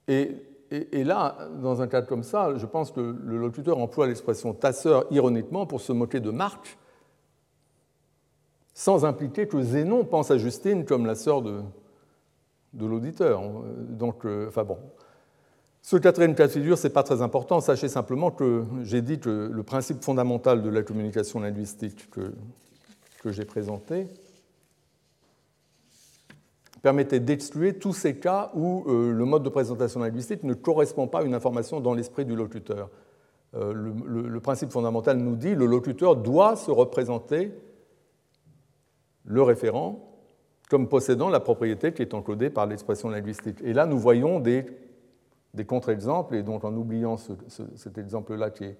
[0.07, 0.35] Et,
[0.71, 4.73] et, là, dans un cas comme ça, je pense que le locuteur emploie l'expression ta
[4.73, 6.77] sœur ironiquement pour se moquer de Marc,
[8.73, 11.61] sans impliquer que Zénon pense à Justine comme la sœur de,
[12.79, 13.41] l'auditeur.
[13.89, 14.79] Donc, euh, enfin bon,
[15.81, 17.61] ce quatrième cas de figure, ce n'est pas très important.
[17.61, 22.33] Sachez simplement que j'ai dit que le principe fondamental de la communication linguistique que,
[23.21, 24.07] que j'ai présenté
[26.85, 31.21] permettait d'exclure tous ces cas où euh, le mode de présentation linguistique ne correspond pas
[31.21, 32.91] à une information dans l'esprit du locuteur.
[33.55, 37.51] Euh, le, principe fondamental nous dit que le locuteur doit se représenter
[39.23, 40.15] le référent
[40.69, 43.57] comme possédant la propriété qui est encodée par l'expression linguistique.
[43.63, 44.67] Et là, nous voyons des
[45.55, 48.77] des contre-exemples, et donc en oubliant cet exemple-là qui est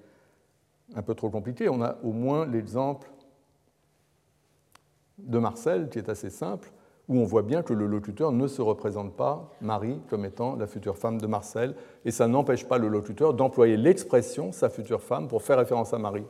[0.94, 3.10] un peu trop compliqué, on a au moins l'exemple
[5.18, 6.72] de Marcel, qui est assez simple,
[7.08, 10.68] où on voit bien que le locuteur ne se représente pas Marie comme étant la
[10.68, 15.28] future femme de Marcel, et ça n'empêche pas le locuteur d'employer l'expression sa future femme
[15.28, 16.26] pour faire référence à Marie,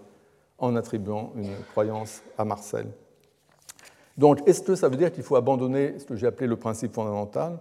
[0.57, 2.88] en attribuant une croyance à Marcel.
[4.18, 6.93] Donc, est-ce que ça veut dire qu'il faut abandonner ce que j'ai appelé le principe
[6.93, 7.60] fondamental?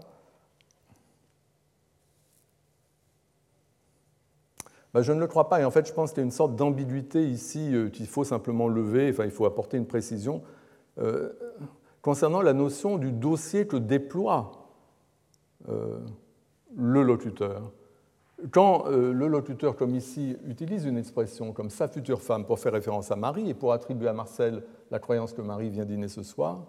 [4.92, 5.60] Bah, je ne le crois pas.
[5.60, 8.22] Et en fait, je pense qu'il y a une sorte d'ambiguïté ici euh, qu'il faut
[8.22, 10.42] simplement lever, enfin, il faut apporter une précision,
[10.98, 11.32] euh,
[12.05, 14.68] concernant la notion du dossier que déploie
[15.70, 15.98] euh,
[16.76, 17.72] le locuteur.
[18.51, 23.10] Quand le locuteur, comme ici, utilise une expression comme sa future femme pour faire référence
[23.10, 26.66] à Marie et pour attribuer à Marcel la croyance que Marie vient dîner ce soir,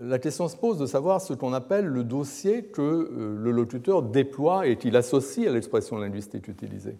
[0.00, 4.02] la question se pose de savoir ce qu'on appelle le dossier que euh, le locuteur
[4.02, 6.96] déploie et qu'il associe à l'expression linguistique utilisée.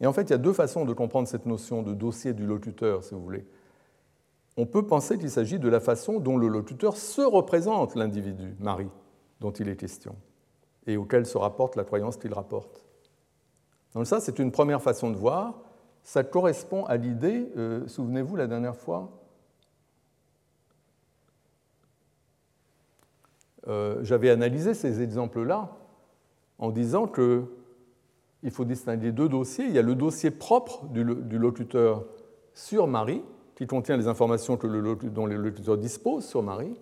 [0.00, 2.46] Et en fait, il y a deux façons de comprendre cette notion de dossier du
[2.46, 3.44] locuteur, si vous voulez.
[4.56, 8.90] On peut penser qu'il s'agit de la façon dont le locuteur se représente l'individu, Marie,
[9.40, 10.14] dont il est question,
[10.86, 12.84] et auquel se rapporte la croyance qu'il rapporte.
[13.94, 15.60] Donc ça, c'est une première façon de voir.
[16.02, 19.10] Ça correspond à l'idée, euh, souvenez-vous la dernière fois,
[23.66, 25.70] Euh, j'avais analysé ces exemples-là
[26.58, 27.44] en disant que
[28.42, 29.64] il faut distinguer deux dossiers.
[29.64, 31.02] Il y a le dossier propre du,
[31.38, 32.04] locuteur
[32.52, 33.22] sur Marie,
[33.56, 36.76] qui contient les informations dont le locuteur dispose sur Marie.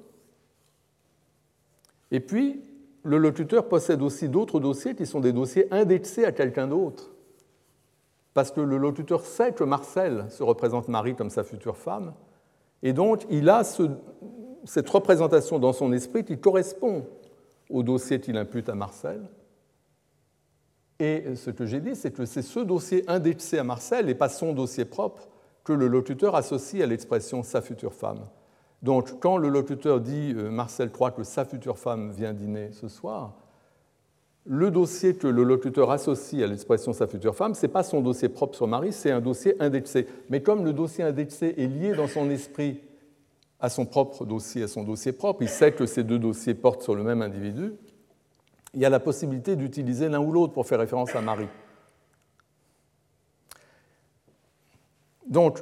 [2.10, 2.62] Et puis,
[3.04, 7.10] le locuteur possède aussi d'autres dossiers qui sont des dossiers indexés à quelqu'un d'autre.
[8.34, 12.14] Parce que le locuteur sait que Marcel se représente Marie comme sa future femme,
[12.82, 13.62] et donc il a
[14.64, 17.06] cette représentation dans son esprit qui correspond
[17.68, 19.20] au dossier qu'il impute à Marcel.
[20.98, 24.28] Et ce que j'ai dit, c'est que c'est ce dossier indexé à Marcel et pas
[24.28, 25.28] son dossier propre
[25.64, 28.20] que le locuteur associe à l'expression sa future femme.
[28.82, 32.88] Donc, quand le locuteur dit euh, Marcel croit que sa future femme vient dîner ce
[32.88, 33.34] soir,
[34.44, 38.00] le dossier que le locuteur associe à l'expression sa future femme, ce n'est pas son
[38.00, 40.08] dossier propre sur Marie, c'est un dossier indexé.
[40.30, 42.80] Mais comme le dossier indexé est lié dans son esprit
[43.60, 46.82] à son propre dossier, à son dossier propre, il sait que ces deux dossiers portent
[46.82, 47.74] sur le même individu,
[48.74, 51.48] il y a la possibilité d'utiliser l'un ou l'autre pour faire référence à Marie.
[55.28, 55.60] Donc,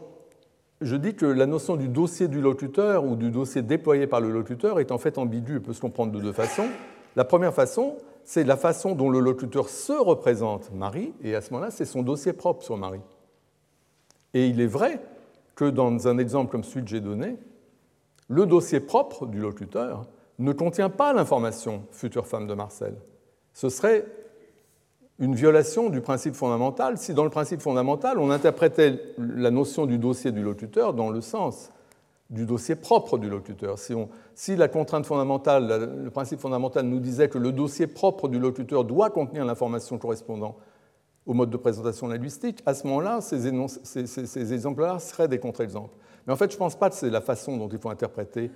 [0.81, 4.31] je dis que la notion du dossier du locuteur ou du dossier déployé par le
[4.31, 6.69] locuteur est en fait ambiguë, peut se comprendre de deux façons.
[7.17, 11.53] La première façon, c'est la façon dont le locuteur se représente Marie, et à ce
[11.53, 13.01] moment-là, c'est son dossier propre sur Marie.
[14.33, 15.01] Et il est vrai
[15.55, 17.37] que dans un exemple comme celui que j'ai donné,
[18.29, 20.07] le dossier propre du locuteur
[20.39, 22.95] ne contient pas l'information future femme de Marcel.
[23.53, 24.07] Ce serait
[25.21, 29.99] une violation du principe fondamental si dans le principe fondamental on interprétait la notion du
[29.99, 31.71] dossier du locuteur dans le sens
[32.31, 33.77] du dossier propre du locuteur.
[34.35, 38.85] Si, la contrainte fondamentale, le principe fondamental nous disait que le dossier propre du locuteur
[38.85, 40.57] doit contenir l'information correspondant
[41.27, 43.53] au mode de présentation linguistique, à ce moment-là, ces,
[43.85, 45.95] ces exemples-là seraient des contre-exemples.
[46.27, 48.51] Mais en fait, je ne pense pas que c'est la façon dont il faut interpréter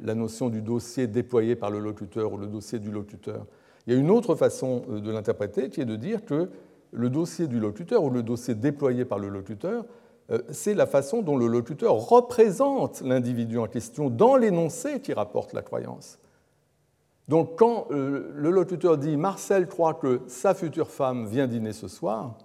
[0.00, 3.46] la notion du dossier déployé par le locuteur ou le dossier du locuteur.
[3.88, 6.50] Il y a une autre façon euh, de l'interpréter qui est de dire que
[6.92, 9.86] le dossier du locuteur ou le dossier déployé par le locuteur,
[10.30, 15.54] euh, c'est la façon dont le locuteur représente l'individu en question dans l'énoncé qui rapporte
[15.54, 16.18] la croyance.
[17.28, 21.88] Donc quand euh, le locuteur dit Marcel croit que sa future femme vient dîner ce
[21.88, 22.36] soir,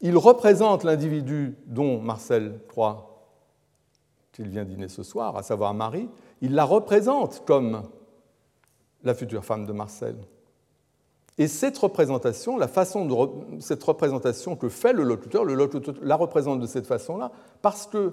[0.00, 3.28] il représente l'individu dont Marcel croit
[4.32, 6.08] qu'il vient dîner ce soir, à savoir Marie,
[6.40, 7.82] il la représente comme
[9.04, 10.16] la future femme de Marcel.
[11.38, 16.16] Et cette représentation, la façon de cette représentation que fait le locuteur, le locuteur la
[16.16, 17.30] représente de cette façon-là,
[17.62, 18.12] parce que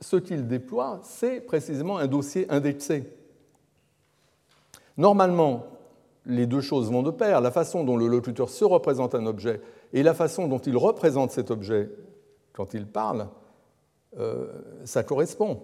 [0.00, 3.04] ce qu'il déploie, c'est précisément un dossier indexé.
[4.96, 5.66] Normalement,
[6.26, 7.40] les deux choses vont de pair.
[7.40, 9.60] La façon dont le locuteur se représente un objet
[9.92, 11.88] et la façon dont il représente cet objet
[12.52, 13.28] quand il parle,
[14.18, 14.46] euh,
[14.84, 15.60] ça correspond.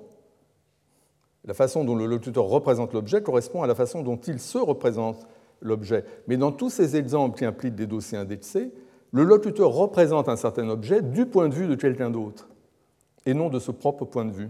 [1.45, 5.27] La façon dont le locuteur représente l'objet correspond à la façon dont il se représente
[5.63, 6.05] l'objet.
[6.29, 8.73] Mais dans tous ces exemples qui impliquent des dossiers indexés,
[9.13, 12.49] le locuteur représente un certain objet du point de vue de quelqu'un d'autre,
[13.27, 14.49] et non de ce propre point de vue.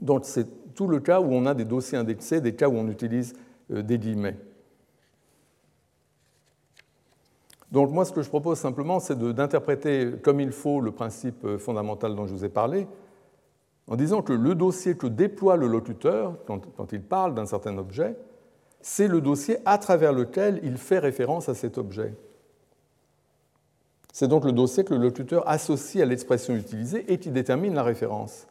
[0.00, 2.88] Donc c'est tout le cas où on a des dossiers indexés, des cas où on
[2.88, 3.34] utilise
[3.70, 4.36] euh, des guillemets.
[7.70, 11.58] Donc moi, ce que je propose simplement, c'est d'interpréter comme il faut le principe euh,
[11.58, 12.88] fondamental dont je vous ai parlé,
[13.86, 18.16] en disant que le dossier que déploie le locuteur quand il parle d'un certain objet,
[18.80, 22.14] c'est le dossier à travers lequel il fait référence à cet objet.
[24.12, 27.82] C'est donc le dossier que le locuteur associe à l'expression utilisée et qui détermine la
[27.82, 28.46] référence.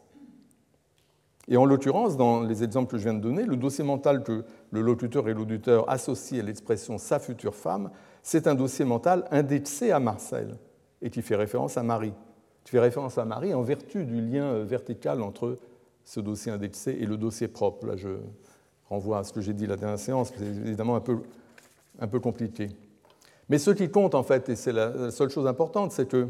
[1.48, 4.46] Et en l'occurrence, dans les exemples que je viens de donner, le dossier mental que
[4.72, 7.90] le locuteur et l'auditeur associent à l'expression sa future femme,
[8.22, 10.58] c'est un dossier mental indexé à Marcel
[11.02, 12.14] et qui fait référence à Marie.
[12.64, 15.58] Qui fait référence à Marie en vertu du lien vertical entre
[16.04, 17.88] ce dossier indexé et le dossier propre.
[17.88, 18.10] Là, je,
[18.90, 21.20] renvoie à ce que j'ai dit la dernière séance, c'est évidemment un peu,
[22.00, 22.70] un peu compliqué.
[23.50, 26.28] Mais ce qui compte, en fait, et c'est la seule chose importante, c'est que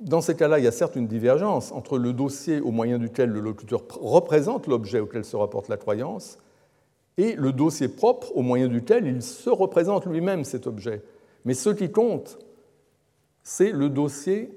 [0.00, 3.30] dans ces cas-là, il y a certes une divergence entre le dossier au moyen duquel
[3.30, 6.38] le locuteur représente l'objet auquel se rapporte la croyance
[7.18, 11.02] et le dossier propre au moyen duquel il se représente lui-même cet objet.
[11.44, 12.38] Mais ce qui compte,
[13.42, 14.50] c'est le dossier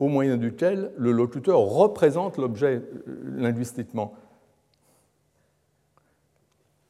[0.00, 2.82] au moyen duquel le locuteur représente l'objet
[3.36, 4.14] linguistiquement.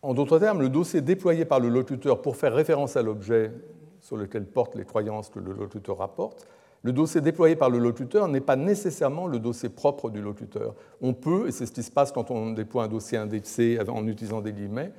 [0.03, 3.53] En d'autres termes, le dossier déployé par le locuteur pour faire référence à l'objet
[4.01, 6.47] sur lequel portent les croyances que le locuteur rapporte,
[6.83, 10.75] le dossier déployé par le locuteur n'est pas nécessairement le dossier propre du locuteur.
[11.03, 14.07] On peut, et c'est ce qui se passe quand on déploie un dossier indexé en
[14.07, 14.93] utilisant des guillemets,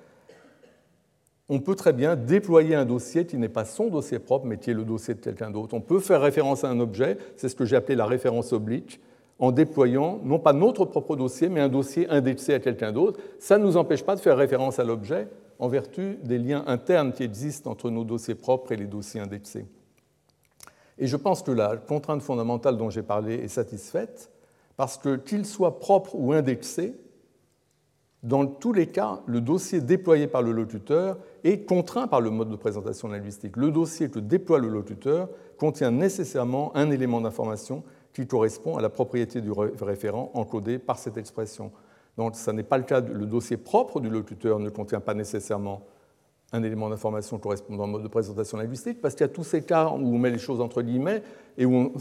[1.51, 4.69] on peut très bien déployer un dossier qui n'est pas son dossier propre, mais qui
[4.69, 5.73] est le dossier de quelqu'un d'autre.
[5.73, 9.01] On peut faire référence à un objet, c'est ce que j'ai appelé la référence oblique,
[9.37, 13.19] en déployant non pas notre propre dossier, mais un dossier indexé à quelqu'un d'autre.
[13.37, 15.27] Ça ne nous empêche pas de faire référence à l'objet
[15.59, 19.65] en vertu des liens internes qui existent entre nos dossiers propres et les dossiers indexés.
[20.97, 24.31] Et je pense que la contrainte fondamentale dont j'ai parlé est satisfaite,
[24.77, 26.95] parce que qu'il soit propre ou indexé,
[28.23, 32.49] dans tous les cas, le dossier déployé par le locuteur est contraint par le mode
[32.49, 33.57] de présentation linguistique.
[33.57, 37.83] Le dossier que déploie le locuteur contient nécessairement un élément d'information
[38.13, 41.71] qui correspond à la propriété du référent encodé par cette expression.
[42.17, 45.81] Donc, ce n'est pas le cas, le dossier propre du locuteur ne contient pas nécessairement
[46.51, 49.63] un élément d'information correspondant au mode de présentation linguistique, parce qu'il y a tous ces
[49.63, 51.23] cas où on met les choses entre guillemets
[51.57, 51.93] et où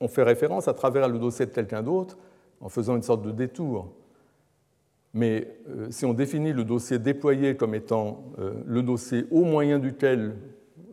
[0.00, 2.18] on, fait référence à travers le dossier de quelqu'un d'autre
[2.60, 3.88] en faisant une sorte de détour.
[5.12, 9.78] Mais euh, si on définit le dossier déployé comme étant euh, le dossier au moyen
[9.78, 10.36] duquel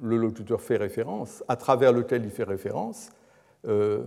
[0.01, 3.09] le locuteur fait référence, à travers lequel il fait référence,
[3.67, 4.03] euh,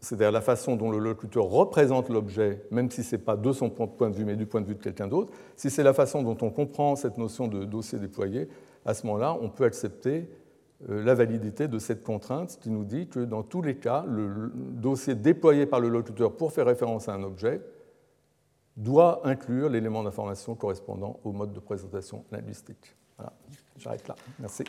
[0.00, 3.70] c'est-à-dire la façon dont le locuteur représente l'objet, même si ce n'est pas de son
[3.70, 6.22] point de vue, mais du point de vue de quelqu'un d'autre, si c'est la façon
[6.22, 8.48] dont on comprend cette notion de dossier déployé,
[8.84, 10.28] à ce moment-là, on peut accepter
[10.86, 15.14] la validité de cette contrainte qui nous dit que dans tous les cas, le dossier
[15.14, 17.62] déployé par le locuteur pour faire référence à un objet
[18.76, 22.96] doit inclure l'élément d'information correspondant au mode de présentation linguistique.
[23.16, 23.32] Voilà,
[23.78, 24.14] j'arrête là.
[24.38, 24.64] Merci.